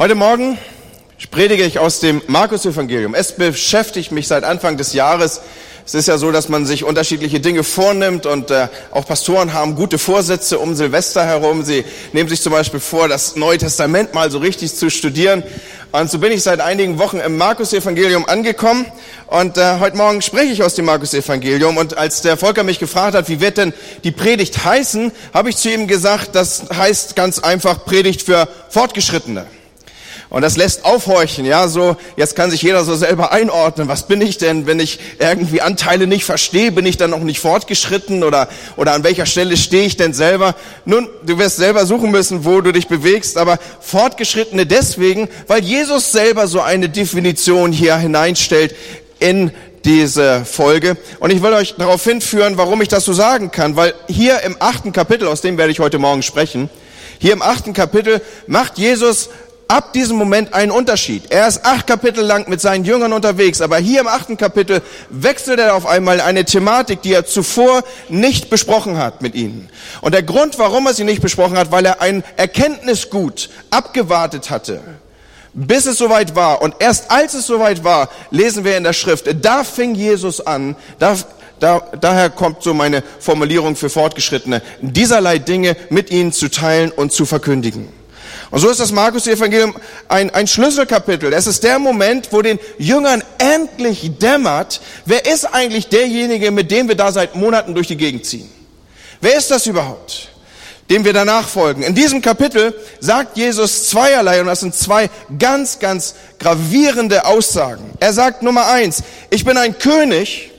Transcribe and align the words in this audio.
Heute 0.00 0.14
Morgen 0.14 0.56
predige 1.32 1.64
ich 1.64 1.80
aus 1.80 1.98
dem 1.98 2.22
Markus-Evangelium. 2.28 3.16
Es 3.16 3.32
beschäftigt 3.32 4.12
mich 4.12 4.28
seit 4.28 4.44
Anfang 4.44 4.76
des 4.76 4.92
Jahres. 4.92 5.40
Es 5.84 5.94
ist 5.94 6.06
ja 6.06 6.18
so, 6.18 6.30
dass 6.30 6.48
man 6.48 6.66
sich 6.66 6.84
unterschiedliche 6.84 7.40
Dinge 7.40 7.64
vornimmt 7.64 8.24
und 8.24 8.52
äh, 8.52 8.68
auch 8.92 9.04
Pastoren 9.06 9.54
haben 9.54 9.74
gute 9.74 9.98
Vorsätze 9.98 10.60
um 10.60 10.76
Silvester 10.76 11.26
herum. 11.26 11.64
Sie 11.64 11.84
nehmen 12.12 12.28
sich 12.28 12.40
zum 12.42 12.52
Beispiel 12.52 12.78
vor, 12.78 13.08
das 13.08 13.34
Neue 13.34 13.58
Testament 13.58 14.14
mal 14.14 14.30
so 14.30 14.38
richtig 14.38 14.72
zu 14.72 14.88
studieren. 14.88 15.42
Und 15.90 16.08
so 16.08 16.20
bin 16.20 16.30
ich 16.30 16.44
seit 16.44 16.60
einigen 16.60 17.00
Wochen 17.00 17.18
im 17.18 17.36
Markus-Evangelium 17.36 18.24
angekommen 18.26 18.86
und 19.26 19.58
äh, 19.58 19.80
heute 19.80 19.96
Morgen 19.96 20.22
spreche 20.22 20.52
ich 20.52 20.62
aus 20.62 20.76
dem 20.76 20.84
Markus-Evangelium. 20.84 21.76
Und 21.76 21.98
als 21.98 22.22
der 22.22 22.36
Volker 22.36 22.62
mich 22.62 22.78
gefragt 22.78 23.16
hat, 23.16 23.28
wie 23.28 23.40
wird 23.40 23.58
denn 23.58 23.74
die 24.04 24.12
Predigt 24.12 24.64
heißen, 24.64 25.10
habe 25.34 25.50
ich 25.50 25.56
zu 25.56 25.72
ihm 25.72 25.88
gesagt, 25.88 26.36
das 26.36 26.66
heißt 26.72 27.16
ganz 27.16 27.40
einfach 27.40 27.84
Predigt 27.84 28.22
für 28.22 28.46
Fortgeschrittene. 28.68 29.44
Und 30.30 30.42
das 30.42 30.58
lässt 30.58 30.84
aufhorchen, 30.84 31.46
ja, 31.46 31.68
so, 31.68 31.96
jetzt 32.16 32.36
kann 32.36 32.50
sich 32.50 32.60
jeder 32.60 32.84
so 32.84 32.94
selber 32.94 33.32
einordnen. 33.32 33.88
Was 33.88 34.06
bin 34.06 34.20
ich 34.20 34.36
denn, 34.36 34.66
wenn 34.66 34.78
ich 34.78 34.98
irgendwie 35.18 35.62
Anteile 35.62 36.06
nicht 36.06 36.26
verstehe? 36.26 36.70
Bin 36.70 36.84
ich 36.84 36.98
dann 36.98 37.10
noch 37.10 37.20
nicht 37.20 37.40
fortgeschritten 37.40 38.22
oder, 38.22 38.48
oder 38.76 38.92
an 38.92 39.04
welcher 39.04 39.24
Stelle 39.24 39.56
stehe 39.56 39.86
ich 39.86 39.96
denn 39.96 40.12
selber? 40.12 40.54
Nun, 40.84 41.08
du 41.24 41.38
wirst 41.38 41.56
selber 41.56 41.86
suchen 41.86 42.10
müssen, 42.10 42.44
wo 42.44 42.60
du 42.60 42.72
dich 42.72 42.88
bewegst, 42.88 43.38
aber 43.38 43.58
Fortgeschrittene 43.80 44.66
deswegen, 44.66 45.28
weil 45.46 45.64
Jesus 45.64 46.12
selber 46.12 46.46
so 46.46 46.60
eine 46.60 46.90
Definition 46.90 47.72
hier 47.72 47.96
hineinstellt 47.96 48.74
in 49.20 49.50
diese 49.86 50.44
Folge. 50.44 50.98
Und 51.20 51.32
ich 51.32 51.42
will 51.42 51.54
euch 51.54 51.76
darauf 51.76 52.04
hinführen, 52.04 52.58
warum 52.58 52.82
ich 52.82 52.88
das 52.88 53.06
so 53.06 53.14
sagen 53.14 53.50
kann, 53.50 53.76
weil 53.76 53.94
hier 54.08 54.42
im 54.42 54.56
achten 54.58 54.92
Kapitel, 54.92 55.26
aus 55.26 55.40
dem 55.40 55.56
werde 55.56 55.72
ich 55.72 55.80
heute 55.80 55.98
Morgen 55.98 56.22
sprechen, 56.22 56.68
hier 57.18 57.32
im 57.32 57.42
achten 57.42 57.72
Kapitel 57.72 58.20
macht 58.46 58.78
Jesus 58.78 59.30
ab 59.68 59.92
diesem 59.92 60.16
Moment 60.16 60.54
einen 60.54 60.72
Unterschied. 60.72 61.30
Er 61.30 61.46
ist 61.46 61.64
acht 61.64 61.86
Kapitel 61.86 62.24
lang 62.24 62.48
mit 62.48 62.60
seinen 62.60 62.84
Jüngern 62.84 63.12
unterwegs, 63.12 63.60
aber 63.60 63.76
hier 63.76 64.00
im 64.00 64.08
achten 64.08 64.38
Kapitel 64.38 64.82
wechselt 65.10 65.60
er 65.60 65.74
auf 65.74 65.86
einmal 65.86 66.22
eine 66.22 66.46
Thematik, 66.46 67.02
die 67.02 67.12
er 67.12 67.26
zuvor 67.26 67.84
nicht 68.08 68.48
besprochen 68.48 68.96
hat 68.96 69.20
mit 69.20 69.34
ihnen. 69.34 69.68
Und 70.00 70.14
der 70.14 70.22
Grund, 70.22 70.58
warum 70.58 70.86
er 70.86 70.94
sie 70.94 71.04
nicht 71.04 71.20
besprochen 71.20 71.58
hat, 71.58 71.70
weil 71.70 71.84
er 71.84 72.00
ein 72.00 72.24
Erkenntnisgut 72.36 73.50
abgewartet 73.70 74.50
hatte 74.50 74.80
bis 75.54 75.86
es 75.86 75.98
soweit 75.98 76.36
war. 76.36 76.62
Und 76.62 76.76
erst 76.78 77.10
als 77.10 77.34
es 77.34 77.46
soweit 77.46 77.82
war, 77.82 78.10
lesen 78.30 78.64
wir 78.64 78.76
in 78.76 78.84
der 78.84 78.92
Schrift, 78.92 79.26
da 79.42 79.64
fing 79.64 79.94
Jesus 79.94 80.40
an, 80.40 80.76
da, 81.00 81.16
da, 81.58 81.82
daher 82.00 82.30
kommt 82.30 82.62
so 82.62 82.74
meine 82.74 83.02
Formulierung 83.18 83.74
für 83.74 83.90
Fortgeschrittene, 83.90 84.62
dieserlei 84.80 85.38
Dinge 85.38 85.76
mit 85.90 86.10
ihnen 86.12 86.32
zu 86.32 86.48
teilen 86.48 86.92
und 86.92 87.12
zu 87.12 87.26
verkündigen. 87.26 87.97
Und 88.50 88.60
so 88.60 88.68
ist 88.70 88.80
das 88.80 88.92
Markus-Evangelium 88.92 89.76
ein, 90.08 90.30
ein 90.30 90.46
Schlüsselkapitel. 90.46 91.32
Es 91.32 91.46
ist 91.46 91.62
der 91.62 91.78
Moment, 91.78 92.28
wo 92.32 92.42
den 92.42 92.58
Jüngern 92.78 93.22
endlich 93.38 94.18
dämmert, 94.18 94.80
wer 95.04 95.26
ist 95.26 95.44
eigentlich 95.44 95.88
derjenige, 95.88 96.50
mit 96.50 96.70
dem 96.70 96.88
wir 96.88 96.96
da 96.96 97.12
seit 97.12 97.34
Monaten 97.34 97.74
durch 97.74 97.88
die 97.88 97.96
Gegend 97.96 98.26
ziehen? 98.26 98.50
Wer 99.20 99.36
ist 99.36 99.50
das 99.50 99.66
überhaupt? 99.66 100.30
dem 100.90 101.04
wir 101.04 101.12
danach 101.12 101.46
folgen. 101.46 101.82
In 101.82 101.94
diesem 101.94 102.22
Kapitel 102.22 102.74
sagt 102.98 103.36
Jesus 103.36 103.88
zweierlei 103.88 104.40
und 104.40 104.46
das 104.46 104.60
sind 104.60 104.74
zwei 104.74 105.10
ganz, 105.38 105.80
ganz 105.80 106.14
gravierende 106.38 107.26
Aussagen. 107.26 107.92
Er 108.00 108.12
sagt 108.12 108.42
Nummer 108.42 108.68
eins, 108.68 109.02
ich 109.30 109.44
bin 109.44 109.58
ein 109.58 109.78
König, 109.78 110.50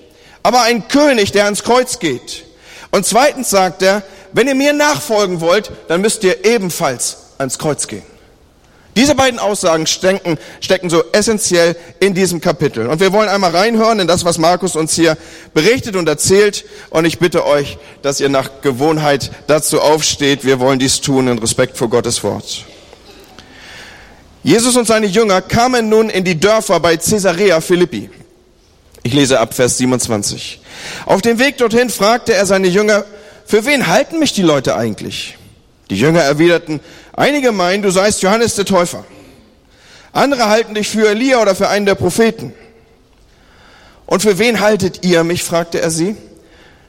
aber 0.43 0.61
ein 0.61 0.87
König, 0.87 1.31
der 1.31 1.45
ans 1.45 1.63
Kreuz 1.63 1.99
geht. 1.99 2.45
Und 2.91 3.05
zweitens 3.05 3.49
sagt 3.49 3.81
er, 3.81 4.03
wenn 4.31 4.47
ihr 4.47 4.55
mir 4.55 4.73
nachfolgen 4.73 5.41
wollt, 5.41 5.71
dann 5.87 6.01
müsst 6.01 6.23
ihr 6.23 6.45
ebenfalls 6.45 7.17
ans 7.39 7.57
Kreuz 7.57 7.87
gehen. 7.87 8.03
Diese 8.95 9.15
beiden 9.15 9.39
Aussagen 9.39 9.87
stecken, 9.87 10.37
stecken 10.59 10.89
so 10.89 11.03
essentiell 11.13 11.75
in 11.99 12.13
diesem 12.13 12.41
Kapitel. 12.41 12.87
Und 12.87 12.99
wir 12.99 13.13
wollen 13.13 13.29
einmal 13.29 13.55
reinhören 13.55 13.99
in 13.99 14.07
das, 14.07 14.25
was 14.25 14.37
Markus 14.37 14.75
uns 14.75 14.93
hier 14.93 15.17
berichtet 15.53 15.95
und 15.95 16.09
erzählt. 16.09 16.65
Und 16.89 17.05
ich 17.05 17.17
bitte 17.17 17.45
euch, 17.45 17.77
dass 18.01 18.19
ihr 18.19 18.29
nach 18.29 18.61
Gewohnheit 18.61 19.31
dazu 19.47 19.79
aufsteht. 19.79 20.43
Wir 20.43 20.59
wollen 20.59 20.79
dies 20.79 20.99
tun 21.01 21.27
in 21.27 21.39
Respekt 21.39 21.77
vor 21.77 21.89
Gottes 21.89 22.23
Wort. 22.23 22.65
Jesus 24.43 24.75
und 24.75 24.87
seine 24.87 25.05
Jünger 25.05 25.41
kamen 25.41 25.87
nun 25.87 26.09
in 26.09 26.23
die 26.23 26.39
Dörfer 26.39 26.79
bei 26.79 26.97
Caesarea 26.97 27.61
Philippi. 27.61 28.09
Ich 29.03 29.13
lese 29.13 29.39
ab 29.39 29.53
Vers 29.53 29.77
27. 29.77 30.61
Auf 31.05 31.21
dem 31.21 31.39
Weg 31.39 31.57
dorthin 31.57 31.89
fragte 31.89 32.33
er 32.33 32.45
seine 32.45 32.67
Jünger, 32.67 33.05
für 33.45 33.65
wen 33.65 33.87
halten 33.87 34.19
mich 34.19 34.33
die 34.33 34.41
Leute 34.41 34.75
eigentlich? 34.75 35.37
Die 35.89 35.95
Jünger 35.95 36.21
erwiderten, 36.21 36.81
einige 37.13 37.51
meinen, 37.51 37.83
du 37.83 37.91
seist 37.91 38.21
Johannes 38.21 38.55
der 38.55 38.65
Täufer. 38.65 39.03
Andere 40.11 40.47
halten 40.47 40.73
dich 40.73 40.89
für 40.89 41.09
Elia 41.09 41.41
oder 41.41 41.55
für 41.55 41.69
einen 41.69 41.85
der 41.85 41.95
Propheten. 41.95 42.53
Und 44.05 44.21
für 44.21 44.39
wen 44.39 44.59
haltet 44.59 45.05
ihr 45.05 45.23
mich? 45.23 45.43
fragte 45.43 45.81
er 45.81 45.91
sie. 45.91 46.15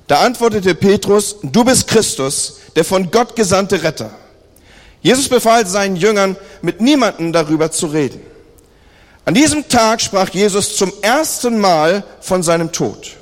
Da 0.06 0.20
antwortete 0.20 0.75
Petrus, 0.75 1.36
du 1.42 1.64
bist 1.64 1.86
Christus, 1.86 2.60
der 2.76 2.84
von 2.84 3.10
Gott 3.10 3.36
gesandte 3.36 3.82
Retter. 3.82 4.10
Jesus 5.03 5.28
befahl 5.28 5.66
seinen 5.66 5.97
Jüngern, 5.97 6.37
mit 6.62 6.81
niemandem 6.81 7.32
darüber 7.32 7.70
zu 7.70 7.87
reden. 7.87 8.20
An 9.25 9.34
diesem 9.34 9.69
Tag 9.69 10.00
sprach 10.00 10.31
Jesus 10.31 10.76
zum 10.76 10.92
ersten 11.02 11.58
Mal 11.58 12.02
von 12.20 12.42
seinem 12.42 12.72
Tod. 12.72 13.16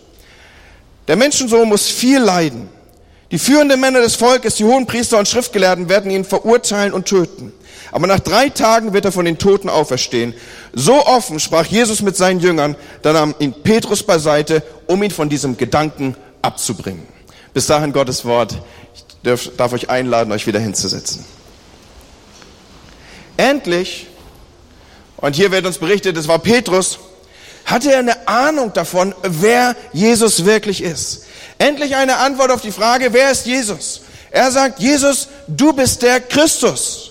Der 1.08 1.16
Menschensohn 1.16 1.68
muss 1.68 1.86
viel 1.86 2.18
leiden 2.20 2.68
die 3.30 3.38
führenden 3.38 3.80
Männer 3.80 4.00
des 4.00 4.14
Volkes, 4.14 4.54
die 4.56 4.64
hohen 4.64 4.86
Priester 4.86 5.18
und 5.18 5.28
Schriftgelehrten 5.28 5.88
werden 5.88 6.10
ihn 6.10 6.24
verurteilen 6.24 6.92
und 6.92 7.06
töten. 7.06 7.52
Aber 7.92 8.06
nach 8.06 8.20
drei 8.20 8.48
Tagen 8.48 8.92
wird 8.92 9.04
er 9.04 9.12
von 9.12 9.24
den 9.24 9.38
Toten 9.38 9.68
auferstehen. 9.68 10.34
So 10.72 11.06
offen 11.06 11.40
sprach 11.40 11.66
Jesus 11.66 12.02
mit 12.02 12.16
seinen 12.16 12.40
Jüngern, 12.40 12.76
da 13.02 13.12
nahm 13.12 13.34
ihn 13.38 13.52
Petrus 13.52 14.02
beiseite, 14.02 14.62
um 14.86 15.02
ihn 15.02 15.10
von 15.10 15.28
diesem 15.28 15.56
Gedanken 15.56 16.16
abzubringen. 16.42 17.06
Bis 17.54 17.66
dahin 17.66 17.92
Gottes 17.92 18.24
Wort. 18.24 18.58
Ich 18.94 19.04
darf, 19.22 19.50
darf 19.56 19.72
euch 19.72 19.90
einladen, 19.90 20.32
euch 20.32 20.46
wieder 20.46 20.60
hinzusetzen. 20.60 21.24
Endlich, 23.36 24.06
und 25.16 25.36
hier 25.36 25.50
wird 25.50 25.66
uns 25.66 25.78
berichtet, 25.78 26.16
es 26.16 26.28
war 26.28 26.38
Petrus, 26.38 26.98
hatte 27.64 27.92
er 27.92 27.98
eine 27.98 28.26
Ahnung 28.26 28.72
davon, 28.72 29.14
wer 29.22 29.76
Jesus 29.92 30.44
wirklich 30.44 30.82
ist. 30.82 31.24
Endlich 31.58 31.96
eine 31.96 32.18
Antwort 32.18 32.50
auf 32.50 32.60
die 32.60 32.72
Frage, 32.72 33.12
wer 33.12 33.30
ist 33.30 33.46
Jesus? 33.46 34.02
Er 34.30 34.50
sagt, 34.50 34.78
Jesus, 34.80 35.28
du 35.48 35.72
bist 35.72 36.02
der 36.02 36.20
Christus. 36.20 37.10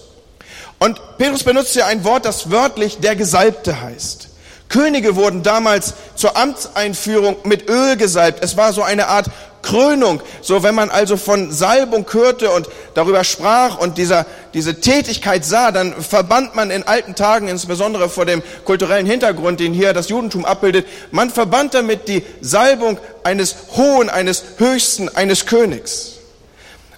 Und 0.80 1.00
Petrus 1.18 1.44
benutzt 1.44 1.74
hier 1.74 1.88
ein 1.88 2.04
Wort, 2.04 2.26
das 2.26 2.52
wörtlich 2.52 3.00
der 3.00 3.16
Gesalbte 3.16 3.82
heißt. 3.82 4.28
Könige 4.70 5.16
wurden 5.16 5.44
damals 5.44 5.94
zur 6.16 6.36
Amtseinführung 6.36 7.38
mit 7.44 7.70
Öl 7.70 7.96
gesalbt. 7.96 8.44
Es 8.44 8.58
war 8.58 8.74
so 8.74 8.84
eine 8.84 9.08
Art 9.08 9.28
Krönung. 9.62 10.22
So, 10.42 10.64
wenn 10.64 10.76
man 10.76 10.90
also 10.90 11.18
von 11.18 11.52
Salbung 11.52 12.06
hörte 12.12 12.52
und 12.52 12.68
darüber 12.94 13.24
sprach 13.24 13.78
und 13.78 13.98
dieser, 13.98 14.26
diese 14.54 14.80
Tätigkeit 14.80 15.44
sah, 15.44 15.72
dann 15.72 15.94
verband 16.02 16.56
man 16.56 16.72
in 16.72 16.84
alten 16.84 17.16
Tagen, 17.16 17.48
insbesondere 17.48 18.10
vor 18.10 18.26
dem 18.26 18.42
kulturellen 18.66 19.06
Hintergrund, 19.06 19.60
den 19.60 19.74
hier 19.74 19.94
das 19.94 20.10
Judentum 20.10 20.46
abbildet, 20.46 20.86
man 21.12 21.30
verband 21.30 21.74
damit 21.74 22.08
die 22.08 22.24
Salbung 22.42 22.98
eines 23.24 23.56
Hohen, 23.76 24.10
eines 24.10 24.44
Höchsten, 24.58 25.10
eines 25.10 25.46
Königs. 25.46 26.14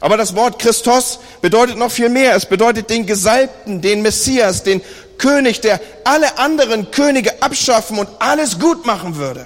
Aber 0.02 0.16
das 0.16 0.36
Wort 0.36 0.59
Christos 0.59 1.19
bedeutet 1.42 1.78
noch 1.78 1.92
viel 1.92 2.09
mehr. 2.09 2.36
Es 2.36 2.46
bedeutet 2.46 2.90
den 2.90 3.06
Gesalbten, 3.06 3.81
den 3.81 4.02
Messias, 4.02 4.64
den 4.64 4.81
König, 5.18 5.59
der 5.62 5.81
alle 6.06 6.38
anderen 6.38 6.92
Könige 6.92 7.42
abschaffen 7.42 8.00
und 8.00 8.08
alles 8.19 8.59
gut 8.59 8.86
machen 8.86 9.18
würde. 9.18 9.46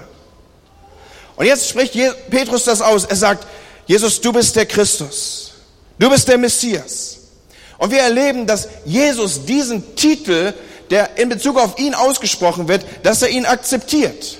Und 1.35 1.45
jetzt 1.45 1.67
spricht 1.67 1.93
Petrus 2.29 2.65
das 2.65 2.81
aus. 2.81 3.05
Er 3.05 3.15
sagt, 3.15 3.47
Jesus, 3.85 4.21
du 4.21 4.31
bist 4.31 4.55
der 4.55 4.65
Christus. 4.65 5.53
Du 5.99 6.09
bist 6.09 6.27
der 6.27 6.37
Messias. 6.37 7.17
Und 7.77 7.91
wir 7.91 8.01
erleben, 8.01 8.45
dass 8.47 8.67
Jesus 8.85 9.45
diesen 9.45 9.95
Titel, 9.95 10.53
der 10.89 11.17
in 11.17 11.29
Bezug 11.29 11.57
auf 11.57 11.77
ihn 11.79 11.95
ausgesprochen 11.95 12.67
wird, 12.67 12.85
dass 13.03 13.21
er 13.21 13.29
ihn 13.29 13.45
akzeptiert. 13.45 14.37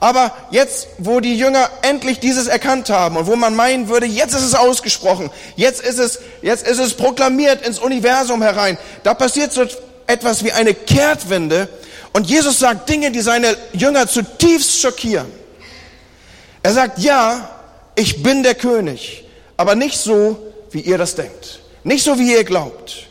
Aber 0.00 0.32
jetzt, 0.50 0.86
wo 0.98 1.18
die 1.18 1.36
Jünger 1.36 1.68
endlich 1.82 2.20
dieses 2.20 2.46
erkannt 2.46 2.88
haben 2.88 3.16
und 3.16 3.26
wo 3.26 3.34
man 3.34 3.56
meinen 3.56 3.88
würde, 3.88 4.06
jetzt 4.06 4.34
ist 4.34 4.44
es 4.44 4.54
ausgesprochen, 4.54 5.30
jetzt 5.56 5.80
ist 5.82 5.98
es, 5.98 6.20
jetzt 6.40 6.66
ist 6.66 6.78
es 6.78 6.94
proklamiert 6.94 7.66
ins 7.66 7.80
Universum 7.80 8.40
herein, 8.40 8.78
da 9.02 9.14
passiert 9.14 9.52
so 9.52 9.64
etwas 10.06 10.44
wie 10.44 10.52
eine 10.52 10.72
Kehrtwende 10.72 11.68
und 12.12 12.28
Jesus 12.28 12.60
sagt 12.60 12.88
Dinge, 12.88 13.10
die 13.10 13.20
seine 13.20 13.56
Jünger 13.72 14.06
zutiefst 14.06 14.80
schockieren. 14.80 15.26
Er 16.68 16.74
sagt, 16.74 16.98
ja, 16.98 17.48
ich 17.94 18.22
bin 18.22 18.42
der 18.42 18.54
König, 18.54 19.24
aber 19.56 19.74
nicht 19.74 19.96
so, 19.96 20.36
wie 20.70 20.82
ihr 20.82 20.98
das 20.98 21.14
denkt. 21.14 21.60
Nicht 21.82 22.04
so, 22.04 22.18
wie 22.18 22.34
ihr 22.34 22.44
glaubt. 22.44 23.06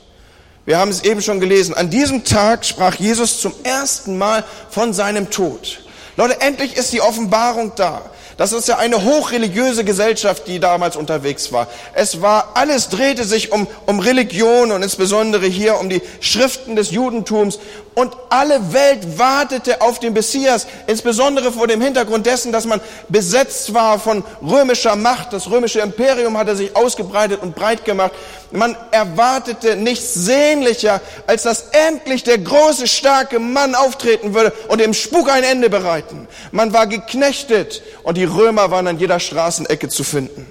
Wir 0.66 0.78
haben 0.78 0.92
es 0.92 1.04
eben 1.04 1.24
schon 1.24 1.40
gelesen. 1.40 1.74
An 1.74 1.90
diesem 1.90 2.24
Tag 2.24 2.66
sprach 2.66 2.94
Jesus 2.94 3.42
zum 3.42 3.56
ersten 3.64 4.16
Mal 4.20 4.44
von 4.70 4.94
seinem 4.94 5.32
Tod. 5.32 5.80
Leute, 6.18 6.40
endlich 6.40 6.78
ist 6.78 6.94
die 6.94 7.02
Offenbarung 7.02 7.72
da. 7.76 8.04
Das 8.38 8.54
ist 8.54 8.68
ja 8.68 8.78
eine 8.78 9.04
hochreligiöse 9.04 9.84
Gesellschaft, 9.84 10.48
die 10.48 10.60
damals 10.60 10.96
unterwegs 10.96 11.52
war. 11.52 11.68
Es 11.94 12.22
war, 12.22 12.52
alles 12.54 12.90
drehte 12.90 13.24
sich 13.24 13.52
um, 13.52 13.66
um 13.88 14.00
Religion 14.00 14.72
und 14.72 14.84
insbesondere 14.84 15.48
hier 15.48 15.80
um 15.80 15.90
die 15.90 16.04
Schriften 16.22 16.76
des 16.76 16.92
Judentums. 16.92 17.58
Und 17.96 18.16
alle 18.30 18.74
Welt 18.74 19.18
wartete 19.18 19.82
auf 19.82 20.00
den 20.00 20.14
Messias, 20.14 20.68
insbesondere 20.86 21.52
vor 21.52 21.66
dem 21.66 21.82
Hintergrund 21.82 22.28
dessen, 22.28 22.52
dass 22.52 22.68
man 22.68 22.80
besetzt 23.10 23.74
war 23.74 23.98
von 24.00 24.24
römischer 24.40 24.96
Macht. 24.96 25.34
Das 25.34 25.50
römische 25.50 25.80
Imperium 25.80 26.38
hatte 26.38 26.56
sich 26.56 26.76
ausgebreitet 26.76 27.42
und 27.42 27.56
breit 27.56 27.86
gemacht. 27.86 28.12
Man 28.52 28.78
erwartete 28.92 29.76
nichts 29.76 30.14
sehnlicher, 30.14 31.02
als 31.26 31.44
dass 31.44 31.66
endlich 31.72 32.24
der 32.24 32.38
große, 32.38 32.88
starke 32.88 33.40
Mann 33.40 33.76
auftreten 33.76 34.34
würde 34.34 34.54
und 34.70 34.80
dem 34.80 34.94
Spuk 34.94 35.30
ein 35.30 35.44
Ende 35.44 35.70
bereiten. 35.70 36.28
Man 36.52 36.72
war 36.72 36.88
geknechtet 36.88 37.82
und 38.04 38.18
die 38.18 38.24
Römer 38.24 38.72
waren 38.72 38.88
an 38.88 39.00
jeder 39.00 39.20
Straßenecke 39.20 39.90
zu 39.90 40.04
finden. 40.04 40.46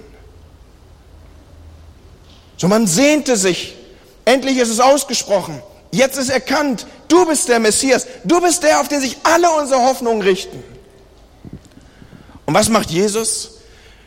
So 2.59 2.69
man 2.69 2.87
sehnte 2.87 3.37
sich. 3.37 3.77
Endlich 4.25 4.59
ist 4.59 4.71
es 4.71 4.81
ausgesprochen. 4.81 5.63
Jetzt 5.93 6.19
ist 6.19 6.31
erkannt, 6.31 6.87
du 7.09 7.25
bist 7.27 7.49
der 7.49 7.61
Messias. 7.61 8.07
Du 8.25 8.41
bist 8.41 8.63
der, 8.63 8.81
auf 8.81 8.89
den 8.89 9.01
sich 9.01 9.17
alle 9.23 9.51
unsere 9.53 9.83
Hoffnungen 9.83 10.21
richten. 10.21 10.63
Und 12.45 12.55
was 12.55 12.69
macht 12.69 12.91
Jesus? 12.91 13.56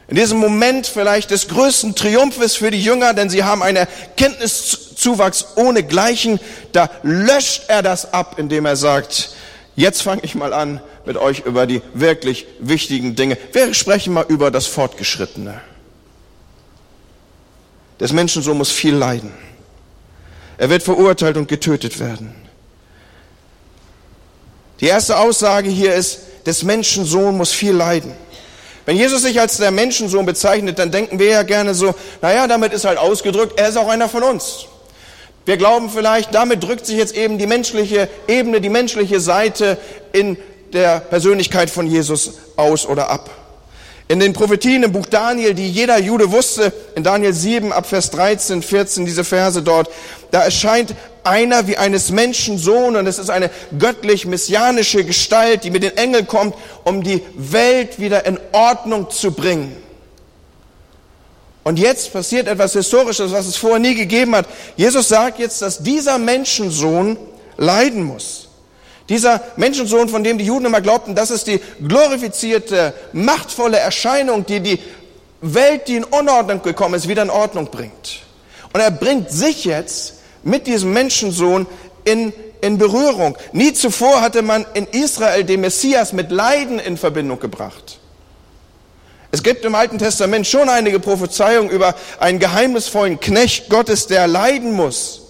In 0.09 0.15
diesem 0.15 0.39
Moment 0.39 0.87
vielleicht 0.87 1.29
des 1.29 1.47
größten 1.47 1.93
Triumphes 1.93 2.55
für 2.55 2.71
die 2.71 2.81
Jünger, 2.81 3.13
denn 3.13 3.29
sie 3.29 3.43
haben 3.43 3.61
einen 3.61 3.85
Kenntniszuwachs 4.17 5.49
ohne 5.55 5.83
Gleichen, 5.83 6.39
da 6.71 6.89
löscht 7.03 7.65
er 7.67 7.83
das 7.83 8.11
ab, 8.11 8.39
indem 8.39 8.65
er 8.65 8.75
sagt, 8.75 9.35
jetzt 9.75 10.01
fange 10.01 10.23
ich 10.23 10.33
mal 10.33 10.51
an 10.51 10.81
mit 11.05 11.15
euch 11.15 11.41
über 11.41 11.67
die 11.67 11.83
wirklich 11.93 12.47
wichtigen 12.59 13.15
Dinge. 13.15 13.37
Wir 13.53 13.71
sprechen 13.75 14.13
mal 14.13 14.25
über 14.27 14.49
das 14.49 14.65
Fortgeschrittene. 14.65 15.61
Des 17.99 18.11
Menschensohn 18.11 18.57
muss 18.57 18.71
viel 18.71 18.95
leiden. 18.95 19.31
Er 20.57 20.71
wird 20.71 20.81
verurteilt 20.81 21.37
und 21.37 21.47
getötet 21.47 21.99
werden. 21.99 22.33
Die 24.79 24.87
erste 24.87 25.19
Aussage 25.19 25.69
hier 25.69 25.93
ist, 25.93 26.21
des 26.47 26.63
Menschensohn 26.63 27.37
muss 27.37 27.51
viel 27.51 27.73
leiden. 27.73 28.13
Wenn 28.89 28.97
Jesus 28.97 29.21
sich 29.21 29.39
als 29.39 29.57
der 29.57 29.69
Menschensohn 29.69 30.25
bezeichnet, 30.25 30.79
dann 30.79 30.89
denken 30.89 31.19
wir 31.19 31.27
ja 31.27 31.43
gerne 31.43 31.75
so, 31.75 31.93
naja, 32.23 32.47
damit 32.47 32.73
ist 32.73 32.85
halt 32.85 32.97
ausgedrückt, 32.97 33.59
er 33.59 33.69
ist 33.69 33.77
auch 33.77 33.87
einer 33.87 34.09
von 34.09 34.23
uns. 34.23 34.65
Wir 35.45 35.57
glauben 35.57 35.91
vielleicht, 35.91 36.33
damit 36.33 36.63
drückt 36.63 36.87
sich 36.87 36.97
jetzt 36.97 37.15
eben 37.15 37.37
die 37.37 37.45
menschliche 37.45 38.09
Ebene, 38.27 38.61
die 38.61 38.69
menschliche 38.69 39.19
Seite 39.19 39.77
in 40.11 40.37
der 40.73 41.01
Persönlichkeit 41.01 41.69
von 41.69 41.85
Jesus 41.85 42.39
aus 42.55 42.87
oder 42.87 43.11
ab. 43.11 43.29
In 44.07 44.19
den 44.19 44.33
Prophetien 44.33 44.81
im 44.81 44.91
Buch 44.91 45.05
Daniel, 45.05 45.53
die 45.53 45.69
jeder 45.69 45.99
Jude 45.99 46.31
wusste, 46.31 46.73
in 46.95 47.03
Daniel 47.03 47.31
7 47.31 47.71
ab 47.71 47.85
Vers 47.85 48.09
13, 48.09 48.63
14, 48.63 49.05
diese 49.05 49.23
Verse 49.23 49.61
dort, 49.61 49.87
da 50.31 50.41
erscheint 50.41 50.95
einer 51.23 51.67
wie 51.67 51.77
eines 51.77 52.11
Menschen 52.11 52.57
Sohn 52.57 52.95
und 52.95 53.07
es 53.07 53.19
ist 53.19 53.29
eine 53.29 53.49
göttlich-messianische 53.77 55.03
Gestalt, 55.03 55.63
die 55.63 55.71
mit 55.71 55.83
den 55.83 55.97
Engeln 55.97 56.27
kommt, 56.27 56.55
um 56.83 57.03
die 57.03 57.21
Welt 57.35 57.99
wieder 57.99 58.25
in 58.25 58.39
Ordnung 58.51 59.09
zu 59.09 59.31
bringen. 59.31 59.75
Und 61.63 61.77
jetzt 61.77 62.13
passiert 62.13 62.47
etwas 62.47 62.73
Historisches, 62.73 63.31
was 63.31 63.45
es 63.45 63.57
vorher 63.57 63.79
nie 63.79 63.95
gegeben 63.95 64.35
hat. 64.35 64.47
Jesus 64.75 65.09
sagt 65.09 65.39
jetzt, 65.39 65.61
dass 65.61 65.83
dieser 65.83 66.17
Menschensohn 66.17 67.17
leiden 67.57 68.03
muss. 68.03 68.47
Dieser 69.09 69.41
Menschensohn, 69.55 70.07
von 70.07 70.23
dem 70.23 70.37
die 70.37 70.45
Juden 70.45 70.65
immer 70.65 70.81
glaubten, 70.81 71.15
das 71.15 71.31
ist 71.31 71.47
die 71.47 71.59
glorifizierte, 71.85 72.93
machtvolle 73.11 73.77
Erscheinung, 73.77 74.45
die 74.45 74.59
die 74.59 74.79
Welt, 75.41 75.87
die 75.87 75.95
in 75.97 76.03
Unordnung 76.03 76.61
gekommen 76.61 76.95
ist, 76.95 77.07
wieder 77.07 77.23
in 77.23 77.29
Ordnung 77.29 77.69
bringt. 77.71 78.21
Und 78.71 78.79
er 78.79 78.91
bringt 78.91 79.31
sich 79.31 79.65
jetzt 79.65 80.18
mit 80.43 80.67
diesem 80.67 80.93
Menschensohn 80.93 81.67
in, 82.03 82.33
in 82.61 82.77
Berührung. 82.77 83.37
Nie 83.51 83.73
zuvor 83.73 84.21
hatte 84.21 84.41
man 84.41 84.65
in 84.73 84.87
Israel 84.87 85.43
den 85.43 85.61
Messias 85.61 86.13
mit 86.13 86.31
Leiden 86.31 86.79
in 86.79 86.97
Verbindung 86.97 87.39
gebracht. 87.39 87.99
Es 89.31 89.43
gibt 89.43 89.63
im 89.63 89.75
Alten 89.75 89.99
Testament 89.99 90.47
schon 90.47 90.69
einige 90.69 90.99
Prophezeiungen 90.99 91.69
über 91.69 91.95
einen 92.19 92.39
geheimnisvollen 92.39 93.19
Knecht 93.19 93.69
Gottes, 93.69 94.07
der 94.07 94.27
leiden 94.27 94.73
muss. 94.73 95.21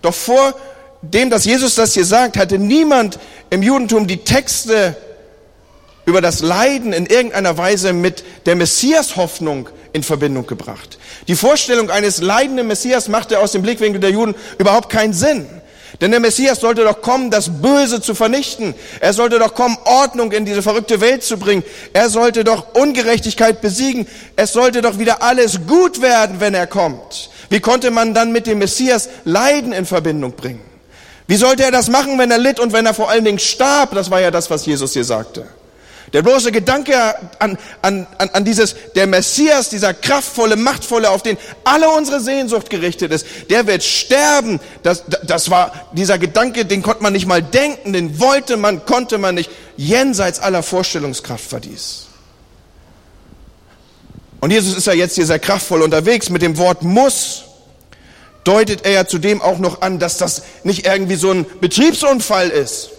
Doch 0.00 0.14
vor 0.14 0.54
dem, 1.02 1.28
dass 1.28 1.44
Jesus 1.44 1.74
das 1.74 1.94
hier 1.94 2.04
sagt, 2.04 2.36
hatte 2.36 2.58
niemand 2.58 3.18
im 3.50 3.62
Judentum 3.62 4.06
die 4.06 4.24
Texte 4.24 4.96
über 6.06 6.20
das 6.20 6.40
Leiden 6.40 6.92
in 6.92 7.06
irgendeiner 7.06 7.58
Weise 7.58 7.92
mit 7.92 8.24
der 8.46 8.56
Messias-Hoffnung 8.56 9.68
in 9.92 10.02
Verbindung 10.02 10.46
gebracht. 10.46 10.98
Die 11.28 11.36
Vorstellung 11.36 11.90
eines 11.90 12.20
leidenden 12.20 12.66
Messias 12.66 13.08
machte 13.08 13.38
aus 13.38 13.52
dem 13.52 13.62
Blickwinkel 13.62 14.00
der 14.00 14.10
Juden 14.10 14.34
überhaupt 14.58 14.90
keinen 14.90 15.12
Sinn. 15.12 15.46
Denn 16.00 16.10
der 16.10 16.20
Messias 16.20 16.60
sollte 16.60 16.84
doch 16.84 17.00
kommen, 17.00 17.30
das 17.30 17.60
Böse 17.60 18.00
zu 18.00 18.14
vernichten. 18.14 18.74
Er 19.00 19.12
sollte 19.12 19.38
doch 19.38 19.54
kommen, 19.54 19.76
Ordnung 19.84 20.32
in 20.32 20.44
diese 20.44 20.62
verrückte 20.62 21.00
Welt 21.00 21.22
zu 21.22 21.36
bringen. 21.36 21.62
Er 21.92 22.08
sollte 22.08 22.44
doch 22.44 22.74
Ungerechtigkeit 22.74 23.60
besiegen. 23.60 24.08
Es 24.34 24.52
sollte 24.52 24.82
doch 24.82 24.98
wieder 24.98 25.22
alles 25.22 25.60
gut 25.68 26.02
werden, 26.02 26.40
wenn 26.40 26.54
er 26.54 26.66
kommt. 26.66 27.30
Wie 27.50 27.60
konnte 27.60 27.90
man 27.90 28.14
dann 28.14 28.32
mit 28.32 28.46
dem 28.46 28.58
Messias 28.58 29.08
Leiden 29.24 29.72
in 29.72 29.86
Verbindung 29.86 30.32
bringen? 30.32 30.62
Wie 31.28 31.36
sollte 31.36 31.62
er 31.62 31.70
das 31.70 31.88
machen, 31.88 32.18
wenn 32.18 32.30
er 32.30 32.38
litt 32.38 32.58
und 32.58 32.72
wenn 32.72 32.86
er 32.86 32.94
vor 32.94 33.10
allen 33.10 33.24
Dingen 33.24 33.38
starb? 33.38 33.94
Das 33.94 34.10
war 34.10 34.20
ja 34.20 34.30
das, 34.30 34.50
was 34.50 34.66
Jesus 34.66 34.94
hier 34.94 35.04
sagte. 35.04 35.46
Der 36.12 36.22
bloße 36.22 36.52
Gedanke 36.52 36.94
an, 37.38 37.56
an, 37.80 38.06
an, 38.18 38.30
an 38.30 38.44
dieses, 38.44 38.74
der 38.94 39.06
Messias, 39.06 39.70
dieser 39.70 39.94
kraftvolle, 39.94 40.56
machtvolle, 40.56 41.10
auf 41.10 41.22
den 41.22 41.38
alle 41.64 41.88
unsere 41.90 42.20
Sehnsucht 42.20 42.68
gerichtet 42.68 43.12
ist, 43.12 43.26
der 43.48 43.66
wird 43.66 43.82
sterben. 43.82 44.60
Das, 44.82 45.04
das 45.24 45.50
war 45.50 45.88
dieser 45.92 46.18
Gedanke, 46.18 46.66
den 46.66 46.82
konnte 46.82 47.02
man 47.02 47.14
nicht 47.14 47.26
mal 47.26 47.42
denken, 47.42 47.92
den 47.94 48.20
wollte 48.20 48.56
man, 48.56 48.84
konnte 48.84 49.16
man 49.16 49.34
nicht. 49.34 49.50
Jenseits 49.76 50.38
aller 50.38 50.62
Vorstellungskraft 50.62 51.50
war. 51.50 51.60
Und 54.40 54.50
Jesus 54.50 54.76
ist 54.76 54.86
ja 54.86 54.92
jetzt 54.92 55.14
hier 55.14 55.24
sehr 55.24 55.38
kraftvoll 55.38 55.82
unterwegs 55.82 56.28
mit 56.28 56.42
dem 56.42 56.58
Wort 56.58 56.82
muss 56.82 57.44
deutet 58.44 58.84
er 58.84 58.92
ja 58.92 59.06
zudem 59.06 59.40
auch 59.40 59.58
noch 59.58 59.82
an, 59.82 59.98
dass 59.98 60.18
das 60.18 60.42
nicht 60.64 60.86
irgendwie 60.86 61.14
so 61.14 61.30
ein 61.30 61.46
Betriebsunfall 61.60 62.50
ist, 62.50 62.90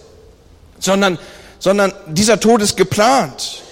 sondern, 0.78 1.18
sondern 1.64 1.94
dieser 2.06 2.38
Tod 2.40 2.60
ist 2.60 2.76
geplant. 2.76 3.62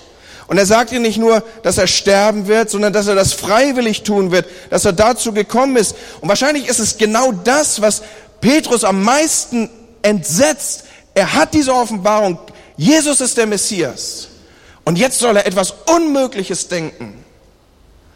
Und 0.47 0.57
er 0.57 0.65
sagt 0.65 0.93
ihr 0.93 0.99
nicht 0.99 1.19
nur, 1.19 1.45
dass 1.63 1.77
er 1.77 1.87
sterben 1.87 2.49
wird, 2.49 2.71
sondern 2.71 2.95
dass 2.95 3.07
er 3.07 3.15
das 3.15 3.35
freiwillig 3.35 4.03
tun 4.03 4.33
wird, 4.33 4.47
dass 4.71 4.87
er 4.87 4.95
dazu 4.95 5.35
gekommen 5.35 5.77
ist. 5.77 5.95
Und 6.23 6.31
wahrscheinlich 6.31 6.69
ist 6.69 6.79
es 6.79 6.97
genau 6.97 7.33
das, 7.33 7.83
was 7.83 8.01
Petrus 8.41 8.85
am 8.85 9.05
meisten 9.05 9.69
entsetzt. 10.01 10.85
Er 11.13 11.35
hat 11.35 11.53
diese 11.53 11.75
Offenbarung. 11.75 12.39
Jesus 12.79 13.21
ist 13.21 13.37
der 13.37 13.47
Messias. 13.47 14.29
Und 14.85 14.97
jetzt 14.97 15.19
soll 15.19 15.37
er 15.37 15.45
etwas 15.45 15.75
Unmögliches 15.95 16.69
denken. 16.69 17.23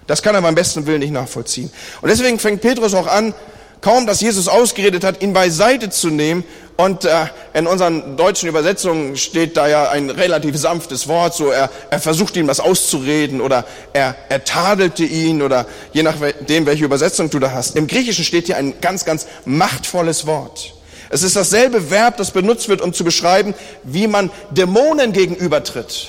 Das 0.07 0.23
kann 0.23 0.35
er 0.35 0.41
beim 0.41 0.55
besten 0.55 0.87
Willen 0.87 1.01
nicht 1.01 1.13
nachvollziehen. 1.13 1.71
Und 2.01 2.09
deswegen 2.09 2.39
fängt 2.39 2.63
Petrus 2.63 2.95
auch 2.95 3.09
an, 3.09 3.35
kaum 3.81 4.07
dass 4.07 4.21
Jesus 4.21 4.49
ausgeredet 4.49 5.05
hat, 5.05 5.23
ihn 5.23 5.33
beiseite 5.33 5.91
zu 5.91 6.09
nehmen. 6.09 6.45
Und 6.77 7.07
äh, 7.07 7.27
in 7.55 7.67
unseren 7.67 8.19
deutschen 8.19 8.49
Übersetzungen 8.49 9.17
steht 9.17 9.57
da 9.57 9.67
ja 9.67 9.89
ein 9.89 10.11
relativ 10.11 10.59
sanftes 10.59 11.09
Wort, 11.09 11.35
so 11.35 11.49
er, 11.49 11.71
er 11.89 12.01
versucht 12.01 12.37
ihm 12.37 12.49
was 12.49 12.61
auszureden 12.61 13.41
oder 13.41 13.65
er, 13.95 14.15
er 14.29 14.45
tadelte 14.45 15.05
ihn 15.05 15.41
oder 15.41 15.65
je 15.95 16.03
nachdem, 16.03 16.67
welche 16.67 16.85
Übersetzung 16.85 17.31
du 17.31 17.39
da 17.39 17.53
hast. 17.53 17.77
Im 17.77 17.87
Griechischen 17.87 18.25
steht 18.27 18.47
hier 18.47 18.59
ein 18.59 18.75
ganz, 18.83 19.07
ganz 19.07 19.27
machtvolles 19.47 20.27
Wort. 20.27 20.75
Es 21.09 21.23
ist 21.23 21.37
dasselbe 21.37 21.91
Verb, 21.91 22.19
das 22.19 22.31
benutzt 22.33 22.69
wird, 22.69 22.83
um 22.83 22.93
zu 22.93 23.05
beschreiben, 23.05 23.55
wie 23.83 24.07
man 24.07 24.31
Dämonen 24.51 25.13
gegenübertritt. 25.13 26.09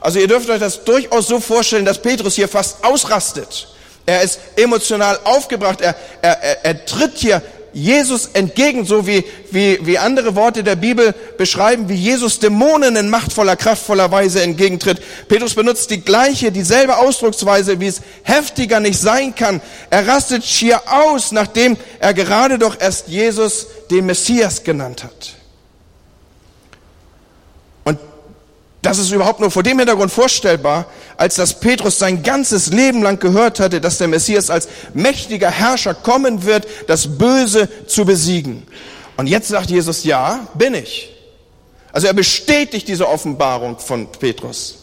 Also 0.00 0.18
ihr 0.18 0.28
dürft 0.28 0.48
euch 0.48 0.60
das 0.60 0.84
durchaus 0.84 1.28
so 1.28 1.40
vorstellen, 1.40 1.84
dass 1.84 2.00
Petrus 2.00 2.34
hier 2.34 2.48
fast 2.48 2.84
ausrastet. 2.84 3.68
Er 4.06 4.22
ist 4.22 4.40
emotional 4.56 5.18
aufgebracht. 5.24 5.80
Er, 5.80 5.94
er, 6.22 6.42
er, 6.42 6.64
er 6.64 6.84
tritt 6.84 7.18
hier 7.18 7.42
Jesus 7.72 8.30
entgegen, 8.32 8.84
so 8.84 9.06
wie, 9.06 9.24
wie, 9.50 9.78
wie 9.86 9.98
andere 9.98 10.34
Worte 10.34 10.64
der 10.64 10.76
Bibel 10.76 11.14
beschreiben, 11.38 11.88
wie 11.88 11.94
Jesus 11.94 12.40
Dämonen 12.40 12.96
in 12.96 13.08
machtvoller, 13.08 13.56
kraftvoller 13.56 14.10
Weise 14.10 14.42
entgegentritt. 14.42 15.00
Petrus 15.28 15.54
benutzt 15.54 15.90
die 15.90 16.00
gleiche, 16.00 16.50
dieselbe 16.52 16.98
Ausdrucksweise, 16.98 17.80
wie 17.80 17.86
es 17.86 18.00
heftiger 18.22 18.80
nicht 18.80 18.98
sein 18.98 19.34
kann. 19.34 19.60
Er 19.90 20.06
rastet 20.06 20.44
schier 20.44 20.82
aus, 20.86 21.32
nachdem 21.32 21.76
er 22.00 22.14
gerade 22.14 22.58
doch 22.58 22.76
erst 22.80 23.08
Jesus 23.08 23.66
den 23.90 24.06
Messias 24.06 24.64
genannt 24.64 25.04
hat. 25.04 25.39
Das 28.82 28.98
ist 28.98 29.10
überhaupt 29.10 29.40
nur 29.40 29.50
vor 29.50 29.62
dem 29.62 29.78
Hintergrund 29.78 30.10
vorstellbar, 30.10 30.86
als 31.18 31.34
dass 31.34 31.60
Petrus 31.60 31.98
sein 31.98 32.22
ganzes 32.22 32.68
Leben 32.68 33.02
lang 33.02 33.18
gehört 33.18 33.60
hatte, 33.60 33.80
dass 33.80 33.98
der 33.98 34.08
Messias 34.08 34.48
als 34.48 34.68
mächtiger 34.94 35.50
Herrscher 35.50 35.94
kommen 35.94 36.44
wird, 36.44 36.66
das 36.86 37.18
Böse 37.18 37.68
zu 37.86 38.06
besiegen. 38.06 38.66
Und 39.18 39.26
jetzt 39.26 39.48
sagt 39.48 39.68
Jesus, 39.70 40.04
ja, 40.04 40.48
bin 40.54 40.74
ich. 40.74 41.14
Also 41.92 42.06
er 42.06 42.14
bestätigt 42.14 42.88
diese 42.88 43.06
Offenbarung 43.06 43.78
von 43.78 44.10
Petrus. 44.12 44.78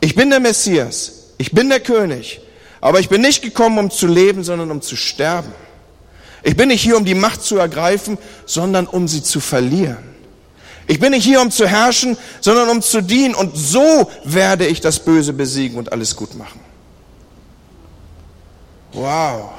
Ich 0.00 0.16
bin 0.16 0.30
der 0.30 0.40
Messias, 0.40 1.12
ich 1.38 1.52
bin 1.52 1.68
der 1.68 1.80
König, 1.80 2.40
aber 2.80 2.98
ich 2.98 3.08
bin 3.08 3.20
nicht 3.20 3.42
gekommen, 3.42 3.78
um 3.78 3.90
zu 3.90 4.06
leben, 4.06 4.42
sondern 4.42 4.70
um 4.70 4.80
zu 4.80 4.96
sterben. 4.96 5.52
Ich 6.42 6.56
bin 6.56 6.68
nicht 6.68 6.82
hier, 6.82 6.96
um 6.96 7.04
die 7.04 7.14
Macht 7.14 7.42
zu 7.42 7.58
ergreifen, 7.58 8.16
sondern 8.46 8.86
um 8.86 9.06
sie 9.06 9.22
zu 9.22 9.40
verlieren. 9.40 10.17
Ich 10.88 10.98
bin 10.98 11.10
nicht 11.12 11.24
hier, 11.24 11.42
um 11.42 11.50
zu 11.50 11.68
herrschen, 11.68 12.16
sondern 12.40 12.70
um 12.70 12.80
zu 12.82 13.02
dienen. 13.02 13.34
Und 13.34 13.56
so 13.56 14.10
werde 14.24 14.66
ich 14.66 14.80
das 14.80 14.98
Böse 14.98 15.34
besiegen 15.34 15.78
und 15.78 15.92
alles 15.92 16.16
gut 16.16 16.34
machen. 16.34 16.60
Wow. 18.94 19.50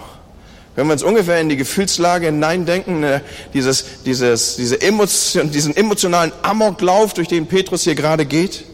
Wenn 0.76 0.88
wir 0.88 0.94
uns 0.94 1.04
ungefähr 1.04 1.40
in 1.40 1.50
die 1.50 1.56
Gefühlslage 1.56 2.26
hineindenken, 2.26 3.02
ne, 3.02 3.22
dieses, 3.54 3.86
dieses, 4.06 4.56
diese 4.56 4.82
Emotion, 4.82 5.52
diesen 5.52 5.76
emotionalen 5.76 6.32
Amoklauf, 6.42 7.14
durch 7.14 7.28
den 7.28 7.46
Petrus 7.46 7.84
hier 7.84 7.96
gerade 7.96 8.26
geht. 8.26 8.66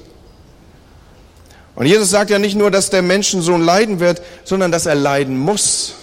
Und 1.75 1.87
Jesus 1.87 2.09
sagt 2.09 2.29
ja 2.29 2.39
nicht 2.39 2.55
nur, 2.55 2.71
dass 2.71 2.89
der 2.89 3.01
Menschensohn 3.01 3.61
leiden 3.61 3.99
wird, 3.99 4.21
sondern 4.45 4.71
dass 4.71 4.85
er 4.85 4.95
leiden 4.95 5.37
muss. 5.37 5.95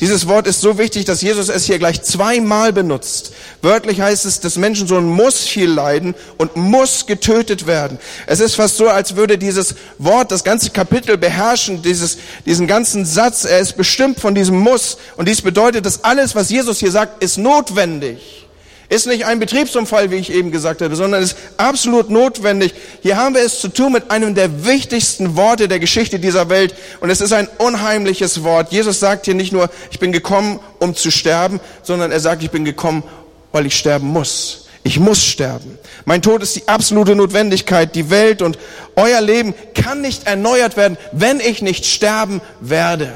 Dieses 0.00 0.26
Wort 0.26 0.46
ist 0.46 0.62
so 0.62 0.78
wichtig, 0.78 1.04
dass 1.04 1.20
Jesus 1.20 1.50
es 1.50 1.64
hier 1.66 1.78
gleich 1.78 2.02
zweimal 2.02 2.72
benutzt. 2.72 3.32
Wörtlich 3.60 4.00
heißt 4.00 4.24
es, 4.24 4.40
das 4.40 4.56
Menschensohn 4.56 5.06
muss 5.06 5.40
viel 5.40 5.68
leiden 5.70 6.14
und 6.38 6.56
muss 6.56 7.04
getötet 7.04 7.66
werden. 7.66 7.98
Es 8.26 8.40
ist 8.40 8.54
fast 8.54 8.78
so, 8.78 8.88
als 8.88 9.16
würde 9.16 9.36
dieses 9.36 9.74
Wort 9.98 10.32
das 10.32 10.42
ganze 10.42 10.70
Kapitel 10.70 11.18
beherrschen, 11.18 11.82
dieses, 11.82 12.16
diesen 12.46 12.66
ganzen 12.66 13.04
Satz. 13.04 13.44
Er 13.44 13.58
ist 13.58 13.76
bestimmt 13.76 14.18
von 14.20 14.34
diesem 14.34 14.58
Muss. 14.58 14.96
Und 15.16 15.28
dies 15.28 15.42
bedeutet, 15.42 15.84
dass 15.84 16.02
alles, 16.02 16.34
was 16.34 16.48
Jesus 16.48 16.78
hier 16.78 16.90
sagt, 16.90 17.22
ist 17.22 17.36
notwendig. 17.36 18.48
Ist 18.90 19.06
nicht 19.06 19.24
ein 19.24 19.38
Betriebsunfall, 19.38 20.10
wie 20.10 20.16
ich 20.16 20.32
eben 20.32 20.50
gesagt 20.50 20.82
habe, 20.82 20.96
sondern 20.96 21.22
ist 21.22 21.36
absolut 21.56 22.10
notwendig. 22.10 22.74
Hier 23.02 23.16
haben 23.16 23.36
wir 23.36 23.42
es 23.42 23.60
zu 23.60 23.68
tun 23.68 23.92
mit 23.92 24.10
einem 24.10 24.34
der 24.34 24.64
wichtigsten 24.64 25.36
Worte 25.36 25.68
der 25.68 25.78
Geschichte 25.78 26.18
dieser 26.18 26.48
Welt. 26.48 26.74
Und 26.98 27.08
es 27.08 27.20
ist 27.20 27.32
ein 27.32 27.46
unheimliches 27.58 28.42
Wort. 28.42 28.72
Jesus 28.72 28.98
sagt 28.98 29.26
hier 29.26 29.34
nicht 29.34 29.52
nur, 29.52 29.70
ich 29.92 30.00
bin 30.00 30.10
gekommen, 30.10 30.58
um 30.80 30.96
zu 30.96 31.12
sterben, 31.12 31.60
sondern 31.84 32.10
er 32.10 32.18
sagt, 32.18 32.42
ich 32.42 32.50
bin 32.50 32.64
gekommen, 32.64 33.04
weil 33.52 33.64
ich 33.64 33.76
sterben 33.78 34.08
muss. 34.08 34.66
Ich 34.82 34.98
muss 34.98 35.24
sterben. 35.24 35.78
Mein 36.04 36.20
Tod 36.20 36.42
ist 36.42 36.56
die 36.56 36.66
absolute 36.66 37.14
Notwendigkeit. 37.14 37.94
Die 37.94 38.10
Welt 38.10 38.42
und 38.42 38.58
euer 38.96 39.20
Leben 39.20 39.54
kann 39.72 40.00
nicht 40.00 40.26
erneuert 40.26 40.76
werden, 40.76 40.98
wenn 41.12 41.38
ich 41.38 41.62
nicht 41.62 41.86
sterben 41.86 42.40
werde. 42.60 43.12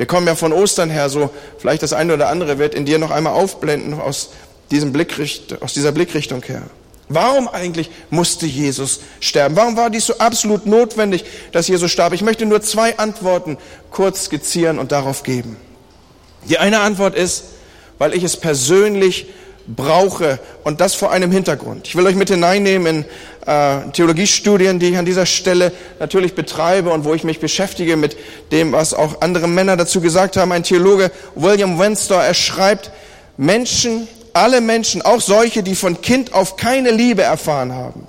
Wir 0.00 0.06
kommen 0.06 0.26
ja 0.26 0.34
von 0.34 0.54
Ostern 0.54 0.88
her, 0.88 1.10
so 1.10 1.28
vielleicht 1.58 1.82
das 1.82 1.92
eine 1.92 2.14
oder 2.14 2.30
andere 2.30 2.56
wird 2.56 2.74
in 2.74 2.86
dir 2.86 2.98
noch 2.98 3.10
einmal 3.10 3.34
aufblenden 3.34 4.00
aus, 4.00 4.30
diesem 4.70 4.94
Blickricht, 4.94 5.60
aus 5.60 5.74
dieser 5.74 5.92
Blickrichtung 5.92 6.42
her. 6.42 6.62
Warum 7.10 7.48
eigentlich 7.48 7.90
musste 8.08 8.46
Jesus 8.46 9.00
sterben? 9.20 9.56
Warum 9.56 9.76
war 9.76 9.90
dies 9.90 10.06
so 10.06 10.16
absolut 10.16 10.64
notwendig, 10.64 11.26
dass 11.52 11.68
Jesus 11.68 11.90
starb? 11.90 12.14
Ich 12.14 12.22
möchte 12.22 12.46
nur 12.46 12.62
zwei 12.62 12.96
Antworten 12.96 13.58
kurz 13.90 14.24
skizzieren 14.24 14.78
und 14.78 14.90
darauf 14.90 15.22
geben. 15.22 15.58
Die 16.48 16.56
eine 16.56 16.80
Antwort 16.80 17.14
ist, 17.14 17.44
weil 17.98 18.14
ich 18.14 18.24
es 18.24 18.38
persönlich 18.38 19.26
brauche 19.76 20.38
und 20.64 20.80
das 20.80 20.94
vor 20.94 21.10
einem 21.12 21.30
Hintergrund. 21.30 21.86
Ich 21.86 21.96
will 21.96 22.06
euch 22.06 22.14
mit 22.14 22.28
hineinnehmen 22.28 23.04
in 23.04 23.04
äh, 23.46 23.90
Theologiestudien, 23.92 24.78
die 24.78 24.90
ich 24.90 24.98
an 24.98 25.04
dieser 25.04 25.26
Stelle 25.26 25.72
natürlich 25.98 26.34
betreibe 26.34 26.90
und 26.90 27.04
wo 27.04 27.14
ich 27.14 27.24
mich 27.24 27.40
beschäftige 27.40 27.96
mit 27.96 28.16
dem, 28.52 28.72
was 28.72 28.94
auch 28.94 29.20
andere 29.20 29.48
Männer 29.48 29.76
dazu 29.76 30.00
gesagt 30.00 30.36
haben. 30.36 30.52
Ein 30.52 30.62
Theologe, 30.62 31.10
William 31.34 31.78
Wenstor, 31.78 32.22
er 32.22 32.34
schreibt, 32.34 32.90
Menschen, 33.36 34.08
alle 34.32 34.60
Menschen, 34.60 35.02
auch 35.02 35.20
solche, 35.20 35.62
die 35.62 35.74
von 35.74 36.00
Kind 36.02 36.32
auf 36.32 36.56
keine 36.56 36.90
Liebe 36.90 37.22
erfahren 37.22 37.72
haben, 37.72 38.06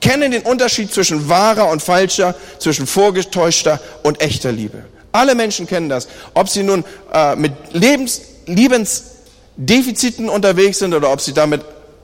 kennen 0.00 0.30
den 0.30 0.42
Unterschied 0.42 0.92
zwischen 0.92 1.28
wahrer 1.28 1.70
und 1.70 1.82
falscher, 1.82 2.34
zwischen 2.58 2.86
vorgetäuschter 2.86 3.80
und 4.02 4.20
echter 4.20 4.52
Liebe. 4.52 4.84
Alle 5.12 5.34
Menschen 5.34 5.66
kennen 5.66 5.88
das. 5.88 6.08
Ob 6.34 6.48
sie 6.48 6.62
nun 6.62 6.84
äh, 7.12 7.36
mit 7.36 7.52
Lebens, 7.72 8.20
Liebens 8.46 9.15
Defiziten 9.56 10.28
unterwegs 10.28 10.78
sind 10.78 10.94
oder 10.94 11.12
ob 11.12 11.20
sie 11.20 11.32
damit 11.32 11.62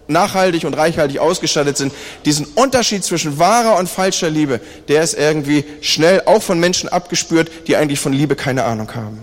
nachhaltig 0.08 0.64
und 0.64 0.74
reichhaltig 0.74 1.18
ausgestattet 1.18 1.76
sind, 1.76 1.92
diesen 2.24 2.46
Unterschied 2.46 3.04
zwischen 3.04 3.38
wahrer 3.38 3.78
und 3.78 3.88
falscher 3.88 4.30
Liebe, 4.30 4.60
der 4.88 5.02
ist 5.02 5.14
irgendwie 5.14 5.64
schnell 5.80 6.22
auch 6.26 6.42
von 6.42 6.58
Menschen 6.58 6.88
abgespürt, 6.88 7.50
die 7.66 7.76
eigentlich 7.76 8.00
von 8.00 8.12
Liebe 8.12 8.36
keine 8.36 8.64
Ahnung 8.64 8.94
haben. 8.94 9.20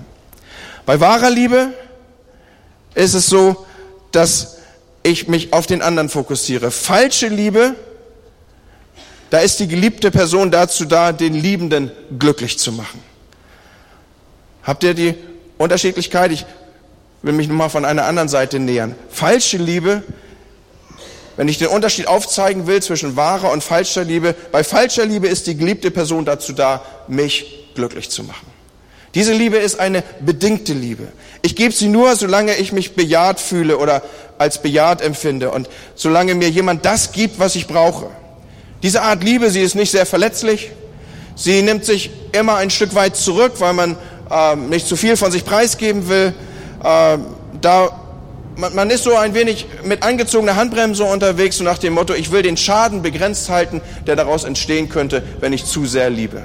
Bei 0.86 1.00
wahrer 1.00 1.30
Liebe 1.30 1.74
ist 2.96 3.14
es 3.14 3.28
so, 3.28 3.66
dass 4.12 4.58
ich 5.04 5.28
mich 5.28 5.54
auf 5.54 5.68
den 5.68 5.82
anderen 5.82 6.10
fokussiere. 6.10 6.72
Falsche 6.72 7.28
Liebe, 7.28 7.76
da 9.30 9.40
ist 9.40 9.60
die 9.60 9.68
geliebte 9.68 10.12
Person 10.12 10.52
dazu 10.52 10.86
da, 10.86 11.12
den 11.12 11.34
Liebenden 11.34 11.92
glücklich 12.18 12.58
zu 12.58 12.72
machen. 12.72 13.00
Habt 14.64 14.84
ihr 14.84 14.94
die 14.94 15.16
Unterschiedlichkeit? 15.58 16.32
Ich 16.32 16.46
will 17.22 17.34
mich 17.34 17.48
nochmal 17.48 17.70
von 17.70 17.86
einer 17.86 18.06
anderen 18.06 18.30
Seite 18.30 18.60
nähern. 18.60 18.96
Falsche 19.10 19.58
Liebe, 19.58 20.04
wenn 21.36 21.48
ich 21.48 21.58
den 21.58 21.68
Unterschied 21.68 22.08
aufzeigen 22.08 22.68
will 22.68 22.82
zwischen 22.82 23.16
wahrer 23.16 23.52
und 23.52 23.64
falscher 23.64 24.04
Liebe, 24.04 24.36
bei 24.52 24.64
falscher 24.64 25.06
Liebe 25.06 25.28
ist 25.28 25.48
die 25.48 25.56
geliebte 25.56 25.92
Person 25.92 26.26
dazu 26.26 26.54
da, 26.54 26.84
mich 27.08 27.72
glücklich 27.76 28.10
zu 28.10 28.24
machen. 28.24 28.48
Diese 29.16 29.34
Liebe 29.34 29.58
ist 29.58 29.80
eine 29.80 30.04
bedingte 30.20 30.74
Liebe. 30.74 31.08
Ich 31.42 31.56
gebe 31.56 31.74
sie 31.74 31.88
nur, 31.88 32.16
solange 32.16 32.56
ich 32.56 32.72
mich 32.72 32.96
bejaht 32.96 33.40
fühle 33.40 33.78
oder 33.78 34.04
als 34.38 34.62
bejaht 34.62 35.02
empfinde 35.02 35.52
und 35.52 35.68
solange 35.96 36.36
mir 36.36 36.50
jemand 36.50 36.86
das 36.86 37.12
gibt, 37.12 37.40
was 37.40 37.56
ich 37.56 37.68
brauche. 37.68 38.08
Diese 38.84 39.02
Art 39.02 39.24
Liebe, 39.24 39.50
sie 39.50 39.62
ist 39.62 39.76
nicht 39.76 39.92
sehr 39.92 40.06
verletzlich. 40.06 40.72
Sie 41.36 41.62
nimmt 41.64 41.86
sich 41.86 42.12
immer 42.34 42.58
ein 42.58 42.70
Stück 42.70 42.96
weit 42.96 43.16
zurück, 43.16 43.54
weil 43.60 43.74
man 43.74 43.98
äh, 44.30 44.56
nicht 44.56 44.88
zu 44.88 44.96
viel 44.96 45.18
von 45.18 45.32
sich 45.32 45.44
preisgeben 45.44 46.08
will 46.08 46.34
äh, 46.84 47.18
da 47.62 47.90
man, 48.60 48.76
man 48.76 48.90
ist 48.90 49.04
so 49.04 49.16
ein 49.16 49.34
wenig 49.34 49.66
mit 49.84 50.04
angezogener 50.04 50.56
Handbremse 50.56 51.04
unterwegs 51.04 51.60
und 51.60 51.66
nach 51.66 51.78
dem 51.78 51.94
Motto, 51.94 52.14
ich 52.14 52.32
will 52.32 52.42
den 52.42 52.58
Schaden 52.58 53.02
begrenzt 53.02 53.50
halten, 53.50 53.82
der 54.06 54.16
daraus 54.16 54.44
entstehen 54.44 54.90
könnte, 54.90 55.24
wenn 55.40 55.54
ich 55.54 55.66
zu 55.66 55.86
sehr 55.86 56.10
liebe. 56.10 56.44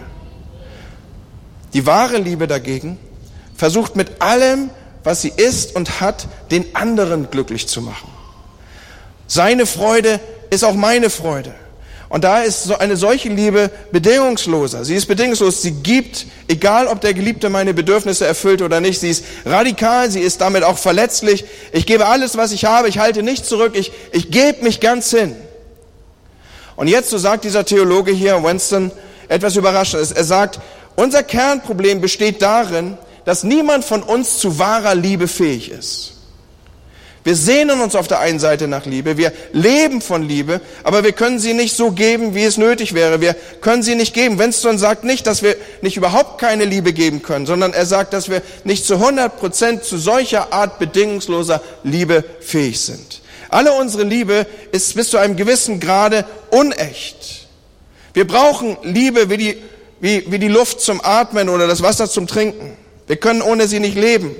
Die 1.72 1.86
wahre 1.86 2.18
Liebe 2.18 2.46
dagegen 2.46 2.98
versucht 3.56 3.96
mit 3.96 4.22
allem, 4.22 4.70
was 5.02 5.22
sie 5.22 5.32
ist 5.36 5.74
und 5.74 6.00
hat, 6.00 6.28
den 6.50 6.74
anderen 6.74 7.30
glücklich 7.30 7.66
zu 7.66 7.82
machen. 7.82 8.08
Seine 9.26 9.66
Freude 9.66 10.20
ist 10.50 10.64
auch 10.64 10.74
meine 10.74 11.10
Freude. 11.10 11.54
Und 12.14 12.22
da 12.22 12.42
ist 12.42 12.62
so 12.62 12.78
eine 12.78 12.96
solche 12.96 13.28
Liebe 13.28 13.72
bedingungsloser. 13.90 14.84
Sie 14.84 14.94
ist 14.94 15.06
bedingungslos. 15.06 15.62
Sie 15.62 15.72
gibt, 15.72 16.26
egal 16.46 16.86
ob 16.86 17.00
der 17.00 17.12
Geliebte 17.12 17.50
meine 17.50 17.74
Bedürfnisse 17.74 18.24
erfüllt 18.24 18.62
oder 18.62 18.80
nicht. 18.80 19.00
Sie 19.00 19.10
ist 19.10 19.24
radikal. 19.44 20.08
Sie 20.12 20.20
ist 20.20 20.40
damit 20.40 20.62
auch 20.62 20.78
verletzlich. 20.78 21.44
Ich 21.72 21.86
gebe 21.86 22.06
alles, 22.06 22.36
was 22.36 22.52
ich 22.52 22.66
habe. 22.66 22.88
Ich 22.88 23.00
halte 23.00 23.24
nicht 23.24 23.44
zurück. 23.44 23.72
Ich, 23.74 23.90
ich 24.12 24.30
gebe 24.30 24.62
mich 24.62 24.78
ganz 24.78 25.10
hin. 25.10 25.34
Und 26.76 26.86
jetzt, 26.86 27.10
so 27.10 27.18
sagt 27.18 27.42
dieser 27.42 27.64
Theologe 27.64 28.12
hier, 28.12 28.40
Winston, 28.44 28.92
etwas 29.26 29.56
Überraschendes. 29.56 30.12
Er 30.12 30.22
sagt, 30.22 30.60
unser 30.94 31.24
Kernproblem 31.24 32.00
besteht 32.00 32.42
darin, 32.42 32.96
dass 33.24 33.42
niemand 33.42 33.84
von 33.84 34.04
uns 34.04 34.38
zu 34.38 34.60
wahrer 34.60 34.94
Liebe 34.94 35.26
fähig 35.26 35.68
ist. 35.68 36.12
Wir 37.24 37.36
sehnen 37.36 37.80
uns 37.80 37.94
auf 37.94 38.06
der 38.06 38.20
einen 38.20 38.38
Seite 38.38 38.68
nach 38.68 38.84
Liebe, 38.84 39.16
wir 39.16 39.32
leben 39.52 40.02
von 40.02 40.28
Liebe, 40.28 40.60
aber 40.82 41.04
wir 41.04 41.12
können 41.12 41.38
sie 41.38 41.54
nicht 41.54 41.74
so 41.74 41.90
geben, 41.90 42.34
wie 42.34 42.44
es 42.44 42.58
nötig 42.58 42.92
wäre. 42.92 43.22
Wir 43.22 43.34
können 43.62 43.82
sie 43.82 43.94
nicht 43.94 44.12
geben. 44.12 44.38
Winston 44.38 44.76
sagt 44.76 45.04
nicht, 45.04 45.26
dass 45.26 45.42
wir 45.42 45.56
nicht 45.80 45.96
überhaupt 45.96 46.38
keine 46.38 46.66
Liebe 46.66 46.92
geben 46.92 47.22
können, 47.22 47.46
sondern 47.46 47.72
er 47.72 47.86
sagt, 47.86 48.12
dass 48.12 48.28
wir 48.28 48.42
nicht 48.64 48.84
zu 48.84 48.96
100 48.96 49.38
Prozent 49.38 49.84
zu 49.84 49.96
solcher 49.96 50.52
Art 50.52 50.78
bedingungsloser 50.78 51.62
Liebe 51.82 52.24
fähig 52.40 52.78
sind. 52.78 53.22
Alle 53.48 53.72
unsere 53.72 54.04
Liebe 54.04 54.46
ist 54.72 54.94
bis 54.94 55.08
zu 55.08 55.16
einem 55.16 55.36
gewissen 55.36 55.80
Grade 55.80 56.26
unecht. 56.50 57.46
Wir 58.12 58.26
brauchen 58.26 58.76
Liebe 58.82 59.30
wie 59.30 59.36
die, 59.38 59.62
wie, 59.98 60.30
wie 60.30 60.38
die 60.38 60.48
Luft 60.48 60.82
zum 60.82 61.00
Atmen 61.02 61.48
oder 61.48 61.66
das 61.66 61.82
Wasser 61.82 62.06
zum 62.06 62.26
Trinken. 62.26 62.76
Wir 63.06 63.16
können 63.16 63.40
ohne 63.40 63.66
sie 63.66 63.80
nicht 63.80 63.96
leben. 63.96 64.36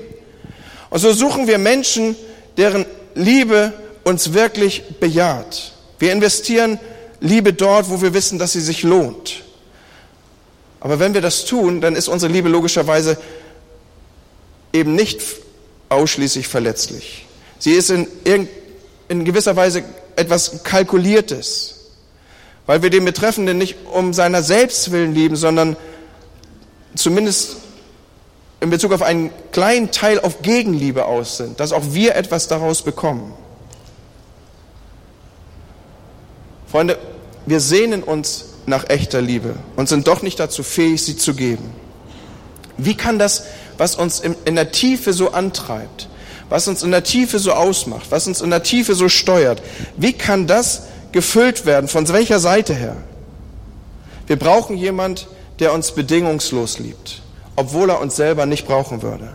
Und 0.91 0.99
so 0.99 1.11
suchen 1.13 1.47
wir 1.47 1.57
Menschen, 1.57 2.15
deren 2.57 2.85
Liebe 3.13 3.73
uns 4.03 4.33
wirklich 4.33 4.83
bejaht. 4.99 5.73
Wir 5.99 6.11
investieren 6.11 6.79
Liebe 7.19 7.53
dort, 7.53 7.89
wo 7.89 8.01
wir 8.01 8.13
wissen, 8.13 8.37
dass 8.39 8.53
sie 8.53 8.61
sich 8.61 8.83
lohnt. 8.83 9.43
Aber 10.79 10.99
wenn 10.99 11.13
wir 11.13 11.21
das 11.21 11.45
tun, 11.45 11.81
dann 11.81 11.95
ist 11.95 12.07
unsere 12.07 12.31
Liebe 12.31 12.49
logischerweise 12.49 13.17
eben 14.71 14.93
nicht 14.93 15.19
ausschließlich 15.89 16.47
verletzlich. 16.47 17.25
Sie 17.57 17.71
ist 17.71 17.89
in, 17.89 18.07
in 19.07 19.25
gewisser 19.25 19.55
Weise 19.55 19.83
etwas 20.15 20.63
Kalkuliertes, 20.63 21.91
weil 22.65 22.81
wir 22.83 22.89
den 22.89 23.05
Betreffenden 23.05 23.57
nicht 23.57 23.77
um 23.91 24.13
seiner 24.13 24.43
selbst 24.43 24.91
willen 24.91 25.15
lieben, 25.15 25.35
sondern 25.35 25.75
zumindest 26.95 27.57
in 28.65 28.71
Bezug 28.71 28.91
auf 28.93 29.01
einen 29.01 29.31
kleinen 29.51 29.91
Teil 29.91 30.19
auf 30.19 30.41
Gegenliebe 30.41 31.05
aus 31.05 31.37
sind, 31.37 31.59
dass 31.59 31.71
auch 31.71 31.83
wir 31.91 32.15
etwas 32.15 32.47
daraus 32.47 32.81
bekommen. 32.81 33.33
Freunde, 36.67 36.97
wir 37.45 37.59
sehnen 37.59 38.03
uns 38.03 38.45
nach 38.65 38.89
echter 38.89 39.21
Liebe 39.21 39.55
und 39.75 39.87
sind 39.87 40.07
doch 40.07 40.23
nicht 40.23 40.39
dazu 40.39 40.63
fähig, 40.63 41.03
sie 41.03 41.15
zu 41.15 41.35
geben. 41.35 41.71
Wie 42.77 42.95
kann 42.95 43.19
das, 43.19 43.43
was 43.77 43.95
uns 43.95 44.19
in 44.19 44.55
der 44.55 44.71
Tiefe 44.71 45.13
so 45.13 45.31
antreibt, 45.31 46.09
was 46.49 46.67
uns 46.67 46.81
in 46.81 46.91
der 46.91 47.03
Tiefe 47.03 47.37
so 47.37 47.53
ausmacht, 47.53 48.07
was 48.09 48.27
uns 48.27 48.41
in 48.41 48.49
der 48.49 48.63
Tiefe 48.63 48.95
so 48.95 49.09
steuert, 49.09 49.61
wie 49.95 50.13
kann 50.13 50.47
das 50.47 50.83
gefüllt 51.11 51.67
werden? 51.67 51.87
Von 51.87 52.07
welcher 52.09 52.39
Seite 52.39 52.73
her? 52.73 52.97
Wir 54.25 54.37
brauchen 54.37 54.75
jemand, 54.75 55.27
der 55.59 55.71
uns 55.71 55.91
bedingungslos 55.91 56.79
liebt, 56.79 57.21
obwohl 57.55 57.89
er 57.89 58.01
uns 58.01 58.15
selber 58.15 58.45
nicht 58.45 58.67
brauchen 58.67 59.01
würde. 59.01 59.29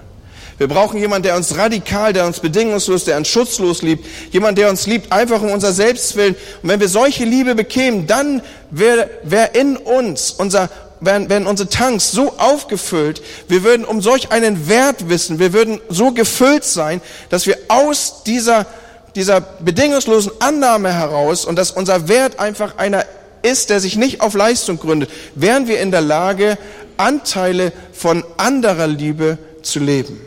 Wir 0.60 0.68
brauchen 0.68 1.00
jemanden, 1.00 1.22
der 1.22 1.36
uns 1.36 1.56
radikal, 1.56 2.12
der 2.12 2.26
uns 2.26 2.40
bedingungslos, 2.40 3.06
der 3.06 3.16
uns 3.16 3.28
schutzlos 3.28 3.80
liebt. 3.80 4.04
Jemand, 4.30 4.58
der 4.58 4.68
uns 4.68 4.86
liebt, 4.86 5.10
einfach 5.10 5.40
um 5.40 5.50
unser 5.50 5.72
Selbstwillen. 5.72 6.36
Und 6.62 6.68
wenn 6.68 6.80
wir 6.80 6.88
solche 6.90 7.24
Liebe 7.24 7.54
bekämen, 7.54 8.06
dann 8.06 8.42
wäre 8.70 9.08
wär 9.22 9.54
in 9.54 9.78
uns, 9.78 10.32
unser, 10.32 10.68
wären, 11.00 11.30
wären 11.30 11.46
unsere 11.46 11.70
Tanks 11.70 12.12
so 12.12 12.34
aufgefüllt, 12.36 13.22
wir 13.48 13.64
würden 13.64 13.86
um 13.86 14.02
solch 14.02 14.32
einen 14.32 14.68
Wert 14.68 15.08
wissen, 15.08 15.38
wir 15.38 15.54
würden 15.54 15.80
so 15.88 16.12
gefüllt 16.12 16.64
sein, 16.64 17.00
dass 17.30 17.46
wir 17.46 17.56
aus 17.68 18.22
dieser, 18.26 18.66
dieser 19.14 19.40
bedingungslosen 19.40 20.32
Annahme 20.40 20.92
heraus 20.92 21.46
und 21.46 21.56
dass 21.56 21.70
unser 21.70 22.06
Wert 22.08 22.38
einfach 22.38 22.76
einer 22.76 23.06
ist, 23.42 23.70
der 23.70 23.80
sich 23.80 23.96
nicht 23.96 24.20
auf 24.20 24.34
Leistung 24.34 24.78
gründet, 24.78 25.10
wären 25.34 25.68
wir 25.68 25.80
in 25.80 25.90
der 25.90 26.00
Lage, 26.00 26.58
Anteile 26.96 27.72
von 27.92 28.24
anderer 28.36 28.86
Liebe 28.86 29.38
zu 29.62 29.80
leben. 29.80 30.20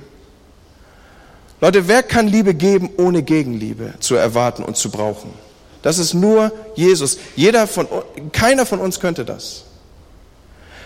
Leute, 1.61 1.87
wer 1.87 2.03
kann 2.03 2.27
Liebe 2.27 2.53
geben, 2.53 2.89
ohne 2.97 3.23
Gegenliebe 3.23 3.93
zu 3.99 4.15
erwarten 4.15 4.63
und 4.63 4.75
zu 4.75 4.89
brauchen? 4.89 5.33
Das 5.81 5.97
ist 5.97 6.13
nur 6.13 6.51
Jesus. 6.75 7.17
Jeder 7.35 7.67
von, 7.67 7.87
keiner 8.31 8.65
von 8.65 8.79
uns 8.79 8.99
könnte 8.99 9.23
das. 9.23 9.63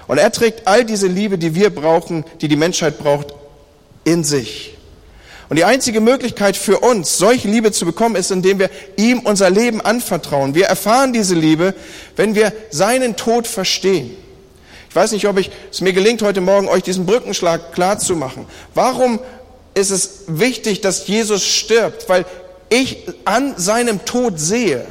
Und 0.07 0.17
er 0.17 0.31
trägt 0.31 0.67
all 0.67 0.85
diese 0.85 1.07
Liebe, 1.07 1.37
die 1.37 1.55
wir 1.55 1.73
brauchen, 1.73 2.25
die 2.41 2.47
die 2.47 2.55
Menschheit 2.55 2.97
braucht, 2.97 3.33
in 4.03 4.23
sich. 4.23 4.76
Und 5.49 5.55
die 5.57 5.63
einzige 5.63 6.01
Möglichkeit 6.01 6.57
für 6.57 6.79
uns, 6.79 7.17
solche 7.17 7.47
Liebe 7.47 7.71
zu 7.71 7.85
bekommen, 7.85 8.15
ist, 8.15 8.31
indem 8.31 8.59
wir 8.59 8.69
ihm 8.97 9.19
unser 9.19 9.49
Leben 9.49 9.79
anvertrauen. 9.79 10.55
Wir 10.55 10.65
erfahren 10.65 11.13
diese 11.13 11.35
Liebe, 11.35 11.73
wenn 12.15 12.35
wir 12.35 12.51
seinen 12.69 13.15
Tod 13.15 13.47
verstehen. 13.47 14.15
Ich 14.89 14.95
weiß 14.95 15.11
nicht, 15.11 15.27
ob 15.27 15.37
ich, 15.37 15.49
es 15.71 15.79
mir 15.79 15.93
gelingt, 15.93 16.21
heute 16.21 16.41
Morgen 16.41 16.67
euch 16.67 16.83
diesen 16.83 17.05
Brückenschlag 17.05 17.71
klar 17.73 17.97
zu 17.99 18.15
machen. 18.15 18.45
Warum 18.73 19.19
ist 19.73 19.91
es 19.91 20.23
wichtig, 20.27 20.81
dass 20.81 21.07
Jesus 21.07 21.45
stirbt, 21.45 22.09
weil 22.09 22.25
ich 22.69 23.07
an 23.23 23.53
seinem 23.57 24.03
Tod 24.03 24.39
sehe, 24.39 24.85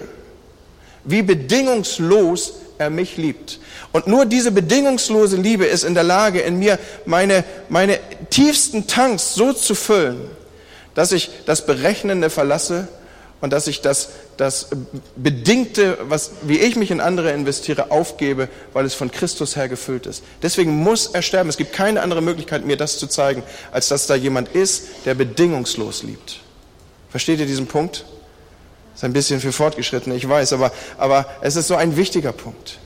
wie 1.04 1.22
bedingungslos 1.22 2.54
er 2.78 2.90
mich 2.90 3.16
liebt. 3.16 3.58
Und 3.92 4.06
nur 4.06 4.26
diese 4.26 4.50
bedingungslose 4.50 5.36
Liebe 5.36 5.64
ist 5.64 5.84
in 5.84 5.94
der 5.94 6.04
Lage, 6.04 6.40
in 6.40 6.58
mir 6.58 6.78
meine, 7.04 7.44
meine 7.68 7.98
tiefsten 8.30 8.86
Tanks 8.86 9.34
so 9.34 9.52
zu 9.52 9.74
füllen, 9.74 10.30
dass 10.96 11.12
ich 11.12 11.30
das 11.44 11.64
Berechnende 11.64 12.30
verlasse 12.30 12.88
und 13.40 13.52
dass 13.52 13.66
ich 13.66 13.82
das, 13.82 14.08
das 14.38 14.68
Bedingte, 15.14 15.98
was, 16.08 16.32
wie 16.42 16.58
ich 16.58 16.74
mich 16.74 16.90
in 16.90 17.00
andere 17.00 17.30
investiere, 17.32 17.90
aufgebe, 17.90 18.48
weil 18.72 18.86
es 18.86 18.94
von 18.94 19.10
Christus 19.10 19.56
her 19.56 19.68
gefüllt 19.68 20.06
ist. 20.06 20.24
Deswegen 20.42 20.82
muss 20.82 21.08
er 21.08 21.20
sterben. 21.20 21.50
Es 21.50 21.58
gibt 21.58 21.74
keine 21.74 22.00
andere 22.00 22.22
Möglichkeit, 22.22 22.64
mir 22.64 22.78
das 22.78 22.98
zu 22.98 23.06
zeigen, 23.06 23.42
als 23.70 23.88
dass 23.88 24.06
da 24.06 24.14
jemand 24.14 24.48
ist, 24.48 24.86
der 25.04 25.14
bedingungslos 25.14 26.02
liebt. 26.02 26.40
Versteht 27.10 27.40
ihr 27.40 27.46
diesen 27.46 27.66
Punkt? 27.66 28.06
Ist 28.94 29.04
ein 29.04 29.12
bisschen 29.12 29.40
für 29.40 29.52
Fortgeschrittene, 29.52 30.16
ich 30.16 30.26
weiß, 30.26 30.54
aber, 30.54 30.72
aber 30.96 31.26
es 31.42 31.56
ist 31.56 31.68
so 31.68 31.76
ein 31.76 31.98
wichtiger 31.98 32.32
Punkt. 32.32 32.78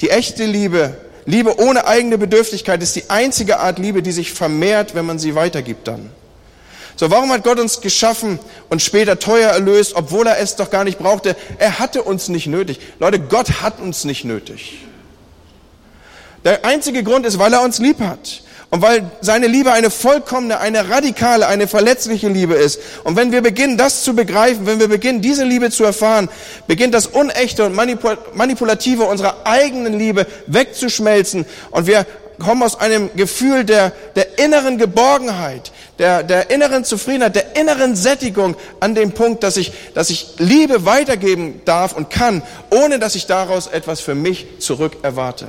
Die 0.00 0.08
echte 0.08 0.46
Liebe, 0.46 0.96
Liebe 1.26 1.60
ohne 1.60 1.86
eigene 1.86 2.16
Bedürftigkeit, 2.16 2.82
ist 2.82 2.96
die 2.96 3.10
einzige 3.10 3.60
Art 3.60 3.78
Liebe, 3.78 4.02
die 4.02 4.12
sich 4.12 4.32
vermehrt, 4.32 4.94
wenn 4.94 5.04
man 5.04 5.18
sie 5.18 5.34
weitergibt 5.34 5.86
dann. 5.86 6.10
So, 6.96 7.10
warum 7.10 7.32
hat 7.32 7.42
Gott 7.42 7.58
uns 7.58 7.80
geschaffen 7.80 8.38
und 8.70 8.80
später 8.80 9.18
teuer 9.18 9.50
erlöst, 9.50 9.94
obwohl 9.96 10.26
er 10.26 10.38
es 10.38 10.56
doch 10.56 10.70
gar 10.70 10.84
nicht 10.84 10.98
brauchte? 10.98 11.34
Er 11.58 11.78
hatte 11.78 12.02
uns 12.02 12.28
nicht 12.28 12.46
nötig. 12.46 12.78
Leute, 13.00 13.18
Gott 13.18 13.62
hat 13.62 13.80
uns 13.80 14.04
nicht 14.04 14.24
nötig. 14.24 14.78
Der 16.44 16.64
einzige 16.64 17.02
Grund 17.02 17.26
ist, 17.26 17.38
weil 17.38 17.52
er 17.52 17.62
uns 17.62 17.78
lieb 17.78 18.00
hat. 18.00 18.42
Und 18.70 18.82
weil 18.82 19.08
seine 19.20 19.46
Liebe 19.46 19.72
eine 19.72 19.88
vollkommene, 19.88 20.58
eine 20.58 20.90
radikale, 20.90 21.46
eine 21.46 21.68
verletzliche 21.68 22.28
Liebe 22.28 22.54
ist. 22.54 22.80
Und 23.04 23.16
wenn 23.16 23.30
wir 23.30 23.40
beginnen, 23.40 23.78
das 23.78 24.02
zu 24.02 24.14
begreifen, 24.14 24.66
wenn 24.66 24.80
wir 24.80 24.88
beginnen, 24.88 25.20
diese 25.20 25.44
Liebe 25.44 25.70
zu 25.70 25.84
erfahren, 25.84 26.28
beginnt 26.66 26.92
das 26.92 27.06
Unechte 27.06 27.64
und 27.64 27.74
Manipulative 27.74 29.04
unserer 29.04 29.46
eigenen 29.46 29.96
Liebe 29.96 30.26
wegzuschmelzen. 30.48 31.46
Und 31.70 31.86
wir 31.86 32.04
kommen 32.40 32.64
aus 32.64 32.80
einem 32.80 33.10
Gefühl 33.14 33.64
der, 33.64 33.92
der 34.16 34.40
inneren 34.40 34.76
Geborgenheit, 34.76 35.70
der, 35.98 36.22
der 36.22 36.50
inneren 36.50 36.84
Zufriedenheit, 36.84 37.36
der 37.36 37.56
inneren 37.56 37.94
Sättigung 37.96 38.56
an 38.80 38.94
dem 38.94 39.12
Punkt, 39.12 39.42
dass 39.42 39.56
ich, 39.56 39.72
dass 39.94 40.10
ich 40.10 40.34
Liebe 40.38 40.84
weitergeben 40.84 41.60
darf 41.64 41.94
und 41.94 42.10
kann, 42.10 42.42
ohne 42.70 42.98
dass 42.98 43.14
ich 43.14 43.26
daraus 43.26 43.66
etwas 43.66 44.00
für 44.00 44.14
mich 44.14 44.46
zurück 44.58 44.96
erwarte. 45.02 45.48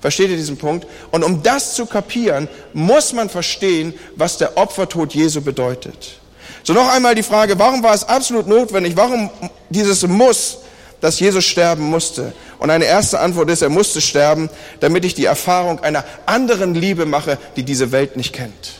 Versteht 0.00 0.30
ihr 0.30 0.36
diesen 0.36 0.58
Punkt? 0.58 0.86
Und 1.10 1.24
um 1.24 1.42
das 1.42 1.74
zu 1.74 1.86
kapieren, 1.86 2.48
muss 2.72 3.12
man 3.12 3.28
verstehen, 3.28 3.94
was 4.14 4.38
der 4.38 4.56
Opfertod 4.56 5.12
Jesu 5.12 5.40
bedeutet. 5.40 6.18
So 6.62 6.72
noch 6.72 6.88
einmal 6.92 7.14
die 7.14 7.22
Frage, 7.24 7.58
warum 7.58 7.82
war 7.82 7.94
es 7.94 8.04
absolut 8.04 8.46
notwendig, 8.46 8.96
warum 8.96 9.30
dieses 9.70 10.06
Muss, 10.06 10.58
dass 11.00 11.18
Jesus 11.18 11.44
sterben 11.44 11.84
musste? 11.84 12.32
Und 12.60 12.70
eine 12.70 12.84
erste 12.84 13.18
Antwort 13.18 13.50
ist, 13.50 13.62
er 13.62 13.70
musste 13.70 14.00
sterben, 14.00 14.50
damit 14.78 15.04
ich 15.04 15.14
die 15.14 15.24
Erfahrung 15.24 15.80
einer 15.80 16.04
anderen 16.26 16.74
Liebe 16.74 17.04
mache, 17.04 17.38
die 17.56 17.64
diese 17.64 17.90
Welt 17.90 18.16
nicht 18.16 18.32
kennt. 18.32 18.78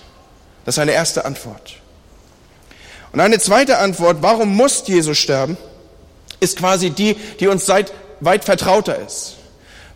Das 0.68 0.74
ist 0.74 0.80
eine 0.80 0.92
erste 0.92 1.24
Antwort. 1.24 1.76
Und 3.12 3.20
eine 3.20 3.38
zweite 3.38 3.78
Antwort, 3.78 4.18
warum 4.20 4.54
muss 4.54 4.82
Jesus 4.86 5.16
sterben, 5.16 5.56
ist 6.40 6.58
quasi 6.58 6.90
die, 6.90 7.14
die 7.40 7.48
uns 7.48 7.64
seit 7.64 7.94
weit 8.20 8.44
vertrauter 8.44 8.98
ist. 8.98 9.36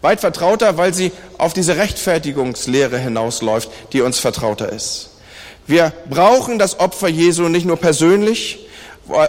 Weit 0.01 0.21
vertrauter, 0.21 0.79
weil 0.79 0.95
sie 0.95 1.13
auf 1.37 1.53
diese 1.53 1.77
Rechtfertigungslehre 1.77 2.97
hinausläuft, 2.97 3.69
die 3.93 4.01
uns 4.01 4.19
vertrauter 4.19 4.73
ist. 4.73 5.11
Wir 5.67 5.93
brauchen 6.09 6.59
das 6.59 6.81
Opfer 6.81 7.09
Jesu 7.09 7.51
nicht 7.51 7.67
nur 7.67 7.77
persönlich, 7.77 8.67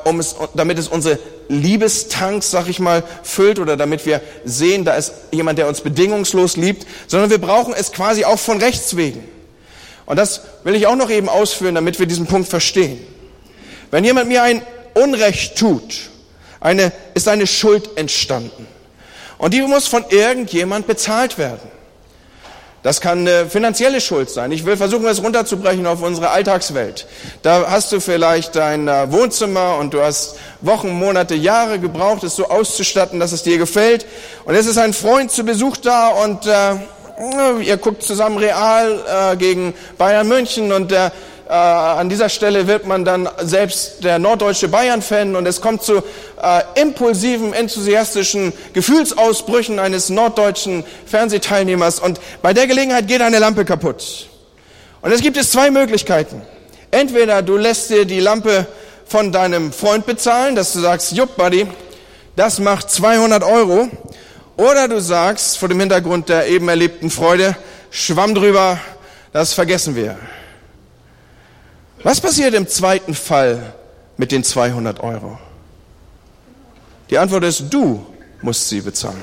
um 0.06 0.22
es, 0.22 0.38
damit 0.54 0.80
es 0.80 0.88
unsere 0.88 1.20
Liebestanks, 1.50 2.52
sag 2.52 2.70
ich 2.70 2.80
mal, 2.80 3.04
füllt 3.22 3.60
oder 3.60 3.76
damit 3.76 4.06
wir 4.06 4.22
sehen, 4.46 4.86
da 4.86 4.96
ist 4.96 5.12
jemand, 5.34 5.60
der 5.60 5.68
uns 5.68 5.82
bedingungslos 5.82 6.56
liebt, 6.56 6.88
sondern 7.08 7.32
wir 7.32 7.42
brauchen 7.42 7.74
es 7.74 7.92
quasi 7.92 8.24
auch 8.24 8.40
von 8.40 8.60
Rechts 8.60 8.96
wegen. 8.96 9.33
Und 10.06 10.18
das 10.18 10.42
will 10.64 10.76
ich 10.76 10.88
auch 10.88 10.96
noch 10.96 11.10
eben 11.10 11.30
ausführen, 11.30 11.76
damit 11.76 12.00
wir 12.00 12.06
diesen 12.06 12.26
Punkt 12.26 12.50
verstehen. 12.50 13.00
Wenn 13.92 14.04
jemand 14.04 14.28
mir 14.28 14.44
ein 14.44 14.62
Unrecht 14.94 15.58
tut, 15.58 16.10
eine, 16.60 16.92
ist 17.14 17.28
eine 17.28 17.48
Schuld 17.48 17.98
entstanden. 17.98 18.68
Und 19.38 19.54
die 19.54 19.62
muss 19.62 19.88
von 19.88 20.06
irgendjemand 20.10 20.88
bezahlt 20.88 21.38
werden. 21.38 21.74
Das 22.84 23.00
kann 23.00 23.20
eine 23.20 23.50
finanzielle 23.50 24.02
Schuld 24.02 24.30
sein. 24.30 24.52
Ich 24.52 24.66
will 24.66 24.76
versuchen, 24.76 25.06
das 25.06 25.24
runterzubrechen 25.24 25.88
auf 25.88 26.02
unsere 26.02 26.32
Alltagswelt. 26.32 27.08
Da 27.42 27.70
hast 27.70 27.94
du 27.94 28.02
vielleicht 28.02 28.58
dein 28.58 28.90
äh, 28.90 29.10
Wohnzimmer 29.10 29.78
und 29.78 29.94
du 29.94 30.02
hast 30.02 30.36
Wochen, 30.60 30.92
Monate, 30.92 31.34
Jahre 31.34 31.80
gebraucht, 31.80 32.24
es 32.24 32.36
so 32.36 32.50
auszustatten, 32.50 33.22
dass 33.22 33.32
es 33.32 33.42
dir 33.42 33.58
gefällt. 33.58 34.06
Und 34.44 34.56
es 34.56 34.66
ist 34.66 34.78
ein 34.78 34.92
Freund 34.92 35.32
zu 35.32 35.46
Besuch 35.46 35.78
da 35.78 36.10
und 36.10 36.46
äh, 36.46 36.76
ihr 37.62 37.78
guckt 37.78 38.04
zusammen 38.04 38.38
Real 38.38 39.34
äh, 39.34 39.38
gegen 39.38 39.74
Bayern 39.98 40.28
München 40.28 40.72
und 40.72 40.92
der, 40.92 41.12
äh, 41.48 41.54
an 41.54 42.10
dieser 42.10 42.30
Stelle 42.30 42.68
wird 42.68 42.88
man 42.88 43.06
dann 43.06 43.30
selbst 43.42 44.04
der 44.04 44.20
norddeutsche 44.20 44.68
Bayern-Fan 44.68 45.36
und 45.36 45.48
es 45.48 45.62
kommt 45.62 45.84
zu 45.84 45.98
äh, 45.98 46.82
impulsiven, 46.82 47.54
enthusiastischen 47.54 48.54
Gefühlsausbrüchen 48.74 49.80
eines 49.80 50.10
norddeutschen 50.10 50.84
Fernsehteilnehmers 51.06 52.00
und 52.00 52.20
bei 52.42 52.54
der 52.54 52.68
Gelegenheit 52.68 53.08
geht 53.08 53.22
eine 53.22 53.40
Lampe 53.40 53.66
kaputt. 53.66 54.28
Und 55.02 55.12
es 55.12 55.22
gibt 55.22 55.38
es 55.38 55.52
zwei 55.52 55.70
Möglichkeiten. 55.70 56.42
Entweder 56.92 57.42
du 57.42 57.58
lässt 57.58 57.90
dir 57.90 58.06
die 58.06 58.20
Lampe 58.20 58.66
von 59.06 59.32
deinem 59.32 59.74
Freund 59.74 60.06
bezahlen, 60.06 60.56
dass 60.56 60.74
du 60.74 60.80
sagst, 60.80 61.12
jupp, 61.12 61.36
Buddy, 61.36 61.68
das 62.36 62.60
macht 62.60 62.90
200 62.90 63.44
Euro 63.44 63.90
oder 64.58 64.88
du 64.88 65.02
sagst 65.02 65.58
vor 65.58 65.70
dem 65.70 65.80
Hintergrund 65.80 66.30
der 66.30 66.48
eben 66.48 66.70
erlebten 66.70 67.10
Freude, 67.10 67.56
Schwamm 67.90 68.36
drüber, 68.36 68.80
das 69.32 69.54
vergessen 69.54 69.96
wir. 69.96 70.18
Was 72.04 72.20
passiert 72.20 72.54
im 72.54 72.68
zweiten 72.68 73.16
Fall 73.16 73.74
mit 74.18 74.32
den 74.32 74.44
200 74.44 75.00
Euro? 75.00 75.40
Die 77.10 77.18
Antwort 77.18 77.44
ist, 77.44 77.66
du 77.70 78.06
musst 78.42 78.70
sie 78.70 78.82
bezahlen. 78.82 79.22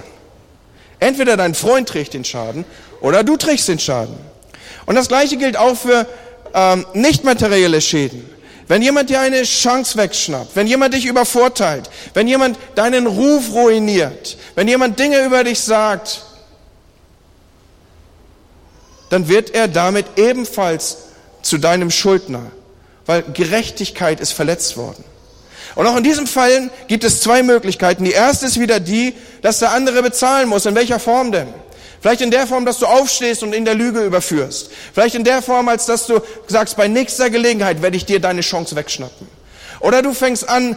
Entweder 0.99 1.37
dein 1.37 1.55
Freund 1.55 1.89
trägt 1.89 2.15
den 2.15 2.25
Schaden 2.25 2.65
oder 3.01 3.25
du 3.25 3.37
trägst 3.37 3.69
den 3.69 3.79
Schaden. 3.79 4.17
Und 4.87 4.95
das 4.95 5.09
Gleiche 5.09 5.37
gilt 5.37 5.57
auch 5.57 5.77
für 5.77 6.07
ähm, 6.55 6.87
nicht 6.95 7.25
materielle 7.25 7.81
Schäden. 7.81 8.29
Wenn 8.71 8.83
jemand 8.83 9.11
dir 9.11 9.19
eine 9.19 9.43
Chance 9.43 9.99
wegschnappt, 9.99 10.55
wenn 10.55 10.69
jemand 10.69 10.95
dich 10.95 11.05
übervorteilt, 11.05 11.91
wenn 12.15 12.29
jemand 12.29 12.57
deinen 12.77 13.09
Ruf 13.09 13.51
ruiniert, 13.51 14.37
wenn 14.55 14.69
jemand 14.69 14.97
Dinge 15.01 15.25
über 15.25 15.43
dich 15.43 15.59
sagt, 15.59 16.25
dann 19.09 19.27
wird 19.27 19.51
er 19.57 19.67
damit 19.67 20.07
ebenfalls 20.15 20.99
zu 21.43 21.59
deinem 21.59 21.91
Schuldner, 21.91 22.53
weil 23.07 23.25
Gerechtigkeit 23.35 24.21
ist 24.21 24.35
verletzt 24.35 24.77
worden. 24.77 25.03
Und 25.75 25.89
auch 25.89 25.97
in 25.97 26.05
diesem 26.05 26.29
Fall 26.29 26.71
gibt 26.87 27.03
es 27.03 27.23
zwei 27.23 27.43
Möglichkeiten. 27.43 28.05
Die 28.05 28.13
erste 28.13 28.47
ist 28.47 28.61
wieder 28.61 28.79
die, 28.79 29.15
dass 29.43 29.59
der 29.59 29.73
andere 29.73 30.01
bezahlen 30.01 30.49
muss. 30.49 30.65
In 30.65 30.77
welcher 30.77 31.01
Form 31.01 31.33
denn? 31.33 31.49
Vielleicht 32.01 32.23
in 32.23 32.31
der 32.31 32.47
Form, 32.47 32.65
dass 32.65 32.79
du 32.79 32.87
aufstehst 32.87 33.43
und 33.43 33.55
in 33.55 33.65
der 33.65 33.75
Lüge 33.75 34.01
überführst. 34.01 34.71
Vielleicht 34.95 35.15
in 35.15 35.25
der 35.25 35.43
Form, 35.43 35.69
als 35.69 35.87
dass 35.87 36.07
du 36.07 36.21
sagst, 36.47 36.77
bei 36.77 36.89
nächster 36.89 37.29
Gelegenheit 37.29 37.83
werde 37.83 37.97
ich 37.97 38.07
dir 38.07 38.21
deine 38.21 38.41
Chance 38.41 38.75
wegschnappen. 38.75 39.29
Oder 39.81 40.03
du 40.03 40.15
fängst 40.15 40.49
an, 40.49 40.77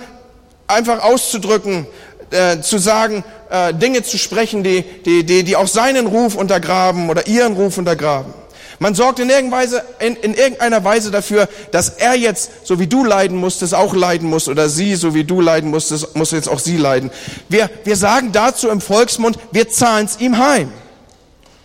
einfach 0.68 1.02
auszudrücken, 1.02 1.88
äh, 2.32 2.60
zu 2.62 2.78
sagen, 2.78 3.24
äh, 3.50 3.74
Dinge 3.74 4.04
zu 4.04 4.18
sprechen, 4.18 4.64
die, 4.64 4.84
die, 5.06 5.24
die, 5.24 5.44
die 5.44 5.56
auch 5.56 5.68
seinen 5.68 6.08
Ruf 6.08 6.36
untergraben 6.36 7.10
oder 7.10 7.28
ihren 7.28 7.54
Ruf 7.54 7.78
untergraben. 7.78 8.34
Man 8.80 8.96
sorgt 8.96 9.20
in, 9.20 9.30
in, 9.30 10.16
in 10.18 10.34
irgendeiner 10.34 10.84
Weise 10.84 11.10
dafür, 11.10 11.48
dass 11.72 11.90
er 11.90 12.16
jetzt, 12.16 12.66
so 12.66 12.80
wie 12.80 12.88
du 12.88 13.06
leiden 13.06 13.38
musstest, 13.38 13.74
auch 13.74 13.96
leiden 13.96 14.30
muss 14.30 14.50
oder 14.50 14.68
sie, 14.68 14.96
so 14.96 15.14
wie 15.14 15.24
du 15.24 15.40
leiden 15.40 15.70
musstest, 15.70 16.18
muss 16.18 16.32
jetzt 16.32 16.50
auch 16.50 16.60
sie 16.60 16.76
leiden. 16.76 17.12
Wir, 17.48 17.70
wir 17.86 17.96
sagen 17.96 18.32
dazu 18.34 18.70
im 18.70 18.82
Volksmund, 18.82 19.38
wir 19.52 19.70
zahlen 19.70 20.06
es 20.08 20.20
ihm 20.20 20.38
heim. 20.38 20.72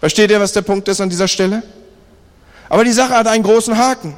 Versteht 0.00 0.30
ihr, 0.30 0.40
was 0.40 0.52
der 0.52 0.62
Punkt 0.62 0.88
ist 0.88 1.00
an 1.00 1.10
dieser 1.10 1.28
Stelle? 1.28 1.62
Aber 2.68 2.84
die 2.84 2.92
Sache 2.92 3.14
hat 3.14 3.26
einen 3.26 3.42
großen 3.42 3.76
Haken. 3.76 4.16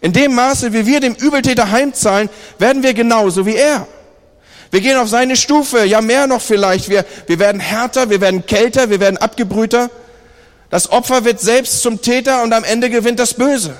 In 0.00 0.12
dem 0.12 0.34
Maße, 0.34 0.72
wie 0.72 0.84
wir 0.84 1.00
dem 1.00 1.14
Übeltäter 1.14 1.70
heimzahlen, 1.70 2.28
werden 2.58 2.82
wir 2.82 2.92
genauso 2.92 3.46
wie 3.46 3.56
er. 3.56 3.86
Wir 4.70 4.80
gehen 4.80 4.98
auf 4.98 5.08
seine 5.08 5.36
Stufe, 5.36 5.84
ja 5.84 6.00
mehr 6.00 6.26
noch 6.26 6.42
vielleicht. 6.42 6.88
Wir, 6.88 7.06
wir 7.26 7.38
werden 7.38 7.60
härter, 7.60 8.10
wir 8.10 8.20
werden 8.20 8.44
kälter, 8.44 8.90
wir 8.90 9.00
werden 9.00 9.16
abgebrühter. 9.16 9.88
Das 10.68 10.90
Opfer 10.90 11.24
wird 11.24 11.40
selbst 11.40 11.80
zum 11.80 12.02
Täter 12.02 12.42
und 12.42 12.52
am 12.52 12.64
Ende 12.64 12.90
gewinnt 12.90 13.18
das 13.18 13.34
Böse. 13.34 13.76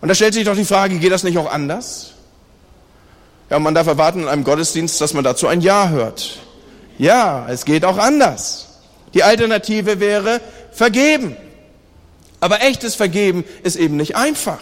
Und 0.00 0.08
da 0.08 0.14
stellt 0.14 0.34
sich 0.34 0.44
doch 0.44 0.56
die 0.56 0.64
Frage, 0.64 0.98
geht 0.98 1.12
das 1.12 1.22
nicht 1.22 1.38
auch 1.38 1.50
anders? 1.50 2.12
Ja, 3.48 3.58
man 3.58 3.74
darf 3.74 3.86
erwarten 3.86 4.22
in 4.22 4.28
einem 4.28 4.44
Gottesdienst, 4.44 5.00
dass 5.00 5.14
man 5.14 5.24
dazu 5.24 5.46
ein 5.46 5.60
Ja 5.60 5.88
hört. 5.88 6.40
Ja, 6.98 7.46
es 7.48 7.64
geht 7.64 7.84
auch 7.84 7.96
anders. 7.96 8.67
Die 9.14 9.22
Alternative 9.22 10.00
wäre 10.00 10.40
vergeben. 10.72 11.36
Aber 12.40 12.60
echtes 12.62 12.94
Vergeben 12.94 13.44
ist 13.62 13.76
eben 13.76 13.96
nicht 13.96 14.16
einfach. 14.16 14.60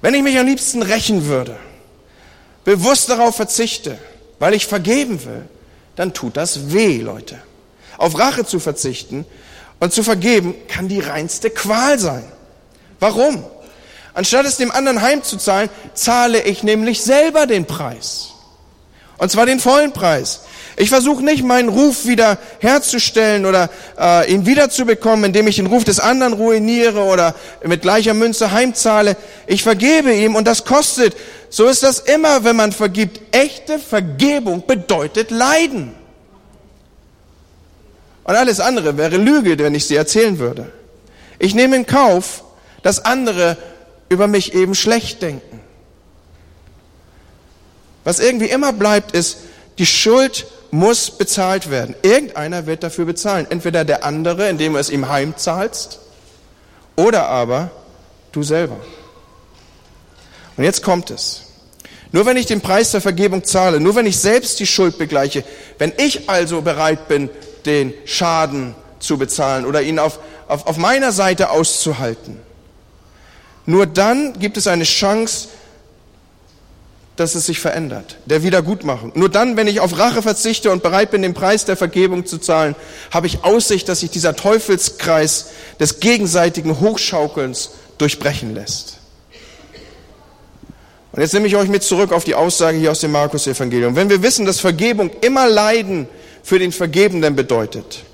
Wenn 0.00 0.14
ich 0.14 0.22
mich 0.22 0.38
am 0.38 0.46
liebsten 0.46 0.82
rächen 0.82 1.26
würde, 1.26 1.56
bewusst 2.64 3.08
darauf 3.08 3.34
verzichte, 3.34 3.98
weil 4.38 4.54
ich 4.54 4.66
vergeben 4.66 5.24
will, 5.24 5.48
dann 5.96 6.14
tut 6.14 6.36
das 6.36 6.72
weh, 6.72 6.98
Leute. 6.98 7.36
Auf 7.96 8.16
Rache 8.16 8.44
zu 8.44 8.60
verzichten 8.60 9.26
und 9.80 9.92
zu 9.92 10.04
vergeben 10.04 10.54
kann 10.68 10.86
die 10.88 11.00
reinste 11.00 11.50
Qual 11.50 11.98
sein. 11.98 12.24
Warum? 13.00 13.44
Anstatt 14.14 14.46
es 14.46 14.56
dem 14.56 14.70
anderen 14.70 15.02
heimzuzahlen, 15.02 15.70
zahle 15.94 16.42
ich 16.42 16.62
nämlich 16.62 17.02
selber 17.02 17.46
den 17.46 17.66
Preis. 17.66 18.30
Und 19.16 19.30
zwar 19.30 19.46
den 19.46 19.58
vollen 19.58 19.92
Preis. 19.92 20.42
Ich 20.80 20.90
versuche 20.90 21.24
nicht, 21.24 21.42
meinen 21.42 21.68
Ruf 21.68 22.06
wieder 22.06 22.38
herzustellen 22.60 23.46
oder 23.46 23.68
äh, 23.98 24.32
ihn 24.32 24.46
wiederzubekommen, 24.46 25.24
indem 25.24 25.48
ich 25.48 25.56
den 25.56 25.66
Ruf 25.66 25.82
des 25.82 25.98
anderen 25.98 26.34
ruiniere 26.34 27.00
oder 27.00 27.34
mit 27.64 27.82
gleicher 27.82 28.14
Münze 28.14 28.52
heimzahle. 28.52 29.16
Ich 29.48 29.64
vergebe 29.64 30.14
ihm 30.14 30.36
und 30.36 30.46
das 30.46 30.64
kostet. 30.64 31.16
So 31.50 31.66
ist 31.66 31.82
das 31.82 31.98
immer, 31.98 32.44
wenn 32.44 32.54
man 32.54 32.70
vergibt. 32.70 33.20
Echte 33.34 33.80
Vergebung 33.80 34.64
bedeutet 34.68 35.32
Leiden. 35.32 35.94
Und 38.22 38.36
alles 38.36 38.60
andere 38.60 38.96
wäre 38.96 39.16
Lüge, 39.16 39.58
wenn 39.58 39.74
ich 39.74 39.88
sie 39.88 39.96
erzählen 39.96 40.38
würde. 40.38 40.70
Ich 41.40 41.56
nehme 41.56 41.74
in 41.74 41.86
Kauf, 41.86 42.44
dass 42.82 43.04
andere 43.04 43.56
über 44.08 44.28
mich 44.28 44.54
eben 44.54 44.76
schlecht 44.76 45.22
denken. 45.22 45.60
Was 48.04 48.20
irgendwie 48.20 48.46
immer 48.46 48.72
bleibt, 48.72 49.10
ist, 49.10 49.38
die 49.78 49.86
Schuld 49.86 50.46
muss 50.70 51.10
bezahlt 51.10 51.70
werden. 51.70 51.94
Irgendeiner 52.02 52.66
wird 52.66 52.82
dafür 52.82 53.04
bezahlen. 53.04 53.46
Entweder 53.48 53.84
der 53.84 54.04
andere, 54.04 54.48
indem 54.48 54.74
du 54.74 54.78
es 54.78 54.90
ihm 54.90 55.08
heimzahlst, 55.08 56.00
oder 56.96 57.28
aber 57.28 57.70
du 58.32 58.42
selber. 58.42 58.76
Und 60.56 60.64
jetzt 60.64 60.82
kommt 60.82 61.10
es. 61.10 61.42
Nur 62.10 62.26
wenn 62.26 62.36
ich 62.36 62.46
den 62.46 62.60
Preis 62.60 62.90
der 62.90 63.00
Vergebung 63.00 63.44
zahle, 63.44 63.80
nur 63.80 63.94
wenn 63.94 64.06
ich 64.06 64.18
selbst 64.18 64.58
die 64.60 64.66
Schuld 64.66 64.98
begleiche, 64.98 65.44
wenn 65.78 65.92
ich 65.98 66.28
also 66.28 66.62
bereit 66.62 67.06
bin, 67.06 67.30
den 67.66 67.94
Schaden 68.04 68.74
zu 68.98 69.18
bezahlen 69.18 69.66
oder 69.66 69.82
ihn 69.82 69.98
auf, 69.98 70.18
auf, 70.48 70.66
auf 70.66 70.76
meiner 70.78 71.12
Seite 71.12 71.50
auszuhalten, 71.50 72.40
nur 73.66 73.86
dann 73.86 74.38
gibt 74.38 74.56
es 74.56 74.66
eine 74.66 74.84
Chance, 74.84 75.48
dass 77.18 77.34
es 77.34 77.46
sich 77.46 77.58
verändert, 77.58 78.16
der 78.26 78.44
Wiedergutmachung. 78.44 79.12
Nur 79.16 79.28
dann, 79.28 79.56
wenn 79.56 79.66
ich 79.66 79.80
auf 79.80 79.98
Rache 79.98 80.22
verzichte 80.22 80.70
und 80.70 80.82
bereit 80.82 81.10
bin, 81.10 81.22
den 81.22 81.34
Preis 81.34 81.64
der 81.64 81.76
Vergebung 81.76 82.26
zu 82.26 82.38
zahlen, 82.38 82.76
habe 83.10 83.26
ich 83.26 83.42
Aussicht, 83.42 83.88
dass 83.88 84.00
sich 84.00 84.10
dieser 84.10 84.36
Teufelskreis 84.36 85.46
des 85.80 85.98
gegenseitigen 85.98 86.78
Hochschaukelns 86.78 87.70
durchbrechen 87.98 88.54
lässt. 88.54 88.98
Und 91.10 91.22
jetzt 91.22 91.34
nehme 91.34 91.48
ich 91.48 91.56
euch 91.56 91.68
mit 91.68 91.82
zurück 91.82 92.12
auf 92.12 92.22
die 92.22 92.36
Aussage 92.36 92.78
hier 92.78 92.92
aus 92.92 93.00
dem 93.00 93.10
Markus-Evangelium. 93.10 93.96
Wenn 93.96 94.10
wir 94.10 94.22
wissen, 94.22 94.46
dass 94.46 94.60
Vergebung 94.60 95.10
immer 95.20 95.48
Leiden 95.48 96.06
für 96.44 96.60
den 96.60 96.70
Vergebenden 96.70 97.34
bedeutet, 97.34 98.04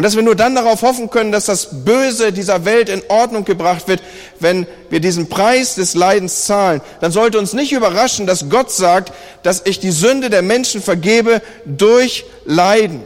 und 0.00 0.04
dass 0.04 0.16
wir 0.16 0.22
nur 0.22 0.34
dann 0.34 0.54
darauf 0.54 0.80
hoffen 0.80 1.10
können, 1.10 1.30
dass 1.30 1.44
das 1.44 1.84
Böse 1.84 2.32
dieser 2.32 2.64
Welt 2.64 2.88
in 2.88 3.02
Ordnung 3.08 3.44
gebracht 3.44 3.86
wird, 3.86 4.00
wenn 4.38 4.66
wir 4.88 4.98
diesen 4.98 5.28
Preis 5.28 5.74
des 5.74 5.92
Leidens 5.92 6.46
zahlen. 6.46 6.80
Dann 7.02 7.12
sollte 7.12 7.38
uns 7.38 7.52
nicht 7.52 7.70
überraschen, 7.70 8.26
dass 8.26 8.48
Gott 8.48 8.70
sagt, 8.70 9.12
dass 9.42 9.60
ich 9.66 9.78
die 9.78 9.90
Sünde 9.90 10.30
der 10.30 10.40
Menschen 10.40 10.80
vergebe 10.80 11.42
durch 11.66 12.24
Leiden. 12.46 13.02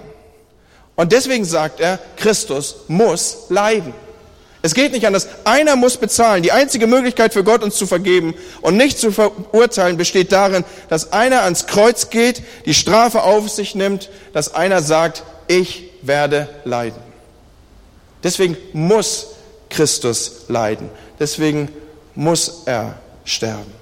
Und 0.95 1.11
deswegen 1.11 1.45
sagt 1.45 1.81
er, 1.81 1.99
Christus 2.17 2.77
muss 2.87 3.39
leiden. 3.49 3.93
Es 4.63 4.73
geht 4.73 4.93
nicht 4.93 5.05
anders. 5.05 5.27
Einer 5.43 5.75
muss 5.75 5.97
bezahlen. 5.97 6.45
Die 6.45 6.53
einzige 6.53 6.87
Möglichkeit 6.87 7.33
für 7.33 7.43
Gott, 7.43 7.65
uns 7.65 7.75
zu 7.75 7.89
vergeben 7.89 8.35
und 8.61 8.77
nicht 8.77 9.01
zu 9.01 9.11
verurteilen, 9.11 9.97
besteht 9.97 10.31
darin, 10.31 10.65
dass 10.89 11.13
einer 11.13 11.43
ans 11.43 11.67
Kreuz 11.67 12.11
geht, 12.11 12.45
die 12.67 12.73
Strafe 12.73 13.25
auf 13.25 13.51
sich 13.51 13.75
nimmt, 13.75 14.11
dass 14.33 14.55
einer 14.55 14.81
sagt, 14.81 15.25
ich 15.49 15.91
werde 16.07 16.49
leiden. 16.65 17.03
Deswegen 18.23 18.57
muss 18.73 19.29
Christus 19.69 20.45
leiden. 20.49 20.89
Deswegen 21.19 21.69
muss 22.15 22.63
er 22.67 22.95
sterben. 23.25 23.73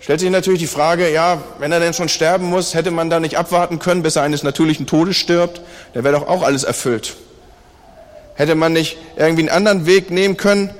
Stellt 0.00 0.20
sich 0.20 0.30
natürlich 0.30 0.60
die 0.60 0.66
Frage, 0.66 1.12
ja, 1.12 1.42
wenn 1.58 1.72
er 1.72 1.80
denn 1.80 1.92
schon 1.92 2.08
sterben 2.08 2.46
muss, 2.46 2.74
hätte 2.74 2.90
man 2.90 3.10
da 3.10 3.20
nicht 3.20 3.36
abwarten 3.36 3.78
können, 3.78 4.02
bis 4.02 4.16
er 4.16 4.22
eines 4.22 4.42
natürlichen 4.42 4.86
Todes 4.86 5.16
stirbt? 5.16 5.60
Der 5.94 6.04
wäre 6.04 6.18
doch 6.18 6.28
auch 6.28 6.42
alles 6.42 6.64
erfüllt. 6.64 7.16
Hätte 8.34 8.54
man 8.54 8.72
nicht 8.72 8.96
irgendwie 9.16 9.42
einen 9.42 9.50
anderen 9.50 9.84
Weg 9.86 10.10
nehmen 10.10 10.36
können, 10.36 10.70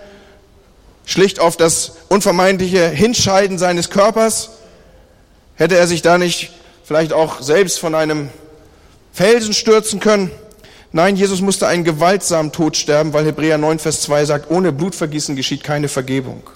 schlicht 1.05 1.41
auf 1.41 1.57
das 1.57 1.97
unvermeidliche 2.09 2.89
Hinscheiden 2.89 3.59
seines 3.59 3.91
Körpers? 3.91 4.51
Hätte 5.57 5.77
er 5.77 5.89
sich 5.89 6.03
da 6.03 6.19
nicht 6.19 6.53
vielleicht 6.85 7.13
auch 7.13 7.43
selbst 7.43 7.81
von 7.81 7.95
einem 7.95 8.31
Felsen 9.19 9.53
stürzen 9.53 9.99
können. 9.99 10.31
Nein, 10.93 11.17
Jesus 11.17 11.41
musste 11.41 11.67
einen 11.67 11.83
gewaltsamen 11.83 12.53
Tod 12.53 12.77
sterben, 12.77 13.13
weil 13.13 13.25
Hebräer 13.25 13.59
9, 13.59 13.81
Vers 13.81 14.03
2 14.03 14.25
sagt, 14.25 14.49
ohne 14.49 14.71
Blutvergießen 14.71 15.35
geschieht 15.35 15.65
keine 15.65 15.89
Vergebung. 15.89 16.49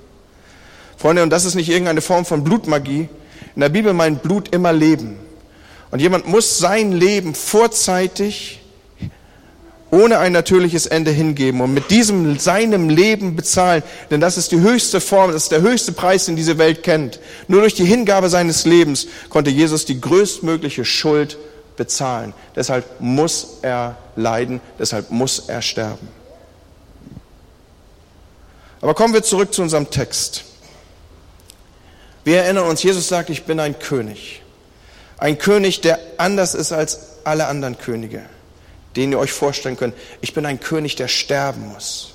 Freunde, 0.96 1.24
und 1.24 1.30
das 1.30 1.44
ist 1.44 1.56
nicht 1.56 1.70
irgendeine 1.70 2.02
Form 2.02 2.24
von 2.24 2.44
Blutmagie. 2.44 3.08
In 3.56 3.60
der 3.60 3.68
Bibel 3.68 3.92
meint 3.92 4.22
Blut 4.22 4.54
immer 4.54 4.72
Leben. 4.72 5.18
Und 5.90 6.00
jemand 6.00 6.28
muss 6.28 6.58
sein 6.58 6.92
Leben 6.92 7.34
vorzeitig 7.34 8.60
ohne 9.90 10.20
ein 10.20 10.30
natürliches 10.30 10.86
Ende 10.86 11.10
hingeben 11.10 11.62
und 11.62 11.74
mit 11.74 11.90
diesem 11.90 12.38
seinem 12.38 12.88
Leben 12.88 13.34
bezahlen, 13.34 13.82
denn 14.12 14.20
das 14.20 14.38
ist 14.38 14.52
die 14.52 14.60
höchste 14.60 15.00
Form, 15.00 15.32
das 15.32 15.42
ist 15.42 15.52
der 15.52 15.62
höchste 15.62 15.90
Preis, 15.90 16.26
den 16.26 16.36
diese 16.36 16.58
Welt 16.58 16.84
kennt. 16.84 17.18
Nur 17.48 17.62
durch 17.62 17.74
die 17.74 17.84
Hingabe 17.84 18.28
seines 18.28 18.64
Lebens 18.66 19.08
konnte 19.30 19.50
Jesus 19.50 19.84
die 19.84 20.00
größtmögliche 20.00 20.84
Schuld 20.84 21.36
bezahlen. 21.76 22.34
Deshalb 22.54 23.00
muss 23.00 23.58
er 23.62 23.96
leiden, 24.16 24.60
deshalb 24.78 25.10
muss 25.10 25.48
er 25.48 25.62
sterben. 25.62 26.08
Aber 28.80 28.94
kommen 28.94 29.14
wir 29.14 29.22
zurück 29.22 29.54
zu 29.54 29.62
unserem 29.62 29.90
Text. 29.90 30.44
Wir 32.24 32.42
erinnern 32.42 32.68
uns, 32.68 32.82
Jesus 32.82 33.08
sagt, 33.08 33.30
ich 33.30 33.44
bin 33.44 33.60
ein 33.60 33.78
König. 33.78 34.42
Ein 35.18 35.38
König, 35.38 35.80
der 35.80 36.00
anders 36.18 36.54
ist 36.54 36.72
als 36.72 36.98
alle 37.24 37.46
anderen 37.46 37.78
Könige, 37.78 38.22
den 38.96 39.12
ihr 39.12 39.18
euch 39.18 39.32
vorstellen 39.32 39.76
könnt. 39.76 39.94
Ich 40.20 40.34
bin 40.34 40.44
ein 40.46 40.58
König, 40.58 40.96
der 40.96 41.06
sterben 41.08 41.68
muss. 41.68 42.14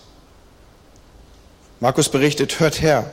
Markus 1.80 2.10
berichtet, 2.10 2.60
hört 2.60 2.82
her, 2.82 3.10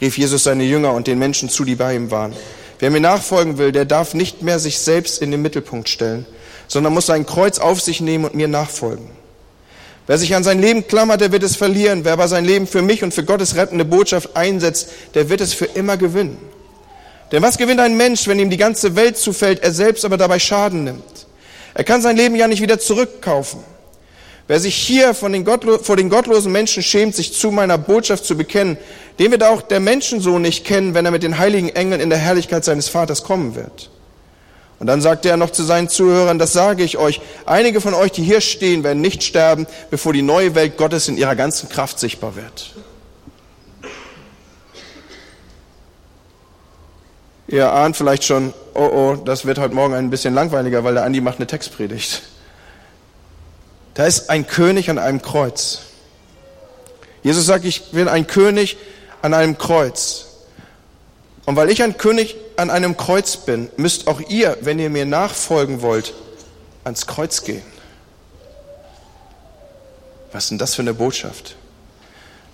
rief 0.00 0.16
Jesus 0.16 0.44
seine 0.44 0.64
Jünger 0.64 0.92
und 0.92 1.06
den 1.06 1.18
Menschen 1.18 1.48
zu, 1.48 1.64
die 1.64 1.74
bei 1.74 1.94
ihm 1.94 2.10
waren. 2.10 2.34
Wer 2.80 2.90
mir 2.90 3.00
nachfolgen 3.00 3.58
will, 3.58 3.72
der 3.72 3.84
darf 3.84 4.14
nicht 4.14 4.42
mehr 4.42 4.58
sich 4.58 4.78
selbst 4.78 5.20
in 5.20 5.30
den 5.30 5.42
Mittelpunkt 5.42 5.88
stellen, 5.88 6.26
sondern 6.66 6.94
muss 6.94 7.06
sein 7.06 7.26
Kreuz 7.26 7.58
auf 7.58 7.80
sich 7.80 8.00
nehmen 8.00 8.24
und 8.24 8.34
mir 8.34 8.48
nachfolgen. 8.48 9.10
Wer 10.06 10.18
sich 10.18 10.34
an 10.34 10.42
sein 10.42 10.60
Leben 10.60 10.88
klammert, 10.88 11.20
der 11.20 11.30
wird 11.30 11.42
es 11.42 11.56
verlieren. 11.56 12.04
Wer 12.04 12.14
aber 12.14 12.26
sein 12.26 12.44
Leben 12.44 12.66
für 12.66 12.82
mich 12.82 13.04
und 13.04 13.14
für 13.14 13.22
Gottes 13.22 13.54
rettende 13.54 13.84
Botschaft 13.84 14.34
einsetzt, 14.34 14.88
der 15.14 15.28
wird 15.28 15.40
es 15.40 15.52
für 15.52 15.66
immer 15.66 15.96
gewinnen. 15.96 16.38
Denn 17.30 17.42
was 17.42 17.58
gewinnt 17.58 17.80
ein 17.80 17.96
Mensch, 17.96 18.26
wenn 18.26 18.40
ihm 18.40 18.50
die 18.50 18.56
ganze 18.56 18.96
Welt 18.96 19.16
zufällt, 19.16 19.62
er 19.62 19.72
selbst 19.72 20.04
aber 20.04 20.16
dabei 20.16 20.38
Schaden 20.38 20.84
nimmt? 20.84 21.26
Er 21.74 21.84
kann 21.84 22.02
sein 22.02 22.16
Leben 22.16 22.34
ja 22.34 22.48
nicht 22.48 22.62
wieder 22.62 22.80
zurückkaufen. 22.80 23.60
Wer 24.50 24.58
sich 24.58 24.74
hier 24.74 25.14
den 25.14 25.46
vor 25.80 25.96
den 25.96 26.10
gottlosen 26.10 26.50
Menschen 26.50 26.82
schämt, 26.82 27.14
sich 27.14 27.32
zu 27.32 27.52
meiner 27.52 27.78
Botschaft 27.78 28.24
zu 28.24 28.36
bekennen, 28.36 28.78
den 29.20 29.30
wird 29.30 29.44
auch 29.44 29.62
der 29.62 29.78
Menschensohn 29.78 30.42
nicht 30.42 30.64
kennen, 30.64 30.92
wenn 30.92 31.04
er 31.04 31.12
mit 31.12 31.22
den 31.22 31.38
heiligen 31.38 31.68
Engeln 31.68 32.00
in 32.00 32.10
der 32.10 32.18
Herrlichkeit 32.18 32.64
seines 32.64 32.88
Vaters 32.88 33.22
kommen 33.22 33.54
wird. 33.54 33.90
Und 34.80 34.88
dann 34.88 35.00
sagte 35.00 35.28
er 35.28 35.36
noch 35.36 35.50
zu 35.50 35.62
seinen 35.62 35.88
Zuhörern, 35.88 36.40
das 36.40 36.52
sage 36.52 36.82
ich 36.82 36.98
euch, 36.98 37.20
einige 37.46 37.80
von 37.80 37.94
euch, 37.94 38.10
die 38.10 38.24
hier 38.24 38.40
stehen, 38.40 38.82
werden 38.82 39.00
nicht 39.00 39.22
sterben, 39.22 39.68
bevor 39.88 40.12
die 40.12 40.22
neue 40.22 40.56
Welt 40.56 40.76
Gottes 40.76 41.06
in 41.06 41.16
ihrer 41.16 41.36
ganzen 41.36 41.68
Kraft 41.68 42.00
sichtbar 42.00 42.34
wird. 42.34 42.74
Ihr 47.46 47.70
ahnt 47.70 47.96
vielleicht 47.96 48.24
schon, 48.24 48.52
oh 48.74 48.80
oh, 48.80 49.14
das 49.14 49.46
wird 49.46 49.60
heute 49.60 49.76
Morgen 49.76 49.94
ein 49.94 50.10
bisschen 50.10 50.34
langweiliger, 50.34 50.82
weil 50.82 50.94
der 50.94 51.04
Andi 51.04 51.20
macht 51.20 51.36
eine 51.36 51.46
Textpredigt. 51.46 52.22
Da 53.94 54.06
ist 54.06 54.30
ein 54.30 54.46
König 54.46 54.90
an 54.90 54.98
einem 54.98 55.22
Kreuz. 55.22 55.80
Jesus 57.22 57.46
sagt, 57.46 57.64
ich 57.64 57.90
bin 57.90 58.08
ein 58.08 58.26
König 58.26 58.76
an 59.22 59.34
einem 59.34 59.58
Kreuz. 59.58 60.26
Und 61.46 61.56
weil 61.56 61.70
ich 61.70 61.82
ein 61.82 61.96
König 61.96 62.36
an 62.56 62.70
einem 62.70 62.96
Kreuz 62.96 63.36
bin, 63.36 63.68
müsst 63.76 64.06
auch 64.06 64.20
ihr, 64.20 64.56
wenn 64.60 64.78
ihr 64.78 64.90
mir 64.90 65.06
nachfolgen 65.06 65.82
wollt, 65.82 66.14
ans 66.84 67.06
Kreuz 67.06 67.42
gehen. 67.42 67.62
Was 70.32 70.44
ist 70.44 70.50
denn 70.50 70.58
das 70.58 70.74
für 70.74 70.82
eine 70.82 70.94
Botschaft? 70.94 71.56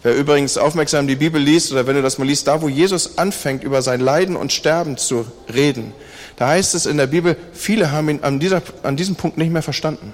Wer 0.03 0.15
übrigens 0.15 0.57
aufmerksam 0.57 1.07
die 1.07 1.17
Bibel 1.17 1.41
liest 1.41 1.73
oder 1.73 1.87
wenn 1.87 1.97
du 1.97 2.03
das 2.03 2.19
mal 2.19 2.27
liest, 2.27 2.47
da 2.47 2.63
wo 2.63 2.69
Jesus 2.69 3.19
anfängt, 3.19 3.65
über 3.65 3.83
sein 3.83 4.01
Leiden 4.01 4.37
und 4.37 4.53
Sterben 4.53 4.97
zu 4.97 5.27
reden, 5.53 5.93
da 6.37 6.49
heißt 6.49 6.75
es 6.75 6.87
in 6.87 6.97
der 6.97 7.07
Bibel, 7.07 7.37
viele 7.53 7.91
haben 7.91 8.09
ihn 8.09 8.21
an, 8.23 8.39
dieser, 8.39 8.63
an 8.83 8.97
diesem 8.97 9.17
Punkt 9.17 9.37
nicht 9.37 9.51
mehr 9.51 9.63
verstanden. 9.63 10.13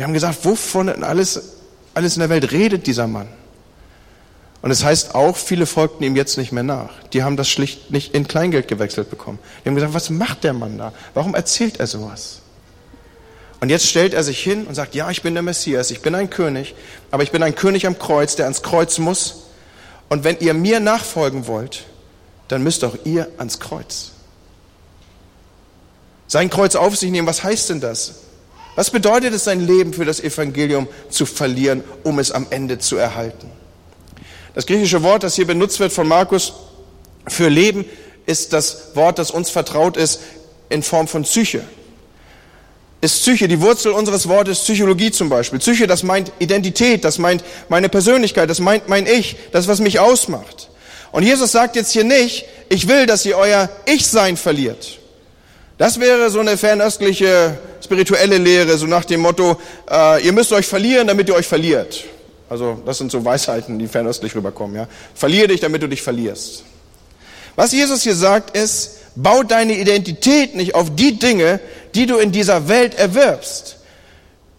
Die 0.00 0.04
haben 0.04 0.14
gesagt, 0.14 0.46
wovon 0.46 0.88
alles, 1.04 1.56
alles 1.92 2.16
in 2.16 2.20
der 2.20 2.30
Welt 2.30 2.52
redet 2.52 2.86
dieser 2.86 3.06
Mann? 3.06 3.28
Und 4.62 4.70
es 4.70 4.82
heißt 4.82 5.14
auch, 5.14 5.36
viele 5.36 5.66
folgten 5.66 6.02
ihm 6.04 6.16
jetzt 6.16 6.38
nicht 6.38 6.52
mehr 6.52 6.62
nach. 6.62 6.88
Die 7.12 7.22
haben 7.22 7.36
das 7.36 7.50
schlicht 7.50 7.90
nicht 7.90 8.14
in 8.14 8.26
Kleingeld 8.26 8.66
gewechselt 8.66 9.10
bekommen. 9.10 9.38
Die 9.62 9.68
haben 9.68 9.74
gesagt, 9.74 9.92
was 9.92 10.08
macht 10.08 10.42
der 10.42 10.54
Mann 10.54 10.78
da? 10.78 10.94
Warum 11.12 11.34
erzählt 11.34 11.80
er 11.80 11.86
sowas? 11.86 12.40
Und 13.60 13.68
jetzt 13.68 13.88
stellt 13.88 14.14
er 14.14 14.24
sich 14.24 14.42
hin 14.42 14.64
und 14.66 14.74
sagt, 14.74 14.94
ja, 14.94 15.10
ich 15.10 15.20
bin 15.20 15.34
der 15.34 15.42
Messias, 15.42 15.90
ich 15.90 16.00
bin 16.00 16.14
ein 16.14 16.30
König, 16.30 16.74
aber 17.10 17.22
ich 17.22 17.30
bin 17.30 17.42
ein 17.42 17.54
König 17.54 17.86
am 17.86 17.98
Kreuz, 17.98 18.36
der 18.36 18.46
ans 18.46 18.62
Kreuz 18.62 18.96
muss. 18.96 19.48
Und 20.08 20.24
wenn 20.24 20.38
ihr 20.38 20.54
mir 20.54 20.80
nachfolgen 20.80 21.46
wollt, 21.46 21.84
dann 22.48 22.62
müsst 22.62 22.84
auch 22.84 22.96
ihr 23.04 23.28
ans 23.36 23.60
Kreuz. 23.60 24.12
Sein 26.26 26.48
Kreuz 26.48 26.74
auf 26.74 26.96
sich 26.96 27.10
nehmen, 27.10 27.28
was 27.28 27.44
heißt 27.44 27.68
denn 27.68 27.82
das? 27.82 28.29
Was 28.76 28.90
bedeutet 28.90 29.34
es, 29.34 29.44
sein 29.44 29.66
Leben 29.66 29.92
für 29.92 30.04
das 30.04 30.20
Evangelium 30.20 30.88
zu 31.08 31.26
verlieren, 31.26 31.84
um 32.04 32.18
es 32.18 32.30
am 32.30 32.46
Ende 32.50 32.78
zu 32.78 32.96
erhalten? 32.96 33.50
Das 34.54 34.66
griechische 34.66 35.02
Wort, 35.02 35.22
das 35.22 35.36
hier 35.36 35.46
benutzt 35.46 35.80
wird 35.80 35.92
von 35.92 36.08
Markus 36.08 36.52
für 37.28 37.48
Leben, 37.48 37.84
ist 38.26 38.52
das 38.52 38.94
Wort, 38.94 39.18
das 39.18 39.30
uns 39.30 39.50
vertraut 39.50 39.96
ist, 39.96 40.20
in 40.68 40.82
Form 40.82 41.08
von 41.08 41.22
Psyche. 41.24 41.62
Ist 43.00 43.20
Psyche, 43.22 43.48
die 43.48 43.60
Wurzel 43.60 43.92
unseres 43.92 44.28
Wortes 44.28 44.60
Psychologie 44.60 45.10
zum 45.10 45.28
Beispiel. 45.28 45.58
Psyche, 45.58 45.86
das 45.86 46.02
meint 46.02 46.32
Identität, 46.38 47.04
das 47.04 47.18
meint 47.18 47.42
meine 47.68 47.88
Persönlichkeit, 47.88 48.50
das 48.50 48.60
meint 48.60 48.88
mein 48.88 49.06
Ich, 49.06 49.36
das, 49.52 49.68
was 49.68 49.80
mich 49.80 49.98
ausmacht. 49.98 50.68
Und 51.12 51.22
Jesus 51.22 51.52
sagt 51.52 51.76
jetzt 51.76 51.92
hier 51.92 52.04
nicht, 52.04 52.44
ich 52.68 52.88
will, 52.88 53.06
dass 53.06 53.26
ihr 53.26 53.36
euer 53.36 53.68
Ich-Sein 53.86 54.36
verliert. 54.36 54.99
Das 55.80 55.98
wäre 55.98 56.28
so 56.28 56.40
eine 56.40 56.58
fernöstliche 56.58 57.56
spirituelle 57.82 58.36
Lehre, 58.36 58.76
so 58.76 58.84
nach 58.84 59.06
dem 59.06 59.20
Motto, 59.20 59.58
äh, 59.90 60.22
ihr 60.22 60.30
müsst 60.30 60.52
euch 60.52 60.66
verlieren, 60.66 61.06
damit 61.06 61.26
ihr 61.26 61.34
euch 61.34 61.46
verliert. 61.46 62.04
Also 62.50 62.82
das 62.84 62.98
sind 62.98 63.10
so 63.10 63.24
Weisheiten, 63.24 63.78
die 63.78 63.88
fernöstlich 63.88 64.34
rüberkommen. 64.34 64.76
Ja? 64.76 64.88
Verlier 65.14 65.48
dich, 65.48 65.60
damit 65.60 65.82
du 65.82 65.88
dich 65.88 66.02
verlierst. 66.02 66.64
Was 67.56 67.72
Jesus 67.72 68.02
hier 68.02 68.14
sagt, 68.14 68.54
ist, 68.54 68.98
bau 69.14 69.42
deine 69.42 69.72
Identität 69.72 70.54
nicht 70.54 70.74
auf 70.74 70.94
die 70.94 71.18
Dinge, 71.18 71.60
die 71.94 72.04
du 72.04 72.18
in 72.18 72.30
dieser 72.30 72.68
Welt 72.68 72.94
erwirbst, 72.96 73.78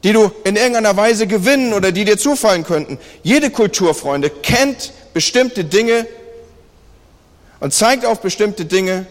die 0.03 0.13
du 0.13 0.31
in 0.43 0.55
irgendeiner 0.55 0.97
Weise 0.97 1.27
gewinnen 1.27 1.73
oder 1.73 1.91
die 1.91 2.03
dir 2.03 2.17
zufallen 2.17 2.63
könnten. 2.63 2.97
Jede 3.21 3.51
Kultur, 3.51 3.93
Freunde, 3.93 4.31
kennt 4.31 4.91
bestimmte 5.13 5.65
Dinge 5.65 6.07
und 7.59 7.75
zeigt 7.75 8.07
auf 8.07 8.21
bestimmte 8.21 8.65
Dinge, 8.65 9.05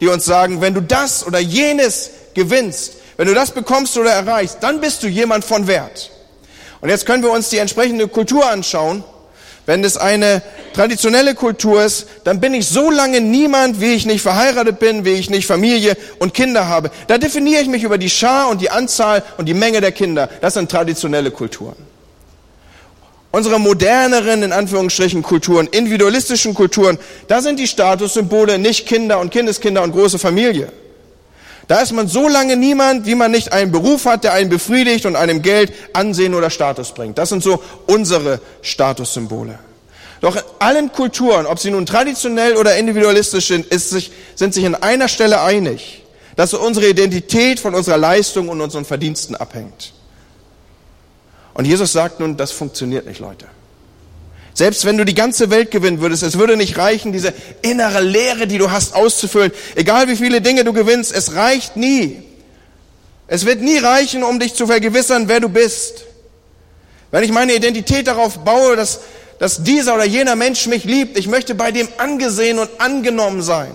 die 0.00 0.08
uns 0.08 0.24
sagen, 0.24 0.60
wenn 0.60 0.74
du 0.74 0.82
das 0.82 1.26
oder 1.26 1.38
jenes 1.38 2.10
gewinnst, 2.34 2.94
wenn 3.16 3.28
du 3.28 3.34
das 3.34 3.50
bekommst 3.50 3.96
oder 3.98 4.10
erreichst, 4.10 4.58
dann 4.60 4.80
bist 4.80 5.02
du 5.02 5.06
jemand 5.06 5.44
von 5.44 5.66
Wert. 5.66 6.10
Und 6.80 6.88
jetzt 6.88 7.04
können 7.04 7.22
wir 7.22 7.30
uns 7.30 7.50
die 7.50 7.58
entsprechende 7.58 8.08
Kultur 8.08 8.48
anschauen. 8.48 9.04
Wenn 9.66 9.84
es 9.84 9.98
eine 9.98 10.42
traditionelle 10.72 11.34
Kultur 11.34 11.84
ist, 11.84 12.06
dann 12.24 12.40
bin 12.40 12.54
ich 12.54 12.66
so 12.66 12.90
lange 12.90 13.20
niemand, 13.20 13.80
wie 13.80 13.92
ich 13.92 14.06
nicht 14.06 14.22
verheiratet 14.22 14.78
bin, 14.78 15.04
wie 15.04 15.12
ich 15.12 15.28
nicht 15.28 15.46
Familie 15.46 15.96
und 16.18 16.32
Kinder 16.32 16.66
habe. 16.66 16.90
Da 17.08 17.18
definiere 17.18 17.60
ich 17.60 17.68
mich 17.68 17.82
über 17.82 17.98
die 17.98 18.08
Schar 18.08 18.48
und 18.48 18.62
die 18.62 18.70
Anzahl 18.70 19.22
und 19.36 19.46
die 19.46 19.54
Menge 19.54 19.82
der 19.82 19.92
Kinder. 19.92 20.30
Das 20.40 20.54
sind 20.54 20.70
traditionelle 20.70 21.30
Kulturen. 21.30 21.89
Unsere 23.32 23.60
moderneren, 23.60 24.42
in 24.42 24.52
Anführungsstrichen, 24.52 25.22
Kulturen, 25.22 25.68
individualistischen 25.68 26.52
Kulturen, 26.52 26.98
da 27.28 27.40
sind 27.40 27.60
die 27.60 27.68
Statussymbole 27.68 28.58
nicht 28.58 28.86
Kinder 28.86 29.20
und 29.20 29.30
Kindeskinder 29.30 29.82
und 29.82 29.92
große 29.92 30.18
Familie. 30.18 30.72
Da 31.68 31.80
ist 31.80 31.92
man 31.92 32.08
so 32.08 32.26
lange 32.26 32.56
niemand, 32.56 33.06
wie 33.06 33.14
man 33.14 33.30
nicht 33.30 33.52
einen 33.52 33.70
Beruf 33.70 34.04
hat, 34.04 34.24
der 34.24 34.32
einen 34.32 34.50
befriedigt 34.50 35.06
und 35.06 35.14
einem 35.14 35.40
Geld 35.42 35.72
Ansehen 35.92 36.34
oder 36.34 36.50
Status 36.50 36.92
bringt. 36.92 37.16
Das 37.18 37.28
sind 37.28 37.44
so 37.44 37.62
unsere 37.86 38.40
Statussymbole. 38.62 39.56
Doch 40.20 40.34
in 40.34 40.42
allen 40.58 40.90
Kulturen, 40.90 41.46
ob 41.46 41.60
sie 41.60 41.70
nun 41.70 41.86
traditionell 41.86 42.56
oder 42.56 42.76
individualistisch 42.76 43.46
sind, 43.46 43.72
sich, 43.72 44.10
sind 44.34 44.52
sich 44.52 44.64
in 44.64 44.74
einer 44.74 45.06
Stelle 45.06 45.42
einig, 45.42 46.02
dass 46.34 46.52
unsere 46.54 46.88
Identität 46.88 47.60
von 47.60 47.76
unserer 47.76 47.98
Leistung 47.98 48.48
und 48.48 48.60
unseren 48.60 48.84
Verdiensten 48.84 49.36
abhängt. 49.36 49.92
Und 51.54 51.64
Jesus 51.64 51.92
sagt 51.92 52.20
nun, 52.20 52.36
das 52.36 52.52
funktioniert 52.52 53.06
nicht, 53.06 53.20
Leute. 53.20 53.46
Selbst 54.54 54.84
wenn 54.84 54.96
du 54.96 55.04
die 55.04 55.14
ganze 55.14 55.50
Welt 55.50 55.70
gewinnen 55.70 56.00
würdest, 56.00 56.22
es 56.22 56.38
würde 56.38 56.56
nicht 56.56 56.76
reichen, 56.76 57.12
diese 57.12 57.32
innere 57.62 58.00
Leere, 58.00 58.46
die 58.46 58.58
du 58.58 58.70
hast, 58.70 58.94
auszufüllen. 58.94 59.52
Egal 59.74 60.08
wie 60.08 60.16
viele 60.16 60.40
Dinge 60.40 60.64
du 60.64 60.72
gewinnst, 60.72 61.12
es 61.12 61.34
reicht 61.34 61.76
nie. 61.76 62.22
Es 63.26 63.46
wird 63.46 63.62
nie 63.62 63.78
reichen, 63.78 64.22
um 64.24 64.40
dich 64.40 64.54
zu 64.54 64.66
vergewissern, 64.66 65.28
wer 65.28 65.40
du 65.40 65.48
bist. 65.48 66.04
Wenn 67.10 67.22
ich 67.22 67.32
meine 67.32 67.54
Identität 67.54 68.06
darauf 68.06 68.38
baue, 68.40 68.76
dass, 68.76 69.00
dass 69.38 69.62
dieser 69.62 69.94
oder 69.94 70.04
jener 70.04 70.36
Mensch 70.36 70.66
mich 70.66 70.84
liebt, 70.84 71.18
ich 71.18 71.28
möchte 71.28 71.54
bei 71.54 71.70
dem 71.70 71.88
angesehen 71.98 72.58
und 72.58 72.68
angenommen 72.78 73.42
sein. 73.42 73.72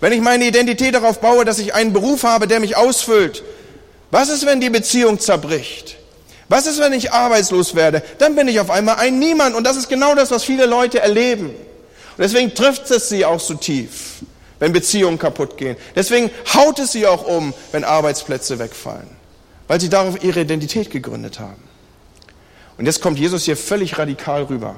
Wenn 0.00 0.12
ich 0.12 0.20
meine 0.20 0.46
Identität 0.46 0.94
darauf 0.94 1.20
baue, 1.20 1.44
dass 1.44 1.58
ich 1.58 1.74
einen 1.74 1.92
Beruf 1.92 2.24
habe, 2.24 2.46
der 2.46 2.60
mich 2.60 2.76
ausfüllt, 2.76 3.42
was 4.10 4.28
ist, 4.28 4.46
wenn 4.46 4.60
die 4.60 4.70
Beziehung 4.70 5.18
zerbricht? 5.20 5.97
Was 6.48 6.66
ist, 6.66 6.80
wenn 6.80 6.94
ich 6.94 7.12
arbeitslos 7.12 7.74
werde? 7.74 8.02
Dann 8.18 8.34
bin 8.34 8.48
ich 8.48 8.58
auf 8.58 8.70
einmal 8.70 8.96
ein 8.96 9.18
Niemand. 9.18 9.54
Und 9.54 9.64
das 9.64 9.76
ist 9.76 9.88
genau 9.88 10.14
das, 10.14 10.30
was 10.30 10.44
viele 10.44 10.66
Leute 10.66 11.00
erleben. 11.00 11.50
Und 11.50 12.18
deswegen 12.18 12.54
trifft 12.54 12.90
es 12.90 13.08
sie 13.08 13.24
auch 13.24 13.40
so 13.40 13.54
tief, 13.54 14.22
wenn 14.58 14.72
Beziehungen 14.72 15.18
kaputt 15.18 15.56
gehen. 15.58 15.76
Deswegen 15.94 16.30
haut 16.54 16.78
es 16.78 16.92
sie 16.92 17.06
auch 17.06 17.26
um, 17.26 17.52
wenn 17.72 17.84
Arbeitsplätze 17.84 18.58
wegfallen. 18.58 19.08
Weil 19.66 19.80
sie 19.80 19.90
darauf 19.90 20.22
ihre 20.24 20.40
Identität 20.40 20.90
gegründet 20.90 21.38
haben. 21.38 21.62
Und 22.78 22.86
jetzt 22.86 23.02
kommt 23.02 23.18
Jesus 23.18 23.44
hier 23.44 23.56
völlig 23.56 23.98
radikal 23.98 24.44
rüber. 24.44 24.76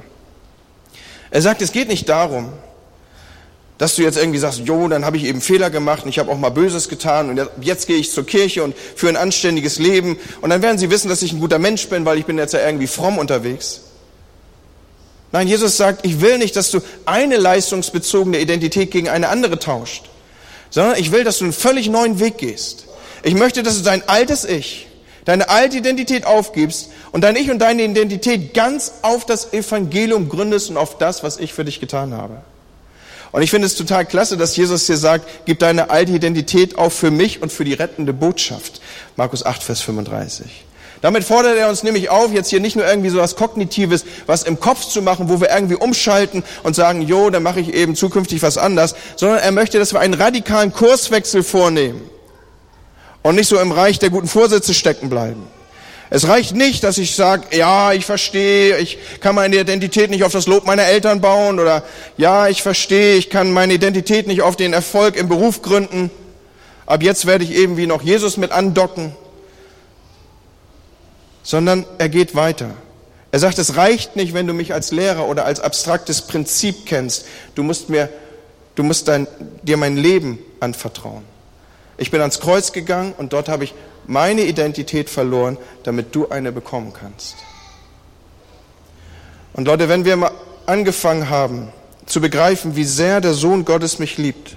Er 1.31 1.43
sagt, 1.43 1.63
es 1.63 1.71
geht 1.71 1.89
nicht 1.89 2.09
darum, 2.09 2.53
dass 3.81 3.97
du 3.97 4.03
jetzt 4.03 4.19
irgendwie 4.19 4.39
sagst, 4.39 4.61
jo, 4.67 4.89
dann 4.89 5.07
habe 5.07 5.17
ich 5.17 5.25
eben 5.25 5.41
Fehler 5.41 5.71
gemacht 5.71 6.03
und 6.03 6.11
ich 6.11 6.19
habe 6.19 6.31
auch 6.31 6.37
mal 6.37 6.51
Böses 6.51 6.91
getan 6.91 7.31
und 7.31 7.49
jetzt 7.63 7.87
gehe 7.87 7.97
ich 7.97 8.13
zur 8.13 8.27
Kirche 8.27 8.63
und 8.63 8.77
für 8.77 9.09
ein 9.09 9.17
anständiges 9.17 9.79
Leben 9.79 10.19
und 10.43 10.51
dann 10.51 10.61
werden 10.61 10.77
sie 10.77 10.91
wissen, 10.91 11.09
dass 11.09 11.23
ich 11.23 11.33
ein 11.33 11.41
guter 11.41 11.59
Mensch 11.59 11.89
bin, 11.89 12.05
weil 12.05 12.19
ich 12.19 12.27
bin 12.27 12.37
jetzt 12.37 12.53
ja 12.53 12.61
irgendwie 12.61 12.87
fromm 12.87 13.17
unterwegs. 13.17 13.81
Nein, 15.33 15.49
Jesus 15.49 15.79
sagt, 15.79 16.05
ich 16.05 16.21
will 16.21 16.37
nicht, 16.37 16.57
dass 16.57 16.71
du 16.71 16.81
eine 17.07 17.39
leistungsbezogene 17.39 18.39
Identität 18.39 18.91
gegen 18.91 19.09
eine 19.09 19.31
andere 19.31 19.59
tauscht, 19.59 20.11
sondern 20.69 20.99
ich 20.99 21.11
will, 21.11 21.25
dass 21.25 21.39
du 21.39 21.45
einen 21.45 21.55
völlig 21.55 21.89
neuen 21.89 22.21
Weg 22.21 22.37
gehst. 22.37 22.85
Ich 23.23 23.35
möchte, 23.35 23.63
dass 23.63 23.79
du 23.79 23.83
dein 23.83 24.07
altes 24.07 24.45
Ich, 24.45 24.89
deine 25.25 25.49
alte 25.49 25.79
Identität 25.79 26.27
aufgibst 26.27 26.91
und 27.13 27.25
dein 27.25 27.35
Ich 27.35 27.51
und 27.51 27.61
deine 27.61 27.83
Identität 27.83 28.53
ganz 28.53 28.93
auf 29.01 29.25
das 29.25 29.55
Evangelium 29.55 30.29
gründest 30.29 30.69
und 30.69 30.77
auf 30.77 30.99
das, 30.99 31.23
was 31.23 31.39
ich 31.39 31.55
für 31.55 31.65
dich 31.65 31.81
getan 31.81 32.13
habe. 32.13 32.43
Und 33.33 33.43
ich 33.43 33.51
finde 33.51 33.67
es 33.67 33.77
total 33.77 34.05
klasse, 34.05 34.37
dass 34.37 34.57
Jesus 34.57 34.87
hier 34.87 34.97
sagt, 34.97 35.29
gib 35.47 35.61
deine 35.61 35.91
alte 35.91 36.13
Identität 36.13 36.77
auf 36.77 36.93
für 36.93 37.11
mich 37.11 37.43
und 37.43 37.53
für 37.53 37.65
die 37.65 37.75
rettende 37.75 38.13
Botschaft. 38.13 38.81
Markus 39.17 39.45
8, 39.45 39.63
Vers 39.63 39.81
35. 39.83 40.65
Damit 41.01 41.25
fordert 41.25 41.57
er 41.57 41.69
uns 41.69 41.83
nämlich 41.83 42.11
auf, 42.11 42.33
jetzt 42.33 42.51
hier 42.51 42.61
nicht 42.61 42.77
nur 42.77 42.87
irgendwie 42.87 43.09
so 43.09 43.19
was 43.19 43.37
Kognitives, 43.37 44.05
was 44.27 44.43
im 44.43 44.61
Kopf 44.61 44.85
zu 44.85 45.01
machen, 45.01 45.29
wo 45.29 45.41
wir 45.41 45.51
irgendwie 45.51 45.77
umschalten 45.77 46.43
und 46.63 46.77
sagen, 46.77 47.03
jo, 47.03 47.31
dann 47.31 47.43
mache 47.43 47.61
ich 47.61 47.73
eben 47.73 47.95
zukünftig 47.95 48.43
was 48.43 48.59
anders, 48.59 48.95
sondern 49.17 49.39
er 49.39 49.53
möchte, 49.53 49.79
dass 49.79 49.95
wir 49.95 50.01
einen 50.01 50.15
radikalen 50.15 50.73
Kurswechsel 50.73 51.43
vornehmen 51.43 52.03
und 53.23 53.35
nicht 53.35 53.49
so 53.49 53.59
im 53.59 53.73
Reich 53.73 53.99
der 53.99 54.11
guten 54.11 54.29
Vorsätze 54.29 54.75
stecken 54.75 55.09
bleiben. 55.09 55.47
Es 56.11 56.27
reicht 56.27 56.57
nicht, 56.57 56.83
dass 56.83 56.99
ich 56.99 57.15
sage, 57.15 57.57
ja, 57.57 57.93
ich 57.93 58.05
verstehe, 58.05 58.79
ich 58.79 58.99
kann 59.21 59.37
meine 59.37 59.57
Identität 59.57 60.11
nicht 60.11 60.25
auf 60.25 60.33
das 60.33 60.47
Lob 60.47 60.67
meiner 60.67 60.85
Eltern 60.85 61.21
bauen 61.21 61.61
oder 61.61 61.85
ja, 62.17 62.49
ich 62.49 62.63
verstehe, 62.63 63.17
ich 63.17 63.31
kann 63.31 63.53
meine 63.53 63.75
Identität 63.75 64.27
nicht 64.27 64.43
auf 64.43 64.57
den 64.57 64.73
Erfolg 64.73 65.17
im 65.17 65.29
Beruf 65.29 65.63
gründen. 65.63 66.11
Ab 66.87 67.03
jetzt 67.03 67.27
werde 67.27 67.45
ich 67.45 67.53
eben 67.53 67.77
wie 67.77 67.87
noch 67.87 68.03
Jesus 68.03 68.37
mit 68.37 68.51
andocken 68.51 69.15
sondern 71.43 71.87
er 71.99 72.09
geht 72.09 72.35
weiter. 72.35 72.71
Er 73.33 73.39
sagt, 73.39 73.59
es 73.59 73.77
reicht 73.77 74.17
nicht, 74.17 74.35
wenn 74.35 74.47
du 74.47 74.53
mich 74.53 74.75
als 74.75 74.91
Lehrer 74.91 75.29
oder 75.29 75.45
als 75.45 75.61
abstraktes 75.61 76.23
Prinzip 76.23 76.87
kennst. 76.87 77.27
Du 77.55 77.63
musst 77.63 77.89
mir, 77.89 78.09
du 78.75 78.83
musst 78.83 79.09
dein, 79.09 79.27
dir 79.63 79.77
mein 79.77 79.97
Leben 79.97 80.39
anvertrauen. 80.59 81.25
Ich 81.97 82.11
bin 82.11 82.21
ans 82.21 82.41
Kreuz 82.41 82.73
gegangen 82.73 83.15
und 83.17 83.33
dort 83.33 83.49
habe 83.49 83.65
ich 83.65 83.75
meine 84.11 84.43
Identität 84.43 85.09
verloren, 85.09 85.57
damit 85.85 86.17
du 86.17 86.29
eine 86.31 86.51
bekommen 86.51 86.93
kannst. 86.93 87.37
Und 89.53 89.67
Leute, 89.67 89.89
wenn 89.89 90.05
wir 90.05 90.17
mal 90.17 90.33
angefangen 90.67 91.31
haben 91.31 91.69
zu 92.07 92.21
begreifen, 92.21 92.75
wie 92.75 92.85
sehr 92.85 93.21
der 93.21 93.35
Sohn 93.35 93.65
Gottes 93.65 94.01
mich 94.01 94.19
liebt, 94.19 94.57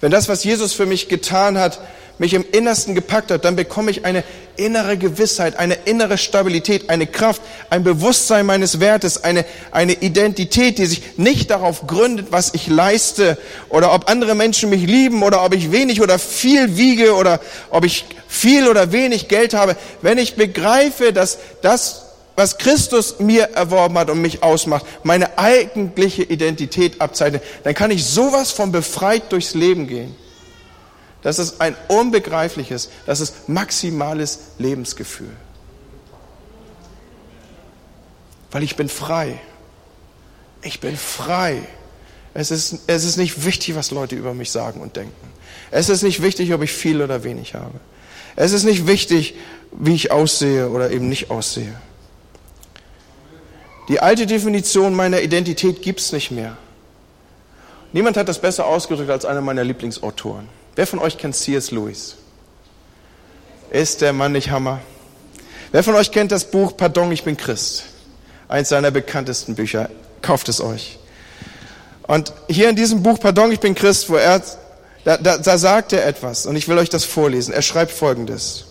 wenn 0.00 0.10
das, 0.10 0.30
was 0.30 0.42
Jesus 0.42 0.72
für 0.72 0.86
mich 0.86 1.10
getan 1.10 1.58
hat, 1.58 1.80
mich 2.20 2.34
im 2.34 2.44
Innersten 2.52 2.94
gepackt 2.94 3.30
hat, 3.30 3.46
dann 3.46 3.56
bekomme 3.56 3.90
ich 3.90 4.04
eine 4.04 4.24
innere 4.56 4.98
Gewissheit, 4.98 5.56
eine 5.56 5.72
innere 5.86 6.18
Stabilität, 6.18 6.90
eine 6.90 7.06
Kraft, 7.06 7.40
ein 7.70 7.82
Bewusstsein 7.82 8.44
meines 8.44 8.78
Wertes, 8.78 9.24
eine, 9.24 9.46
eine 9.70 9.94
Identität, 9.94 10.76
die 10.76 10.84
sich 10.84 11.16
nicht 11.16 11.50
darauf 11.50 11.86
gründet, 11.86 12.26
was 12.30 12.52
ich 12.52 12.66
leiste 12.66 13.38
oder 13.70 13.94
ob 13.94 14.10
andere 14.10 14.34
Menschen 14.34 14.68
mich 14.68 14.82
lieben 14.82 15.22
oder 15.22 15.42
ob 15.42 15.54
ich 15.54 15.72
wenig 15.72 16.02
oder 16.02 16.18
viel 16.18 16.76
wiege 16.76 17.14
oder 17.14 17.40
ob 17.70 17.86
ich 17.86 18.04
viel 18.28 18.68
oder 18.68 18.92
wenig 18.92 19.28
Geld 19.28 19.54
habe. 19.54 19.74
Wenn 20.02 20.18
ich 20.18 20.36
begreife, 20.36 21.14
dass 21.14 21.38
das 21.62 22.02
was 22.36 22.58
Christus 22.58 23.18
mir 23.18 23.50
erworben 23.54 23.98
hat 23.98 24.08
und 24.08 24.20
mich 24.20 24.42
ausmacht, 24.42 24.84
meine 25.02 25.38
eigentliche 25.38 26.22
Identität 26.22 27.00
abzeichnet, 27.00 27.42
dann 27.64 27.74
kann 27.74 27.90
ich 27.90 28.04
sowas 28.04 28.50
von 28.50 28.72
befreit 28.72 29.32
durchs 29.32 29.54
Leben 29.54 29.86
gehen. 29.86 30.14
Das 31.22 31.38
ist 31.38 31.60
ein 31.60 31.76
unbegreifliches, 31.88 32.90
das 33.06 33.20
ist 33.20 33.48
maximales 33.48 34.38
Lebensgefühl. 34.58 35.36
Weil 38.50 38.62
ich 38.62 38.76
bin 38.76 38.88
frei. 38.88 39.38
Ich 40.62 40.80
bin 40.80 40.96
frei. 40.96 41.62
Es 42.32 42.50
ist, 42.50 42.80
es 42.86 43.04
ist 43.04 43.16
nicht 43.16 43.44
wichtig, 43.44 43.74
was 43.74 43.90
Leute 43.90 44.16
über 44.16 44.34
mich 44.34 44.50
sagen 44.50 44.80
und 44.80 44.96
denken. 44.96 45.30
Es 45.70 45.88
ist 45.88 46.02
nicht 46.02 46.22
wichtig, 46.22 46.52
ob 46.52 46.62
ich 46.62 46.72
viel 46.72 47.02
oder 47.02 47.22
wenig 47.22 47.54
habe. 47.54 47.80
Es 48.36 48.52
ist 48.52 48.64
nicht 48.64 48.86
wichtig, 48.86 49.34
wie 49.72 49.94
ich 49.94 50.10
aussehe 50.10 50.70
oder 50.70 50.90
eben 50.90 51.08
nicht 51.08 51.30
aussehe. 51.30 51.74
Die 53.88 54.00
alte 54.00 54.26
Definition 54.26 54.94
meiner 54.94 55.20
Identität 55.20 55.82
gibt 55.82 56.00
es 56.00 56.12
nicht 56.12 56.30
mehr. 56.30 56.56
Niemand 57.92 58.16
hat 58.16 58.28
das 58.28 58.40
besser 58.40 58.66
ausgedrückt 58.66 59.10
als 59.10 59.24
einer 59.24 59.40
meiner 59.40 59.64
Lieblingsautoren. 59.64 60.48
Wer 60.76 60.86
von 60.86 60.98
euch 60.98 61.18
kennt 61.18 61.34
C.S. 61.34 61.70
Lewis? 61.70 62.16
Ist 63.70 64.00
der 64.00 64.12
Mann 64.12 64.32
nicht 64.32 64.50
Hammer? 64.50 64.80
Wer 65.72 65.82
von 65.82 65.94
euch 65.94 66.10
kennt 66.10 66.32
das 66.32 66.50
Buch 66.50 66.76
Pardon, 66.76 67.10
ich 67.12 67.24
bin 67.24 67.36
Christ? 67.36 67.84
Eins 68.48 68.68
seiner 68.68 68.90
bekanntesten 68.90 69.54
Bücher. 69.54 69.88
Kauft 70.22 70.48
es 70.48 70.60
euch. 70.60 70.98
Und 72.02 72.32
hier 72.48 72.68
in 72.68 72.76
diesem 72.76 73.02
Buch 73.02 73.20
Pardon, 73.20 73.52
ich 73.52 73.60
bin 73.60 73.74
Christ, 73.74 74.10
wo 74.10 74.16
er, 74.16 74.42
da, 75.04 75.16
da, 75.16 75.38
da 75.38 75.58
sagt 75.58 75.92
er 75.92 76.06
etwas 76.06 76.46
und 76.46 76.56
ich 76.56 76.68
will 76.68 76.78
euch 76.78 76.88
das 76.88 77.04
vorlesen. 77.04 77.54
Er 77.54 77.62
schreibt 77.62 77.92
Folgendes. 77.92 78.64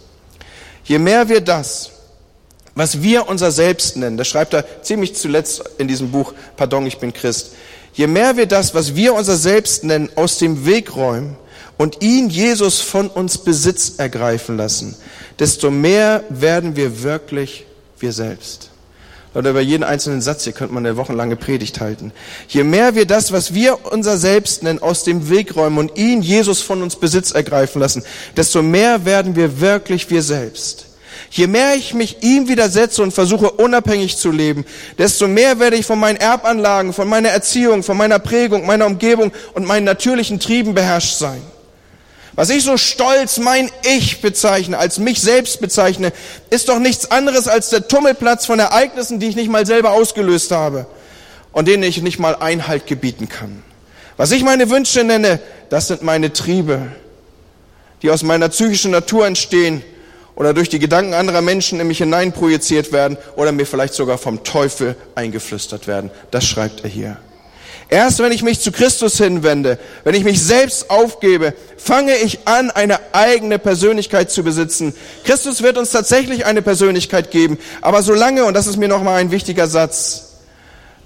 Je 0.84 1.00
mehr 1.00 1.30
wir 1.30 1.42
das, 1.42 1.92
was 2.76 3.02
wir 3.02 3.28
unser 3.28 3.52
Selbst 3.52 3.96
nennen, 3.96 4.18
das 4.18 4.28
schreibt 4.28 4.54
er 4.54 4.66
ziemlich 4.84 5.16
zuletzt 5.16 5.64
in 5.78 5.88
diesem 5.88 6.12
Buch 6.12 6.34
Pardon, 6.58 6.86
ich 6.86 6.98
bin 6.98 7.14
Christ, 7.14 7.54
je 7.94 8.08
mehr 8.08 8.38
wir 8.38 8.46
das, 8.46 8.74
was 8.74 8.96
wir 8.96 9.14
unser 9.14 9.38
Selbst 9.38 9.84
nennen, 9.84 10.10
aus 10.16 10.38
dem 10.38 10.66
Weg 10.66 10.96
räumen, 10.96 11.38
und 11.80 12.04
ihn, 12.04 12.30
Jesus, 12.30 12.82
von 12.82 13.08
uns 13.08 13.38
Besitz 13.38 13.94
ergreifen 13.98 14.58
lassen, 14.58 14.98
desto 15.40 15.72
mehr 15.72 16.26
werden 16.28 16.76
wir 16.76 17.04
wirklich 17.04 17.66
wir 18.00 18.12
selbst. 18.12 18.70
Oder 19.34 19.52
über 19.52 19.62
jeden 19.62 19.86
einzelnen 19.86 20.20
Satz 20.22 20.44
hier 20.44 20.52
könnte 20.52 20.74
man 20.74 20.86
eine 20.86 20.98
wochenlange 20.98 21.38
Predigt 21.38 21.80
halten. 21.80 22.12
Je 22.50 22.66
mehr 22.66 22.96
wir 22.96 23.06
das, 23.06 23.32
was 23.32 23.54
wir 23.54 23.86
unser 23.94 24.18
Selbst 24.18 24.62
nennen, 24.62 24.80
aus 24.80 25.06
dem 25.06 25.30
Weg 25.30 25.56
räumen 25.56 25.78
und 25.78 25.98
ihn, 25.98 26.22
Jesus, 26.22 26.62
von 26.62 26.84
uns 26.84 26.98
Besitz 26.98 27.32
ergreifen 27.32 27.80
lassen, 27.80 28.04
desto 28.36 28.62
mehr 28.62 29.06
werden 29.06 29.38
wir 29.38 29.62
wirklich 29.62 30.10
wir 30.10 30.22
selbst. 30.22 30.88
Je 31.32 31.48
mehr 31.48 31.76
ich 31.76 31.94
mich 31.94 32.18
ihm 32.24 32.50
widersetze 32.50 33.02
und 33.02 33.14
versuche 33.14 33.52
unabhängig 33.52 34.18
zu 34.18 34.32
leben, 34.32 34.66
desto 34.98 35.30
mehr 35.30 35.60
werde 35.60 35.78
ich 35.78 35.86
von 35.86 36.00
meinen 36.00 36.18
Erbanlagen, 36.18 36.92
von 36.92 37.08
meiner 37.08 37.30
Erziehung, 37.30 37.84
von 37.84 37.96
meiner 37.96 38.20
Prägung, 38.20 38.66
meiner 38.66 38.86
Umgebung 38.88 39.32
und 39.54 39.66
meinen 39.66 39.86
natürlichen 39.86 40.42
Trieben 40.42 40.74
beherrscht 40.74 41.18
sein. 41.18 41.42
Was 42.40 42.50
ich 42.52 42.64
so 42.64 42.78
stolz 42.78 43.38
mein 43.38 43.70
Ich 43.84 44.22
bezeichne, 44.22 44.78
als 44.78 44.98
mich 44.98 45.20
selbst 45.20 45.60
bezeichne, 45.60 46.14
ist 46.50 46.70
doch 46.70 46.80
nichts 46.80 47.12
anderes 47.12 47.50
als 47.50 47.70
der 47.70 47.90
Tummelplatz 47.90 48.46
von 48.46 48.60
Ereignissen, 48.60 49.20
die 49.20 49.28
ich 49.28 49.36
nicht 49.36 49.50
mal 49.50 49.66
selber 49.66 49.92
ausgelöst 49.92 50.52
habe 50.52 50.86
und 51.52 51.68
denen 51.68 51.84
ich 51.84 52.02
nicht 52.02 52.18
mal 52.18 52.38
Einhalt 52.38 52.88
gebieten 52.88 53.28
kann. 53.28 53.62
Was 54.16 54.32
ich 54.32 54.46
meine 54.46 54.70
Wünsche 54.70 55.04
nenne, 55.04 55.42
das 55.68 55.90
sind 55.90 56.02
meine 56.02 56.32
Triebe, 56.32 56.84
die 58.04 58.10
aus 58.10 58.24
meiner 58.24 58.48
psychischen 58.48 58.92
Natur 58.92 59.28
entstehen 59.28 59.84
oder 60.34 60.54
durch 60.54 60.70
die 60.70 60.80
Gedanken 60.80 61.14
anderer 61.14 61.42
Menschen 61.42 61.82
in 61.82 61.88
mich 61.88 61.98
hineinprojiziert 61.98 62.94
werden 62.94 63.18
oder 63.36 63.52
mir 63.52 63.66
vielleicht 63.66 63.96
sogar 63.96 64.18
vom 64.18 64.46
Teufel 64.46 64.96
eingeflüstert 65.14 65.88
werden. 65.88 66.10
Das 66.32 66.46
schreibt 66.46 66.86
er 66.86 66.90
hier. 66.90 67.18
Erst 67.92 68.20
wenn 68.20 68.32
ich 68.32 68.44
mich 68.44 68.60
zu 68.60 68.72
Christus 68.72 69.18
hinwende, 69.18 69.80
wenn 70.04 70.14
ich 70.14 70.24
mich 70.24 70.44
selbst 70.44 70.92
aufgebe, 70.92 71.56
fange 71.76 72.16
ich 72.18 72.48
an, 72.48 72.70
eine 72.70 73.00
eigene 73.14 73.58
Persönlichkeit 73.58 74.30
zu 74.30 74.44
besitzen. 74.44 74.94
Christus 75.24 75.64
wird 75.64 75.76
uns 75.76 75.90
tatsächlich 75.90 76.46
eine 76.46 76.62
Persönlichkeit 76.62 77.32
geben. 77.32 77.58
Aber 77.82 78.04
solange, 78.04 78.46
und 78.46 78.54
das 78.54 78.68
ist 78.68 78.78
mir 78.78 78.88
nochmal 78.88 79.20
ein 79.20 79.32
wichtiger 79.32 79.66
Satz, 79.66 80.36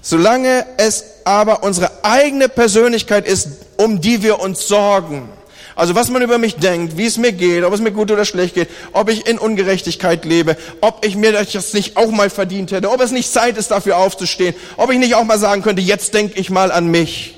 solange 0.02 0.66
es 0.76 1.04
aber 1.24 1.62
unsere 1.62 2.04
eigene 2.04 2.50
Persönlichkeit 2.50 3.26
ist, 3.26 3.48
um 3.78 4.02
die 4.02 4.22
wir 4.22 4.40
uns 4.40 4.68
sorgen, 4.68 5.30
also 5.76 5.94
was 5.94 6.10
man 6.10 6.22
über 6.22 6.38
mich 6.38 6.56
denkt, 6.56 6.96
wie 6.96 7.06
es 7.06 7.18
mir 7.18 7.32
geht, 7.32 7.64
ob 7.64 7.72
es 7.72 7.80
mir 7.80 7.90
gut 7.90 8.10
oder 8.10 8.24
schlecht 8.24 8.54
geht, 8.54 8.68
ob 8.92 9.08
ich 9.10 9.26
in 9.26 9.38
Ungerechtigkeit 9.38 10.24
lebe, 10.24 10.56
ob 10.80 11.04
ich 11.04 11.16
mir 11.16 11.32
das 11.32 11.72
nicht 11.72 11.96
auch 11.96 12.10
mal 12.10 12.30
verdient 12.30 12.70
hätte, 12.70 12.90
ob 12.90 13.00
es 13.00 13.10
nicht 13.10 13.32
Zeit 13.32 13.56
ist, 13.56 13.70
dafür 13.70 13.96
aufzustehen, 13.96 14.54
ob 14.76 14.92
ich 14.92 14.98
nicht 14.98 15.14
auch 15.14 15.24
mal 15.24 15.38
sagen 15.38 15.62
könnte, 15.62 15.82
jetzt 15.82 16.14
denke 16.14 16.38
ich 16.38 16.50
mal 16.50 16.70
an 16.70 16.88
mich. 16.88 17.36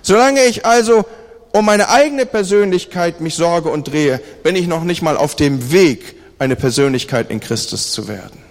Solange 0.00 0.44
ich 0.44 0.64
also 0.64 1.04
um 1.52 1.66
meine 1.66 1.88
eigene 1.88 2.26
Persönlichkeit 2.26 3.20
mich 3.20 3.36
sorge 3.36 3.70
und 3.70 3.84
drehe, 3.84 4.20
bin 4.42 4.56
ich 4.56 4.66
noch 4.66 4.84
nicht 4.84 5.02
mal 5.02 5.16
auf 5.16 5.36
dem 5.36 5.70
Weg, 5.70 6.16
eine 6.38 6.56
Persönlichkeit 6.56 7.30
in 7.30 7.40
Christus 7.40 7.92
zu 7.92 8.08
werden. 8.08 8.42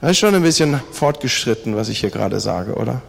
Das 0.00 0.12
ist 0.12 0.18
schon 0.18 0.34
ein 0.34 0.42
bisschen 0.42 0.80
fortgeschritten, 0.92 1.76
was 1.76 1.88
ich 1.88 2.00
hier 2.00 2.10
gerade 2.10 2.40
sage, 2.40 2.74
oder? 2.74 3.02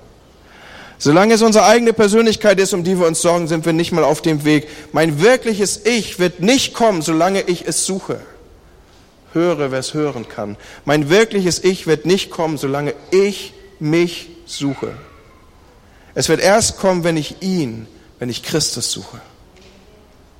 Solange 0.98 1.34
es 1.34 1.42
unsere 1.42 1.66
eigene 1.66 1.94
Persönlichkeit 1.94 2.60
ist, 2.60 2.74
um 2.74 2.84
die 2.84 2.98
wir 2.98 3.08
uns 3.08 3.22
sorgen, 3.22 3.48
sind 3.48 3.66
wir 3.66 3.74
nicht 3.74 3.92
mal 3.92 4.04
auf 4.04 4.22
dem 4.22 4.46
Weg. 4.46 4.68
Mein 4.92 5.22
wirkliches 5.22 5.86
Ich 5.86 6.20
wird 6.20 6.40
nicht 6.40 6.74
kommen, 6.74 7.02
solange 7.02 7.42
ich 7.42 7.68
es 7.68 7.86
suche. 7.86 8.20
Höre, 9.34 9.72
wer 9.72 9.80
es 9.80 9.94
hören 9.94 10.28
kann. 10.30 10.56
Mein 10.86 11.10
wirkliches 11.10 11.64
Ich 11.64 11.88
wird 11.88 12.06
nicht 12.06 12.32
kommen, 12.32 12.58
solange 12.58 12.94
ich 13.12 13.54
mich 13.80 14.30
suche. 14.46 14.94
Es 16.14 16.30
wird 16.30 16.40
erst 16.40 16.78
kommen, 16.78 17.04
wenn 17.04 17.18
ich 17.18 17.42
ihn, 17.42 17.88
wenn 18.20 18.30
ich 18.30 18.42
Christus 18.42 18.92
suche. 18.92 19.20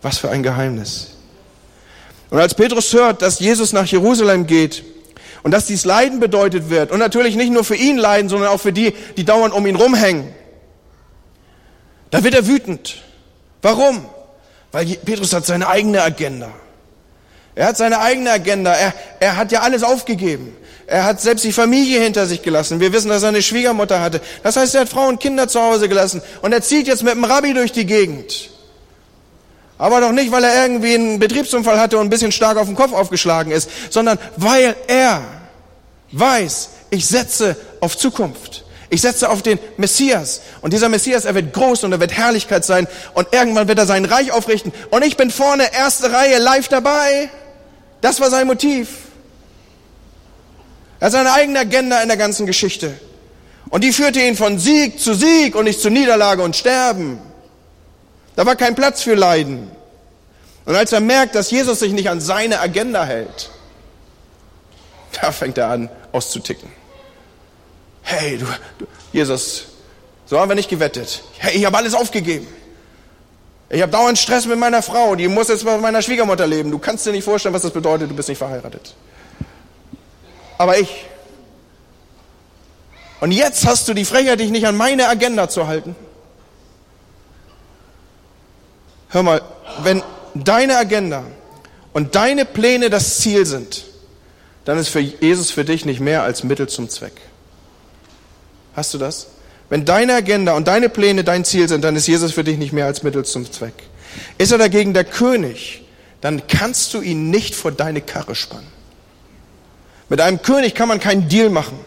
Was 0.02 0.20
für 0.20 0.30
ein 0.30 0.42
Geheimnis. 0.42 1.12
Und 2.30 2.40
als 2.40 2.56
Petrus 2.56 2.94
hört, 2.94 3.22
dass 3.22 3.40
Jesus 3.40 3.74
nach 3.74 3.86
Jerusalem 3.86 4.48
geht 4.48 4.84
und 5.44 5.52
dass 5.52 5.66
dies 5.66 5.84
Leiden 5.84 6.20
bedeutet 6.22 6.70
wird, 6.70 6.92
und 6.92 7.00
natürlich 7.00 7.36
nicht 7.36 7.52
nur 7.52 7.64
für 7.64 7.76
ihn 7.76 7.98
Leiden, 7.98 8.30
sondern 8.30 8.50
auch 8.50 8.60
für 8.60 8.74
die, 8.74 8.94
die 9.18 9.26
dauernd 9.26 9.54
um 9.54 9.68
ihn 9.68 9.76
rumhängen, 9.76 10.34
da 12.16 12.24
wird 12.24 12.34
er 12.34 12.48
wütend. 12.48 12.96
Warum? 13.62 14.06
Weil 14.72 14.86
Petrus 14.86 15.34
hat 15.34 15.46
seine 15.46 15.68
eigene 15.68 16.02
Agenda. 16.02 16.50
Er 17.56 17.68
hat 17.68 17.76
seine 17.76 18.00
eigene 18.00 18.32
Agenda. 18.32 18.72
Er, 18.72 18.94
er 19.20 19.36
hat 19.36 19.52
ja 19.52 19.60
alles 19.60 19.84
aufgegeben. 19.84 20.56
Er 20.88 21.04
hat 21.04 21.20
selbst 21.20 21.44
die 21.44 21.52
Familie 21.52 22.00
hinter 22.00 22.26
sich 22.26 22.42
gelassen. 22.42 22.80
Wir 22.80 22.94
wissen, 22.94 23.10
dass 23.10 23.24
er 23.24 23.30
eine 23.30 23.42
Schwiegermutter 23.42 24.00
hatte. 24.00 24.22
Das 24.44 24.56
heißt, 24.56 24.76
er 24.76 24.82
hat 24.82 24.90
Frau 24.90 25.10
und 25.10 25.20
Kinder 25.20 25.50
zu 25.50 25.60
Hause 25.60 25.90
gelassen. 25.90 26.22
Und 26.42 26.54
er 26.54 26.62
zieht 26.62 26.88
jetzt 26.88 27.04
mit 27.04 27.16
dem 27.16 27.26
Rabbi 27.26 27.54
durch 27.54 27.74
die 27.74 27.86
Gegend. 27.86 28.50
Aber 29.78 30.00
doch 30.00 30.14
nicht, 30.14 30.32
weil 30.32 30.46
er 30.46 30.62
irgendwie 30.62 30.94
einen 30.94 31.20
Betriebsunfall 31.20 31.82
hatte 31.82 31.98
und 31.98 32.08
ein 32.08 32.10
bisschen 32.10 32.32
stark 32.32 32.56
auf 32.56 32.68
den 32.68 32.78
Kopf 32.78 32.94
aufgeschlagen 32.94 33.52
ist, 33.52 33.70
sondern 33.90 34.18
weil 34.38 34.74
er 34.88 35.22
weiß, 36.14 36.70
ich 36.92 37.06
setze 37.06 37.58
auf 37.82 37.98
Zukunft. 37.98 38.65
Ich 38.90 39.02
setze 39.02 39.30
auf 39.30 39.42
den 39.42 39.60
Messias. 39.78 40.42
Und 40.62 40.74
dieser 40.74 40.90
Messias, 40.90 41.26
er 41.26 41.36
wird 41.36 41.54
groß 41.54 41.84
und 41.84 41.92
er 41.92 42.00
wird 42.00 42.14
Herrlichkeit 42.14 42.64
sein. 42.64 42.88
Und 43.14 43.28
irgendwann 43.32 43.68
wird 43.68 43.80
er 43.80 43.86
sein 43.86 44.06
Reich 44.06 44.32
aufrichten. 44.32 44.72
Und 44.92 45.04
ich 45.04 45.18
bin 45.18 45.32
vorne, 45.32 45.74
erste 45.74 46.12
Reihe, 46.12 46.38
live 46.38 46.68
dabei. 46.68 47.30
Das 48.02 48.20
war 48.20 48.30
sein 48.30 48.48
Motiv. 48.48 48.90
Er 51.00 51.08
hat 51.08 51.14
seine 51.14 51.34
eigene 51.34 51.60
Agenda 51.60 52.02
in 52.02 52.08
der 52.08 52.18
ganzen 52.18 52.46
Geschichte. 52.46 52.94
Und 53.70 53.84
die 53.84 53.92
führte 53.92 54.22
ihn 54.22 54.36
von 54.36 54.60
Sieg 54.60 55.00
zu 55.00 55.14
Sieg 55.14 55.56
und 55.56 55.66
nicht 55.66 55.82
zu 55.82 55.90
Niederlage 55.90 56.44
und 56.44 56.56
Sterben. 56.56 57.20
Da 58.36 58.46
war 58.46 58.56
kein 58.56 58.76
Platz 58.76 59.02
für 59.02 59.16
Leiden. 59.16 59.72
Und 60.66 60.76
als 60.76 60.92
er 60.92 61.00
merkt, 61.00 61.36
dass 61.36 61.52
Jesus 61.52 61.80
sich 61.80 61.94
nicht 61.94 62.10
an 62.10 62.22
seine 62.22 62.60
Agenda 62.60 63.06
hält, 63.06 63.50
da 65.22 65.32
fängt 65.32 65.58
er 65.58 65.70
an 65.70 65.90
auszuticken. 66.12 66.85
Hey, 68.06 68.38
du, 68.38 68.46
du 68.80 68.86
Jesus, 69.12 69.66
so 70.26 70.40
haben 70.40 70.50
wir 70.50 70.56
nicht 70.56 70.70
gewettet. 70.70 71.24
Hey, 71.38 71.58
ich 71.58 71.66
habe 71.66 71.78
alles 71.78 71.94
aufgegeben. 71.94 72.48
Ich 73.70 73.82
habe 73.82 73.92
dauernd 73.92 74.18
Stress 74.18 74.46
mit 74.46 74.58
meiner 74.58 74.82
Frau, 74.82 75.16
die 75.16 75.28
muss 75.28 75.50
jetzt 75.50 75.66
bei 75.66 75.78
meiner 75.78 76.02
Schwiegermutter 76.02 76.48
leben. 76.48 76.72
Du 76.72 76.80
kannst 76.80 77.06
dir 77.06 77.12
nicht 77.12 77.24
vorstellen, 77.24 77.54
was 77.54 77.64
das 77.64 77.72
bedeutet, 77.72 78.10
du 78.10 78.16
bist 78.16 78.30
nicht 78.30 78.38
verheiratet 78.38 78.96
aber 80.58 80.80
ich. 80.80 81.06
Und 83.20 83.32
jetzt 83.32 83.66
hast 83.66 83.88
du 83.88 83.94
die 83.94 84.06
Frechheit, 84.06 84.40
dich 84.40 84.52
nicht 84.52 84.68
an 84.68 84.78
meine 84.78 85.08
Agenda 85.08 85.50
zu 85.50 85.68
halten. 85.68 85.96
Hör 89.10 89.24
mal, 89.24 89.42
wenn 89.82 90.04
deine 90.34 90.78
Agenda 90.78 91.24
und 91.94 92.16
deine 92.16 92.46
Pläne 92.46 92.90
das 92.90 93.20
Ziel 93.20 93.46
sind, 93.46 93.86
dann 94.66 94.78
ist 94.78 94.90
für 94.90 95.00
Jesus 95.00 95.52
für 95.52 95.64
dich 95.64 95.86
nicht 95.86 96.00
mehr 96.00 96.24
als 96.24 96.44
Mittel 96.44 96.68
zum 96.68 96.90
Zweck. 96.90 97.14
Hast 98.76 98.94
du 98.94 98.98
das? 98.98 99.28
Wenn 99.70 99.86
deine 99.86 100.14
Agenda 100.14 100.54
und 100.54 100.68
deine 100.68 100.90
Pläne 100.90 101.24
dein 101.24 101.44
Ziel 101.44 101.68
sind, 101.68 101.84
dann 101.84 101.96
ist 101.96 102.08
Jesus 102.08 102.34
für 102.34 102.44
dich 102.44 102.58
nicht 102.58 102.74
mehr 102.74 102.86
als 102.86 103.04
Mittel 103.04 103.26
zum 103.26 103.52
Zweck. 103.52 103.74
Ist 104.38 104.52
er 104.52 104.58
dagegen 104.58 104.94
der 104.94 105.06
König, 105.06 105.84
dann 106.22 106.48
kannst 106.48 106.94
du 106.94 107.02
ihn 107.02 107.30
nicht 107.30 107.56
vor 107.56 107.72
deine 107.72 108.02
Karre 108.02 108.36
spannen. 108.36 108.68
Mit 110.10 110.22
einem 110.22 110.42
König 110.42 110.76
kann 110.76 110.88
man 110.88 111.00
keinen 111.00 111.28
Deal 111.30 111.50
machen. 111.50 111.80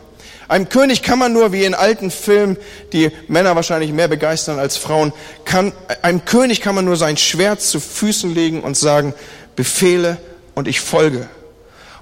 Einem 0.48 0.68
König 0.70 1.02
kann 1.02 1.18
man 1.18 1.32
nur, 1.32 1.52
wie 1.52 1.64
in 1.64 1.74
alten 1.74 2.10
Filmen, 2.10 2.56
die 2.92 3.10
Männer 3.28 3.54
wahrscheinlich 3.54 3.92
mehr 3.92 4.08
begeistern 4.08 4.58
als 4.58 4.78
Frauen, 4.78 5.12
kann, 5.44 5.72
einem 6.00 6.24
König 6.24 6.62
kann 6.62 6.74
man 6.74 6.86
nur 6.86 6.96
sein 6.96 7.18
Schwert 7.18 7.60
zu 7.60 7.80
Füßen 7.80 8.34
legen 8.34 8.62
und 8.62 8.76
sagen, 8.76 9.14
Befehle 9.56 10.16
und 10.54 10.66
ich 10.66 10.80
folge. 10.80 11.28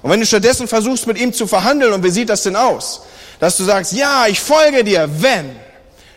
Und 0.01 0.11
wenn 0.11 0.21
du 0.21 0.25
stattdessen 0.25 0.67
versuchst, 0.67 1.07
mit 1.07 1.19
ihm 1.19 1.33
zu 1.33 1.45
verhandeln, 1.45 1.91
und 1.91 2.03
wie 2.03 2.09
sieht 2.09 2.29
das 2.29 2.43
denn 2.43 2.55
aus? 2.55 3.01
Dass 3.39 3.57
du 3.57 3.63
sagst, 3.63 3.93
ja, 3.93 4.27
ich 4.27 4.39
folge 4.39 4.83
dir, 4.83 5.09
wenn. 5.21 5.55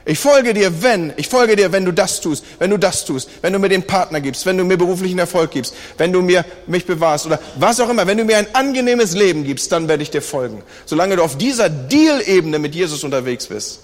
Ich 0.06 0.18
folge 0.18 0.54
dir, 0.54 0.82
wenn, 0.82 1.12
ich 1.18 1.28
folge 1.28 1.56
dir, 1.56 1.72
wenn 1.72 1.84
du 1.84 1.92
das 1.92 2.20
tust, 2.20 2.44
wenn 2.58 2.70
du 2.70 2.78
das 2.78 3.04
tust, 3.04 3.28
wenn 3.42 3.52
du 3.52 3.58
mir 3.58 3.68
den 3.68 3.82
Partner 3.82 4.20
gibst, 4.20 4.46
wenn 4.46 4.56
du 4.56 4.64
mir 4.64 4.78
beruflichen 4.78 5.18
Erfolg 5.18 5.50
gibst, 5.50 5.74
wenn 5.98 6.10
du 6.12 6.22
mir 6.22 6.44
mich 6.66 6.86
bewahrst 6.86 7.26
oder 7.26 7.38
was 7.56 7.78
auch 7.80 7.88
immer, 7.88 8.06
wenn 8.06 8.16
du 8.16 8.24
mir 8.24 8.38
ein 8.38 8.54
angenehmes 8.54 9.14
Leben 9.14 9.44
gibst, 9.44 9.70
dann 9.72 9.88
werde 9.88 10.02
ich 10.02 10.10
dir 10.10 10.22
folgen. 10.22 10.62
Solange 10.86 11.16
du 11.16 11.22
auf 11.22 11.36
dieser 11.36 11.68
Deal-Ebene 11.68 12.58
mit 12.58 12.74
Jesus 12.74 13.04
unterwegs 13.04 13.46
bist, 13.48 13.80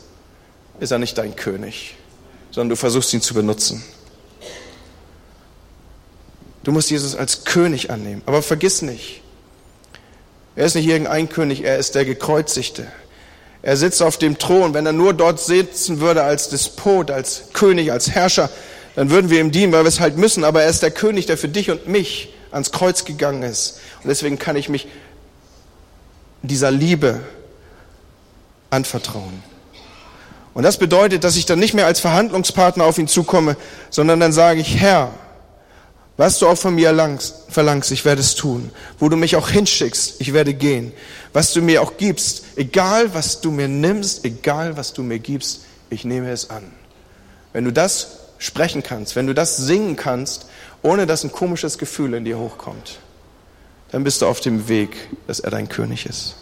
ist 0.81 0.91
er 0.91 0.99
nicht 0.99 1.19
dein 1.19 1.37
König, 1.37 1.95
sondern 2.51 2.71
du 2.71 2.77
versuchst 2.77 3.13
ihn 3.13 3.21
zu 3.21 3.35
benutzen. 3.35 3.85
Du 6.65 6.73
musst 6.73 6.91
Jesus 6.91 7.15
als 7.15 7.45
König 7.45 7.91
annehmen. 7.91 8.23
Aber 8.27 8.43
vergiss 8.43 8.83
nicht, 8.83 9.23
er 10.57 10.65
ist 10.65 10.75
nicht 10.75 10.89
irgendein 10.89 11.29
König, 11.29 11.63
er 11.63 11.77
ist 11.77 11.95
der 11.95 12.07
Gekreuzigte. 12.07 12.87
Er 13.67 13.77
sitzt 13.77 14.01
auf 14.01 14.17
dem 14.17 14.39
Thron. 14.39 14.75
Wenn 14.75 14.87
er 14.87 14.93
nur 14.93 15.13
dort 15.13 15.41
sitzen 15.41 15.99
würde 15.99 16.23
als 16.23 16.51
Despot, 16.51 17.11
als 17.11 17.49
König, 17.53 17.91
als 17.91 18.13
Herrscher, 18.13 18.49
dann 18.95 19.11
würden 19.11 19.29
wir 19.29 19.41
ihm 19.41 19.51
dienen, 19.51 19.73
weil 19.73 19.83
wir 19.83 19.89
es 19.89 19.99
halt 19.99 20.17
müssen. 20.17 20.45
Aber 20.45 20.63
er 20.63 20.71
ist 20.71 20.85
der 20.85 20.93
König, 20.93 21.27
der 21.27 21.37
für 21.37 21.49
dich 21.49 21.69
und 21.73 21.89
mich 21.89 22.33
ans 22.53 22.71
Kreuz 22.71 23.05
gegangen 23.05 23.43
ist. 23.43 23.81
Und 24.05 24.09
deswegen 24.09 24.39
kann 24.39 24.55
ich 24.55 24.69
mich 24.69 24.87
dieser 26.43 26.71
Liebe 26.71 27.23
anvertrauen. 28.71 29.43
Und 30.55 30.63
das 30.63 30.77
bedeutet, 30.77 31.25
dass 31.25 31.35
ich 31.35 31.45
dann 31.45 31.59
nicht 31.59 31.75
mehr 31.75 31.87
als 31.87 31.99
Verhandlungspartner 31.99 32.85
auf 32.85 32.99
ihn 32.99 33.09
zukomme, 33.09 33.57
sondern 33.91 34.21
dann 34.21 34.33
sage 34.33 34.61
ich, 34.61 34.77
Herr, 34.77 35.13
was 36.17 36.39
du 36.39 36.49
auch 36.49 36.57
von 36.57 36.75
mir 36.75 36.95
verlangst, 37.49 37.91
ich 37.91 38.05
werde 38.05 38.23
es 38.23 38.35
tun. 38.35 38.71
Wo 38.99 39.09
du 39.09 39.17
mich 39.17 39.37
auch 39.37 39.51
hinschickst, 39.51 40.15
ich 40.19 40.33
werde 40.33 40.55
gehen. 40.55 40.93
Was 41.33 41.53
du 41.53 41.61
mir 41.61 41.83
auch 41.83 41.99
gibst, 41.99 42.45
egal 42.57 43.13
was 43.15 43.43
du 43.43 43.51
mir 43.51 43.69
nimmst, 43.69 44.25
egal 44.25 44.77
was 44.77 44.95
du 44.95 45.03
mir 45.03 45.19
gibst, 45.19 45.61
ich 45.91 46.05
nehme 46.05 46.31
es 46.31 46.49
an. 46.49 46.65
Wenn 47.53 47.65
du 47.65 47.73
das 47.73 48.19
sprechen 48.39 48.83
kannst, 48.83 49.17
wenn 49.17 49.27
du 49.27 49.35
das 49.35 49.59
singen 49.59 49.97
kannst, 49.97 50.47
ohne 50.83 51.07
dass 51.07 51.25
ein 51.25 51.33
komisches 51.33 51.79
Gefühl 51.79 52.15
in 52.15 52.25
dir 52.25 52.39
hochkommt, 52.39 52.99
dann 53.91 54.05
bist 54.05 54.23
du 54.23 54.27
auf 54.27 54.41
dem 54.41 54.69
Weg, 54.69 54.97
dass 55.27 55.41
er 55.41 55.51
dein 55.51 55.69
König 55.69 56.07
ist. 56.07 56.35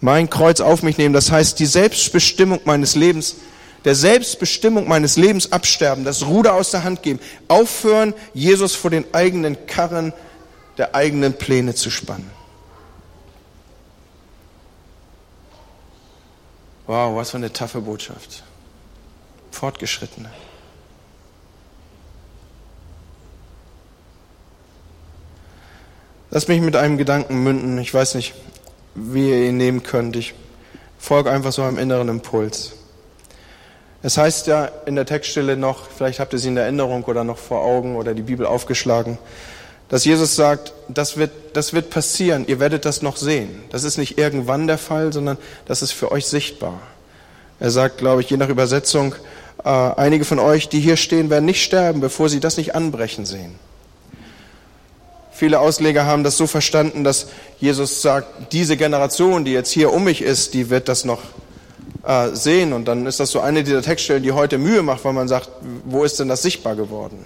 Mein 0.00 0.30
Kreuz 0.30 0.60
auf 0.60 0.82
mich 0.82 0.96
nehmen, 0.96 1.14
das 1.14 1.32
heißt 1.32 1.58
die 1.58 1.66
Selbstbestimmung 1.66 2.60
meines 2.64 2.94
Lebens 2.94 3.36
der 3.88 3.94
Selbstbestimmung 3.94 4.86
meines 4.86 5.16
Lebens 5.16 5.50
absterben, 5.50 6.04
das 6.04 6.26
Ruder 6.26 6.52
aus 6.52 6.72
der 6.72 6.84
Hand 6.84 7.02
geben, 7.02 7.20
aufhören, 7.48 8.12
Jesus 8.34 8.74
vor 8.74 8.90
den 8.90 9.06
eigenen 9.14 9.66
Karren 9.66 10.12
der 10.76 10.94
eigenen 10.94 11.32
Pläne 11.32 11.74
zu 11.74 11.88
spannen. 11.88 12.30
Wow, 16.86 17.16
was 17.16 17.30
für 17.30 17.38
eine 17.38 17.50
taffe 17.50 17.80
Botschaft. 17.80 18.42
Fortgeschrittene. 19.52 20.28
Lass 26.30 26.46
mich 26.46 26.60
mit 26.60 26.76
einem 26.76 26.98
Gedanken 26.98 27.42
münden. 27.42 27.78
Ich 27.78 27.94
weiß 27.94 28.16
nicht, 28.16 28.34
wie 28.94 29.30
ihr 29.30 29.48
ihn 29.48 29.56
nehmen 29.56 29.82
könnt. 29.82 30.14
Ich 30.14 30.34
folge 30.98 31.30
einfach 31.30 31.52
so 31.52 31.62
einem 31.62 31.78
inneren 31.78 32.10
Impuls. 32.10 32.74
Es 34.02 34.16
heißt 34.16 34.46
ja 34.46 34.70
in 34.86 34.94
der 34.94 35.06
Textstelle 35.06 35.56
noch, 35.56 35.88
vielleicht 35.90 36.20
habt 36.20 36.32
ihr 36.32 36.38
sie 36.38 36.48
in 36.48 36.54
der 36.54 36.64
Erinnerung 36.64 37.02
oder 37.04 37.24
noch 37.24 37.38
vor 37.38 37.62
Augen 37.62 37.96
oder 37.96 38.14
die 38.14 38.22
Bibel 38.22 38.46
aufgeschlagen, 38.46 39.18
dass 39.88 40.04
Jesus 40.04 40.36
sagt, 40.36 40.72
das 40.88 41.16
wird, 41.16 41.30
das 41.54 41.72
wird 41.72 41.90
passieren, 41.90 42.46
ihr 42.46 42.60
werdet 42.60 42.84
das 42.84 43.02
noch 43.02 43.16
sehen. 43.16 43.62
Das 43.70 43.84
ist 43.84 43.98
nicht 43.98 44.18
irgendwann 44.18 44.66
der 44.66 44.78
Fall, 44.78 45.12
sondern 45.12 45.36
das 45.66 45.82
ist 45.82 45.92
für 45.92 46.12
euch 46.12 46.26
sichtbar. 46.26 46.80
Er 47.58 47.70
sagt, 47.70 47.98
glaube 47.98 48.20
ich, 48.20 48.30
je 48.30 48.36
nach 48.36 48.50
Übersetzung, 48.50 49.16
äh, 49.64 49.68
einige 49.68 50.24
von 50.24 50.38
euch, 50.38 50.68
die 50.68 50.78
hier 50.78 50.96
stehen, 50.96 51.30
werden 51.30 51.46
nicht 51.46 51.64
sterben, 51.64 52.00
bevor 52.00 52.28
sie 52.28 52.38
das 52.38 52.56
nicht 52.56 52.76
anbrechen 52.76 53.26
sehen. 53.26 53.58
Viele 55.32 55.58
Ausleger 55.58 56.04
haben 56.04 56.22
das 56.22 56.36
so 56.36 56.46
verstanden, 56.46 57.02
dass 57.02 57.28
Jesus 57.58 58.02
sagt, 58.02 58.52
diese 58.52 58.76
Generation, 58.76 59.44
die 59.44 59.52
jetzt 59.52 59.70
hier 59.70 59.92
um 59.92 60.04
mich 60.04 60.22
ist, 60.22 60.54
die 60.54 60.70
wird 60.70 60.88
das 60.88 61.04
noch 61.04 61.22
äh, 62.08 62.34
sehen. 62.34 62.72
Und 62.72 62.86
dann 62.86 63.06
ist 63.06 63.20
das 63.20 63.30
so 63.30 63.40
eine 63.40 63.62
dieser 63.62 63.82
Textstellen, 63.82 64.22
die 64.22 64.32
heute 64.32 64.56
Mühe 64.56 64.82
macht, 64.82 65.04
weil 65.04 65.12
man 65.12 65.28
sagt, 65.28 65.50
wo 65.84 66.04
ist 66.04 66.18
denn 66.18 66.28
das 66.28 66.40
sichtbar 66.40 66.74
geworden? 66.74 67.22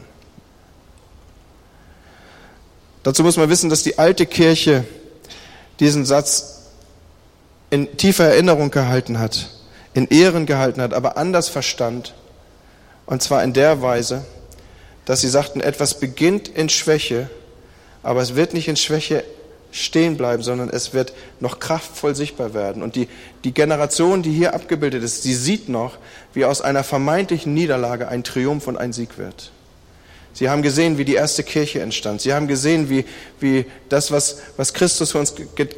Dazu 3.04 3.22
muss 3.22 3.36
man 3.36 3.48
wissen, 3.48 3.70
dass 3.70 3.84
die 3.84 3.98
alte 3.98 4.26
Kirche 4.26 4.84
diesen 5.78 6.04
Satz 6.04 6.62
in 7.70 7.96
tiefer 7.96 8.24
Erinnerung 8.24 8.70
gehalten 8.72 9.18
hat, 9.20 9.50
in 9.94 10.08
Ehren 10.08 10.46
gehalten 10.46 10.82
hat, 10.82 10.92
aber 10.92 11.16
anders 11.16 11.48
verstand. 11.48 12.14
Und 13.06 13.22
zwar 13.22 13.44
in 13.44 13.52
der 13.52 13.82
Weise, 13.82 14.24
dass 15.04 15.20
sie 15.20 15.28
sagten, 15.28 15.60
etwas 15.60 16.00
beginnt 16.00 16.48
in 16.48 16.68
Schwäche, 16.68 17.30
aber 18.02 18.20
es 18.20 18.34
wird 18.34 18.52
nicht 18.52 18.66
in 18.66 18.76
Schwäche 18.76 19.22
stehen 19.72 20.16
bleiben, 20.16 20.42
sondern 20.42 20.68
es 20.68 20.94
wird 20.94 21.12
noch 21.40 21.58
kraftvoll 21.58 22.14
sichtbar 22.14 22.54
werden. 22.54 22.82
Und 22.82 22.94
die, 22.94 23.08
die 23.42 23.52
Generation, 23.52 24.22
die 24.22 24.30
hier 24.30 24.54
abgebildet 24.54 25.02
ist, 25.02 25.24
die 25.24 25.34
sieht 25.34 25.68
noch, 25.68 25.96
wie 26.34 26.44
aus 26.44 26.60
einer 26.60 26.84
vermeintlichen 26.84 27.52
Niederlage 27.54 28.06
ein 28.06 28.22
Triumph 28.22 28.68
und 28.68 28.76
ein 28.76 28.92
Sieg 28.92 29.18
wird. 29.18 29.50
Sie 30.34 30.48
haben 30.48 30.62
gesehen, 30.62 30.98
wie 30.98 31.04
die 31.04 31.14
erste 31.14 31.42
Kirche 31.42 31.80
entstand. 31.80 32.20
Sie 32.20 32.32
haben 32.32 32.48
gesehen, 32.48 32.88
wie, 32.88 33.04
wie 33.40 33.66
das, 33.88 34.12
was, 34.12 34.38
was 34.56 34.72
Christus 34.72 35.12
für, 35.12 35.18
uns, 35.18 35.34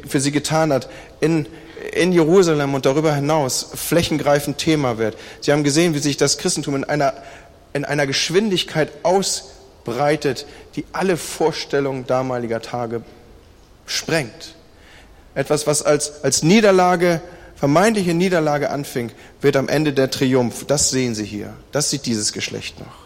für 0.07 0.19
sie 0.19 0.31
getan 0.31 0.71
hat, 0.71 0.89
in, 1.19 1.47
in 1.93 2.11
Jerusalem 2.11 2.73
und 2.73 2.85
darüber 2.85 3.15
hinaus 3.15 3.69
flächengreifend 3.75 4.57
Thema 4.57 4.97
wird. 4.97 5.17
Sie 5.41 5.51
haben 5.51 5.63
gesehen, 5.63 5.93
wie 5.93 5.99
sich 5.99 6.17
das 6.17 6.37
Christentum 6.37 6.75
in 6.75 6.83
einer, 6.83 7.13
in 7.73 7.85
einer 7.85 8.07
Geschwindigkeit 8.07 8.89
aus, 9.03 9.51
breitet, 9.83 10.45
die 10.75 10.83
alle 10.91 11.15
Vorstellungen 11.15 12.07
damaliger 12.07 12.61
Tage 12.61 13.03
sprengt. 13.85 14.55
Etwas, 15.35 15.67
was 15.67 15.81
als, 15.81 16.23
als 16.23 16.43
Niederlage, 16.43 17.21
vermeintliche 17.55 18.13
Niederlage 18.13 18.69
anfing, 18.69 19.11
wird 19.41 19.57
am 19.57 19.67
Ende 19.67 19.93
der 19.93 20.09
Triumph. 20.09 20.65
Das 20.65 20.89
sehen 20.89 21.15
Sie 21.15 21.25
hier. 21.25 21.53
Das 21.71 21.89
sieht 21.89 22.05
dieses 22.05 22.33
Geschlecht 22.33 22.79
noch. 22.79 23.05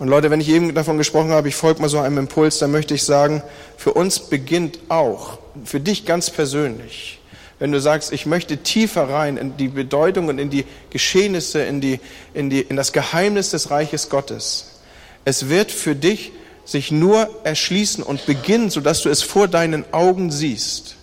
Und 0.00 0.08
Leute, 0.08 0.30
wenn 0.30 0.40
ich 0.40 0.48
eben 0.48 0.74
davon 0.74 0.96
gesprochen 0.96 1.30
habe, 1.30 1.48
ich 1.48 1.54
folge 1.54 1.82
mal 1.82 1.88
so 1.90 1.98
einem 1.98 2.16
Impuls, 2.16 2.58
dann 2.58 2.70
möchte 2.70 2.94
ich 2.94 3.02
sagen, 3.02 3.42
für 3.76 3.92
uns 3.92 4.18
beginnt 4.18 4.78
auch, 4.88 5.38
für 5.64 5.78
dich 5.78 6.06
ganz 6.06 6.30
persönlich, 6.30 7.20
wenn 7.58 7.70
du 7.70 7.80
sagst, 7.80 8.10
ich 8.10 8.24
möchte 8.24 8.56
tiefer 8.56 9.10
rein 9.10 9.36
in 9.36 9.58
die 9.58 9.68
Bedeutung 9.68 10.28
und 10.28 10.38
in 10.38 10.48
die 10.48 10.64
Geschehnisse, 10.88 11.60
in, 11.62 11.82
die, 11.82 12.00
in, 12.32 12.48
die, 12.48 12.62
in 12.62 12.76
das 12.76 12.92
Geheimnis 12.92 13.50
des 13.50 13.70
Reiches 13.70 14.08
Gottes. 14.08 14.80
Es 15.26 15.50
wird 15.50 15.70
für 15.70 15.94
dich 15.94 16.32
sich 16.64 16.90
nur 16.90 17.28
erschließen 17.44 18.02
und 18.02 18.26
beginnen, 18.26 18.70
sodass 18.70 19.02
du 19.02 19.08
es 19.08 19.22
vor 19.22 19.48
deinen 19.48 19.84
Augen 19.92 20.30
siehst. 20.30 20.96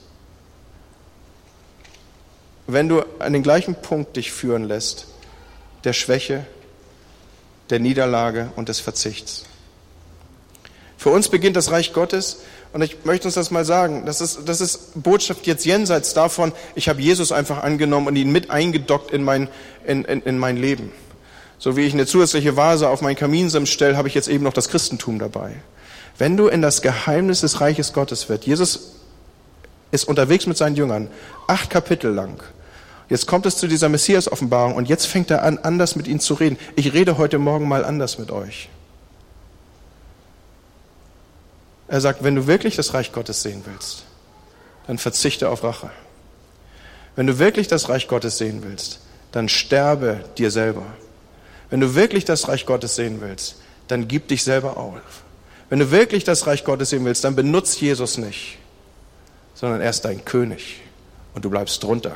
Wenn 2.67 2.89
du 2.89 3.03
an 3.19 3.33
den 3.33 3.43
gleichen 3.43 3.75
Punkt 3.75 4.17
dich 4.17 4.31
führen 4.31 4.65
lässt, 4.65 5.07
der 5.83 5.93
Schwäche, 5.93 6.45
der 7.69 7.79
Niederlage 7.79 8.51
und 8.55 8.69
des 8.69 8.79
Verzichts. 8.79 9.45
Für 10.97 11.09
uns 11.09 11.29
beginnt 11.29 11.55
das 11.55 11.71
Reich 11.71 11.93
Gottes 11.93 12.39
und 12.73 12.81
ich 12.81 13.05
möchte 13.05 13.27
uns 13.27 13.35
das 13.35 13.51
mal 13.51 13.65
sagen, 13.65 14.05
das 14.05 14.19
ist, 14.19 14.41
das 14.45 14.61
ist 14.61 15.01
Botschaft 15.01 15.47
jetzt 15.47 15.65
jenseits 15.65 16.13
davon, 16.13 16.51
ich 16.75 16.89
habe 16.89 17.01
Jesus 17.01 17.31
einfach 17.31 17.63
angenommen 17.63 18.07
und 18.07 18.15
ihn 18.15 18.31
mit 18.31 18.49
eingedockt 18.49 19.11
in 19.11 19.23
mein, 19.23 19.47
in, 19.85 20.03
in, 20.05 20.21
in 20.23 20.37
mein 20.37 20.57
Leben. 20.57 20.91
So 21.59 21.75
wie 21.75 21.81
ich 21.81 21.93
eine 21.93 22.05
zusätzliche 22.05 22.55
Vase 22.55 22.89
auf 22.89 23.01
meinen 23.01 23.15
Kaminsims 23.15 23.69
stelle, 23.69 23.97
habe 23.97 24.07
ich 24.07 24.13
jetzt 24.13 24.27
eben 24.27 24.43
noch 24.43 24.53
das 24.53 24.69
Christentum 24.69 25.19
dabei. 25.19 25.55
Wenn 26.17 26.37
du 26.37 26.47
in 26.47 26.61
das 26.61 26.81
Geheimnis 26.81 27.41
des 27.41 27.61
Reiches 27.61 27.93
Gottes 27.93 28.29
wird, 28.29 28.45
Jesus 28.45 28.93
ist 29.91 30.07
unterwegs 30.07 30.45
mit 30.45 30.57
seinen 30.57 30.75
Jüngern, 30.75 31.09
acht 31.47 31.69
Kapitel 31.69 32.11
lang. 32.11 32.43
Jetzt 33.09 33.25
kommt 33.25 33.45
es 33.45 33.57
zu 33.57 33.67
dieser 33.67 33.89
Messias-Offenbarung 33.89 34.75
und 34.75 34.89
jetzt 34.89 35.05
fängt 35.05 35.31
er 35.31 35.43
an, 35.43 35.59
anders 35.59 35.95
mit 35.95 36.07
ihnen 36.07 36.19
zu 36.19 36.33
reden. 36.33 36.57
Ich 36.75 36.93
rede 36.93 37.17
heute 37.17 37.37
Morgen 37.39 37.67
mal 37.67 37.85
anders 37.85 38.17
mit 38.19 38.31
euch. 38.31 38.69
Er 41.87 42.01
sagt, 42.01 42.23
wenn 42.23 42.35
du 42.35 42.47
wirklich 42.47 42.75
das 42.75 42.93
Reich 42.93 43.13
Gottes 43.13 43.41
sehen 43.41 43.61
willst, 43.65 44.03
dann 44.87 44.97
verzichte 44.97 45.49
auf 45.49 45.63
Rache. 45.63 45.89
Wenn 47.15 47.27
du 47.27 47.39
wirklich 47.39 47.67
das 47.69 47.87
Reich 47.87 48.09
Gottes 48.09 48.37
sehen 48.37 48.61
willst, 48.63 48.99
dann 49.31 49.47
sterbe 49.47 50.25
dir 50.37 50.51
selber. 50.51 50.83
Wenn 51.69 51.79
du 51.79 51.95
wirklich 51.95 52.25
das 52.25 52.47
Reich 52.47 52.65
Gottes 52.65 52.95
sehen 52.95 53.21
willst, 53.21 53.57
dann 53.87 54.07
gib 54.07 54.27
dich 54.27 54.43
selber 54.43 54.77
auf. 54.77 55.01
Wenn 55.69 55.79
du 55.79 55.91
wirklich 55.91 56.23
das 56.23 56.47
Reich 56.47 56.63
Gottes 56.63 56.91
sehen 56.91 57.03
willst, 57.05 57.23
dann 57.23 57.35
benutzt 57.35 57.81
Jesus 57.81 58.17
nicht, 58.17 58.57
sondern 59.53 59.81
er 59.81 59.89
ist 59.89 60.05
dein 60.05 60.23
König 60.23 60.81
und 61.33 61.43
du 61.43 61.49
bleibst 61.49 61.83
drunter 61.83 62.15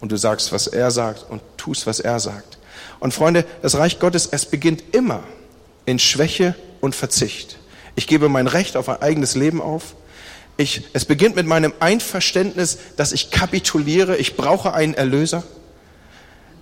und 0.00 0.12
du 0.12 0.16
sagst, 0.16 0.52
was 0.52 0.66
er 0.66 0.90
sagt 0.90 1.26
und 1.28 1.42
tust, 1.56 1.86
was 1.86 1.98
er 1.98 2.20
sagt. 2.20 2.58
Und 3.00 3.12
Freunde, 3.14 3.44
das 3.62 3.76
Reich 3.76 3.98
Gottes, 3.98 4.28
es 4.30 4.46
beginnt 4.46 4.94
immer 4.94 5.22
in 5.86 5.98
Schwäche 5.98 6.54
und 6.80 6.94
Verzicht. 6.94 7.58
Ich 7.96 8.06
gebe 8.06 8.28
mein 8.28 8.46
Recht 8.46 8.76
auf 8.76 8.88
ein 8.88 9.02
eigenes 9.02 9.34
Leben 9.34 9.60
auf. 9.60 9.94
Ich, 10.56 10.84
es 10.92 11.04
beginnt 11.04 11.36
mit 11.36 11.46
meinem 11.46 11.72
Einverständnis, 11.80 12.78
dass 12.96 13.12
ich 13.12 13.30
kapituliere. 13.30 14.16
Ich 14.16 14.36
brauche 14.36 14.72
einen 14.72 14.94
Erlöser. 14.94 15.42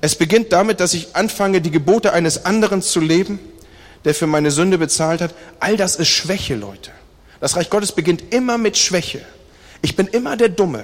Es 0.02 0.16
beginnt 0.16 0.52
damit, 0.52 0.80
dass 0.80 0.94
ich 0.94 1.14
anfange, 1.14 1.60
die 1.60 1.70
Gebote 1.70 2.12
eines 2.12 2.44
anderen 2.44 2.82
zu 2.82 2.98
leben, 2.98 3.38
der 4.04 4.14
für 4.14 4.26
meine 4.26 4.50
Sünde 4.50 4.76
bezahlt 4.76 5.20
hat. 5.20 5.32
All 5.60 5.76
das 5.76 5.94
ist 5.94 6.08
Schwäche, 6.08 6.56
Leute. 6.56 6.90
Das 7.38 7.54
Reich 7.54 7.70
Gottes 7.70 7.92
beginnt 7.92 8.34
immer 8.34 8.58
mit 8.58 8.76
Schwäche. 8.76 9.20
Ich 9.80 9.94
bin 9.94 10.08
immer 10.08 10.36
der 10.36 10.48
Dumme. 10.48 10.82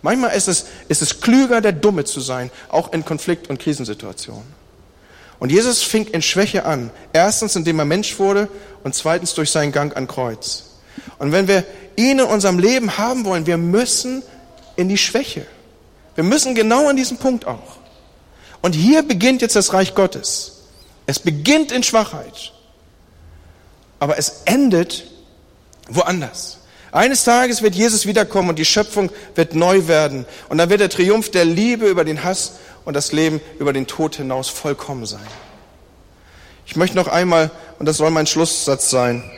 Manchmal 0.00 0.34
ist 0.34 0.48
es, 0.48 0.64
ist 0.88 1.02
es 1.02 1.20
klüger, 1.20 1.60
der 1.60 1.72
Dumme 1.72 2.04
zu 2.04 2.20
sein, 2.20 2.50
auch 2.70 2.94
in 2.94 3.04
Konflikt- 3.04 3.50
und 3.50 3.60
Krisensituationen. 3.60 4.54
Und 5.38 5.52
Jesus 5.52 5.82
fing 5.82 6.06
in 6.06 6.22
Schwäche 6.22 6.64
an. 6.64 6.90
Erstens, 7.12 7.56
indem 7.56 7.78
er 7.78 7.84
Mensch 7.84 8.18
wurde 8.18 8.48
und 8.84 8.94
zweitens 8.94 9.34
durch 9.34 9.50
seinen 9.50 9.72
Gang 9.72 9.94
an 9.94 10.08
Kreuz. 10.08 10.64
Und 11.18 11.32
wenn 11.32 11.46
wir 11.46 11.66
ihn 11.96 12.20
in 12.20 12.24
unserem 12.24 12.58
Leben 12.58 12.96
haben 12.96 13.26
wollen, 13.26 13.44
wir 13.44 13.58
müssen 13.58 14.22
in 14.76 14.88
die 14.88 14.98
Schwäche. 14.98 15.44
Wir 16.14 16.24
müssen 16.24 16.54
genau 16.54 16.88
an 16.88 16.96
diesem 16.96 17.18
Punkt 17.18 17.46
auch. 17.46 17.79
Und 18.62 18.74
hier 18.74 19.02
beginnt 19.02 19.42
jetzt 19.42 19.56
das 19.56 19.72
Reich 19.72 19.94
Gottes. 19.94 20.62
Es 21.06 21.18
beginnt 21.18 21.72
in 21.72 21.82
Schwachheit. 21.82 22.52
Aber 23.98 24.18
es 24.18 24.42
endet 24.44 25.06
woanders. 25.88 26.58
Eines 26.92 27.24
Tages 27.24 27.62
wird 27.62 27.74
Jesus 27.74 28.06
wiederkommen 28.06 28.50
und 28.50 28.58
die 28.58 28.64
Schöpfung 28.64 29.10
wird 29.34 29.54
neu 29.54 29.86
werden. 29.86 30.26
Und 30.48 30.58
dann 30.58 30.70
wird 30.70 30.80
der 30.80 30.88
Triumph 30.88 31.30
der 31.30 31.44
Liebe 31.44 31.86
über 31.86 32.04
den 32.04 32.24
Hass 32.24 32.54
und 32.84 32.94
das 32.94 33.12
Leben 33.12 33.40
über 33.58 33.72
den 33.72 33.86
Tod 33.86 34.16
hinaus 34.16 34.48
vollkommen 34.48 35.06
sein. 35.06 35.26
Ich 36.66 36.76
möchte 36.76 36.96
noch 36.96 37.08
einmal, 37.08 37.50
und 37.78 37.86
das 37.86 37.96
soll 37.96 38.10
mein 38.10 38.26
Schlusssatz 38.26 38.90
sein, 38.90 39.28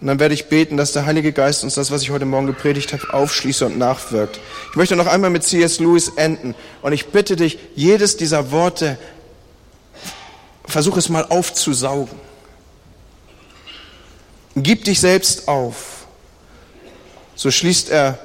und 0.00 0.06
dann 0.06 0.20
werde 0.20 0.34
ich 0.34 0.48
beten, 0.48 0.76
dass 0.76 0.92
der 0.92 1.06
Heilige 1.06 1.32
Geist 1.32 1.64
uns 1.64 1.74
das, 1.74 1.90
was 1.90 2.02
ich 2.02 2.10
heute 2.10 2.24
Morgen 2.24 2.46
gepredigt 2.46 2.92
habe, 2.92 3.12
aufschließt 3.12 3.62
und 3.62 3.78
nachwirkt. 3.78 4.38
Ich 4.70 4.76
möchte 4.76 4.94
noch 4.94 5.08
einmal 5.08 5.30
mit 5.30 5.42
C.S. 5.42 5.80
Lewis 5.80 6.12
enden. 6.14 6.54
Und 6.82 6.92
ich 6.92 7.08
bitte 7.08 7.34
dich, 7.34 7.58
jedes 7.74 8.16
dieser 8.16 8.52
Worte, 8.52 8.96
versuch 10.64 10.96
es 10.98 11.08
mal 11.08 11.24
aufzusaugen. 11.24 12.16
Gib 14.54 14.84
dich 14.84 15.00
selbst 15.00 15.48
auf. 15.48 16.06
So 17.34 17.50
schließt 17.50 17.90
er, 17.90 18.20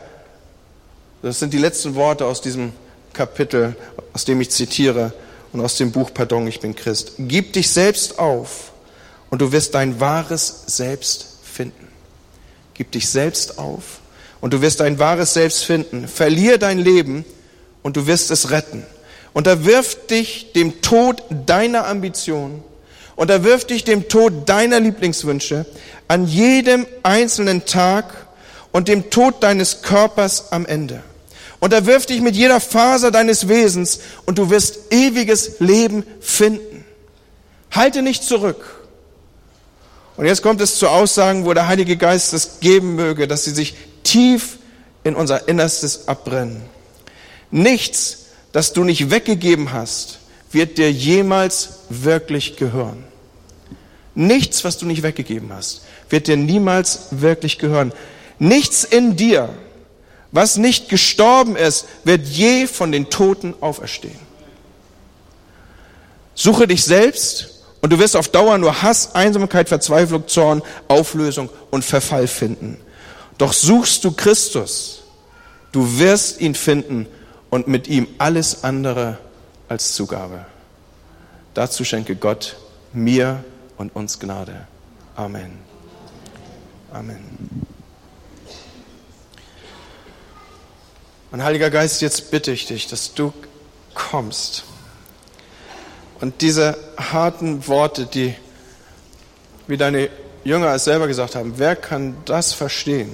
das 1.24 1.40
sind 1.40 1.54
die 1.54 1.60
letzten 1.60 1.96
Worte 1.96 2.26
aus 2.26 2.42
diesem 2.42 2.74
Kapitel, 3.14 3.76
aus 4.14 4.26
dem 4.26 4.42
ich 4.42 4.52
zitiere 4.52 5.14
und 5.52 5.62
aus 5.62 5.78
dem 5.78 5.92
Buch 5.92 6.12
Pardon, 6.14 6.46
ich 6.48 6.60
bin 6.60 6.76
Christ. 6.76 7.14
Gib 7.18 7.54
dich 7.54 7.72
selbst 7.72 8.20
auf 8.20 8.74
und 9.32 9.42
du 9.42 9.52
wirst 9.52 9.74
dein 9.74 10.00
wahres 10.00 10.64
Selbst. 10.68 11.33
Gib 12.74 12.92
dich 12.92 13.10
selbst 13.10 13.58
auf 13.58 14.00
und 14.42 14.54
du 14.54 14.62
wirst 14.62 14.80
dein 14.80 15.00
wahres 15.00 15.34
Selbst 15.34 15.64
finden. 15.64 16.08
Verlier 16.08 16.58
dein 16.58 16.80
Leben 16.80 17.26
und 17.82 17.98
du 17.98 18.08
wirst 18.08 18.32
es 18.32 18.52
retten. 18.52 18.86
Unterwirf 19.34 20.08
dich 20.08 20.52
dem 20.54 20.82
Tod 20.82 21.24
deiner 21.46 21.88
Ambitionen. 21.88 22.64
Unterwirf 23.16 23.66
dich 23.66 23.84
dem 23.84 24.10
Tod 24.10 24.50
deiner 24.50 24.80
Lieblingswünsche 24.80 25.66
an 26.08 26.28
jedem 26.28 26.86
einzelnen 27.04 27.66
Tag 27.66 28.28
und 28.72 28.88
dem 28.88 29.10
Tod 29.10 29.42
deines 29.42 29.82
Körpers 29.82 30.52
am 30.52 30.66
Ende. 30.66 31.02
Unterwirf 31.60 32.06
dich 32.06 32.22
mit 32.22 32.36
jeder 32.36 32.60
Faser 32.60 33.12
deines 33.12 33.48
Wesens 33.48 34.00
und 34.26 34.38
du 34.38 34.50
wirst 34.50 34.92
ewiges 34.92 35.60
Leben 35.60 36.04
finden. 36.20 36.84
Halte 37.72 38.02
nicht 38.02 38.24
zurück. 38.24 38.83
Und 40.16 40.26
jetzt 40.26 40.44
kommt 40.44 40.62
es 40.62 40.78
zu 40.78 40.88
Aussagen, 40.88 41.46
wo 41.46 41.54
der 41.54 41.68
Heilige 41.68 41.98
Geist 41.98 42.34
es 42.34 42.60
geben 42.60 42.96
möge, 42.96 43.28
dass 43.28 43.46
sie 43.46 43.52
sich 43.52 43.76
tief 44.04 44.58
in 45.04 45.16
unser 45.16 45.48
Innerstes 45.48 46.08
abbrennen. 46.08 46.62
Nichts, 47.52 48.26
das 48.52 48.74
du 48.74 48.84
nicht 48.84 49.10
weggegeben 49.10 49.74
hast, 49.74 50.20
wird 50.52 50.78
dir 50.78 50.92
jemals 50.92 51.80
wirklich 51.90 52.58
gehören. 52.58 53.04
Nichts, 54.16 54.64
was 54.64 54.78
du 54.78 54.86
nicht 54.86 55.02
weggegeben 55.02 55.52
hast, 55.52 55.82
wird 56.10 56.28
dir 56.28 56.38
niemals 56.38 57.08
wirklich 57.12 57.58
gehören. 57.58 57.92
Nichts 58.38 58.84
in 58.84 59.16
dir, 59.16 59.50
was 60.32 60.58
nicht 60.58 60.90
gestorben 60.90 61.56
ist, 61.56 61.86
wird 62.04 62.28
je 62.28 62.68
von 62.68 62.92
den 62.92 63.10
Toten 63.10 63.56
auferstehen. 63.62 64.20
Suche 66.36 66.68
dich 66.68 66.84
selbst 66.84 67.53
und 67.84 67.92
du 67.92 68.00
wirst 68.00 68.16
auf 68.16 68.30
Dauer 68.30 68.58
nur 68.58 68.82
Hass, 68.82 69.14
Einsamkeit, 69.14 69.68
Verzweiflung, 69.68 70.26
Zorn, 70.30 70.62
Auflösung 70.88 71.50
und 71.70 71.84
Verfall 71.84 72.28
finden. 72.28 72.80
Doch 73.38 73.52
suchst 73.52 74.06
du 74.06 74.14
Christus, 74.14 75.04
du 75.74 76.00
wirst 76.00 76.40
ihn 76.40 76.56
finden 76.56 77.08
und 77.50 77.68
mit 77.68 77.90
ihm 77.90 78.08
alles 78.20 78.64
andere 78.64 79.18
als 79.68 79.96
Zugabe. 79.96 80.46
Dazu 81.54 81.84
schenke 81.84 82.16
Gott 82.16 82.56
mir 82.94 83.44
und 83.76 83.94
uns 83.94 84.18
Gnade. 84.18 84.66
Amen. 85.18 85.60
Amen. 86.94 87.66
Und 91.34 91.44
Heiliger 91.44 91.70
Geist, 91.70 92.02
jetzt 92.02 92.32
bitte 92.32 92.52
ich 92.52 92.66
dich, 92.66 92.88
dass 92.88 93.14
du 93.14 93.34
kommst 93.94 94.64
und 96.24 96.40
diese 96.40 96.78
harten 96.96 97.68
Worte, 97.68 98.06
die, 98.06 98.34
wie 99.68 99.76
deine 99.76 100.10
Jünger 100.46 100.74
es 100.74 100.86
selber 100.86 101.08
gesagt 101.08 101.36
haben, 101.36 101.56
wer 101.58 101.76
kann 101.76 102.16
das 102.24 102.54
verstehen? 102.54 103.12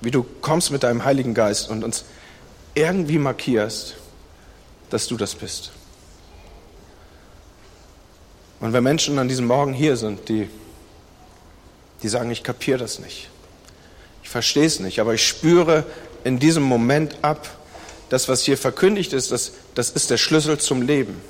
Wie 0.00 0.10
du 0.10 0.24
kommst 0.24 0.72
mit 0.72 0.82
deinem 0.82 1.04
Heiligen 1.04 1.34
Geist 1.34 1.70
und 1.70 1.84
uns 1.84 2.04
irgendwie 2.74 3.20
markierst, 3.20 3.94
dass 4.90 5.06
du 5.06 5.16
das 5.16 5.36
bist. 5.36 5.70
Und 8.58 8.72
wenn 8.72 8.82
Menschen 8.82 9.20
an 9.20 9.28
diesem 9.28 9.46
Morgen 9.46 9.72
hier 9.72 9.96
sind, 9.96 10.28
die, 10.28 10.50
die 12.02 12.08
sagen, 12.08 12.32
ich 12.32 12.42
kapiere 12.42 12.78
das 12.78 12.98
nicht, 12.98 13.30
ich 14.24 14.30
verstehe 14.30 14.66
es 14.66 14.80
nicht, 14.80 14.98
aber 14.98 15.14
ich 15.14 15.24
spüre 15.24 15.84
in 16.24 16.40
diesem 16.40 16.64
Moment 16.64 17.18
ab, 17.22 17.57
das, 18.08 18.28
was 18.28 18.42
hier 18.42 18.56
verkündigt 18.56 19.12
ist, 19.12 19.32
das, 19.32 19.52
das 19.74 19.90
ist 19.90 20.10
der 20.10 20.16
Schlüssel 20.16 20.58
zum 20.58 20.82
Leben, 20.82 21.20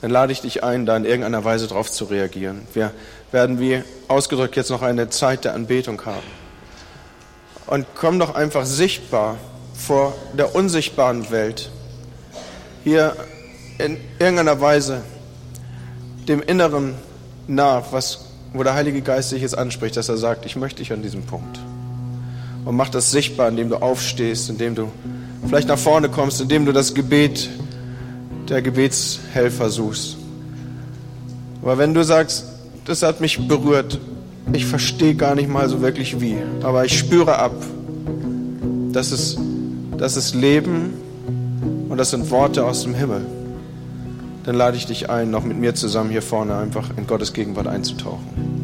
dann 0.00 0.10
lade 0.10 0.32
ich 0.32 0.40
dich 0.40 0.62
ein, 0.62 0.86
da 0.86 0.96
in 0.96 1.04
irgendeiner 1.04 1.44
Weise 1.44 1.66
darauf 1.66 1.90
zu 1.90 2.04
reagieren. 2.04 2.66
Wir 2.72 2.92
werden, 3.32 3.58
wie 3.58 3.82
ausgedrückt, 4.06 4.56
jetzt 4.56 4.70
noch 4.70 4.82
eine 4.82 5.10
Zeit 5.10 5.44
der 5.44 5.54
Anbetung 5.54 6.04
haben. 6.06 6.26
Und 7.66 7.86
komm 7.94 8.18
doch 8.18 8.34
einfach 8.34 8.64
sichtbar 8.64 9.36
vor 9.74 10.14
der 10.32 10.54
unsichtbaren 10.54 11.30
Welt 11.30 11.70
hier 12.84 13.16
in 13.78 13.98
irgendeiner 14.18 14.60
Weise 14.60 15.02
dem 16.28 16.42
Inneren 16.42 16.94
nah, 17.46 17.84
was, 17.90 18.26
wo 18.52 18.62
der 18.62 18.74
Heilige 18.74 19.02
Geist 19.02 19.32
dich 19.32 19.42
jetzt 19.42 19.56
anspricht, 19.56 19.96
dass 19.96 20.08
er 20.08 20.16
sagt, 20.16 20.46
ich 20.46 20.56
möchte 20.56 20.78
dich 20.78 20.92
an 20.92 21.02
diesem 21.02 21.24
Punkt. 21.24 21.58
Und 22.64 22.76
mach 22.76 22.88
das 22.88 23.10
sichtbar, 23.10 23.48
indem 23.48 23.68
du 23.68 23.76
aufstehst, 23.76 24.50
indem 24.50 24.74
du 24.74 24.92
vielleicht 25.46 25.68
nach 25.68 25.78
vorne 25.78 26.08
kommst, 26.08 26.40
indem 26.40 26.66
du 26.66 26.72
das 26.72 26.94
Gebet 26.94 27.48
der 28.48 28.62
Gebetshelfer 28.62 29.70
suchst. 29.70 30.16
Aber 31.62 31.78
wenn 31.78 31.94
du 31.94 32.04
sagst, 32.04 32.44
das 32.84 33.02
hat 33.02 33.20
mich 33.20 33.46
berührt, 33.46 33.98
ich 34.52 34.64
verstehe 34.64 35.14
gar 35.14 35.34
nicht 35.34 35.48
mal 35.48 35.68
so 35.68 35.82
wirklich 35.82 36.20
wie, 36.20 36.36
aber 36.62 36.84
ich 36.84 36.98
spüre 36.98 37.38
ab, 37.38 37.54
das 38.92 39.12
ist, 39.12 39.38
das 39.98 40.16
ist 40.16 40.34
Leben 40.34 40.94
und 41.88 41.98
das 41.98 42.10
sind 42.10 42.30
Worte 42.30 42.64
aus 42.64 42.84
dem 42.84 42.94
Himmel 42.94 43.26
dann 44.48 44.56
lade 44.56 44.78
ich 44.78 44.86
dich 44.86 45.10
ein, 45.10 45.30
noch 45.30 45.44
mit 45.44 45.58
mir 45.58 45.74
zusammen 45.74 46.08
hier 46.08 46.22
vorne 46.22 46.56
einfach 46.56 46.88
in 46.96 47.06
Gottes 47.06 47.34
Gegenwart 47.34 47.66
einzutauchen. 47.66 48.57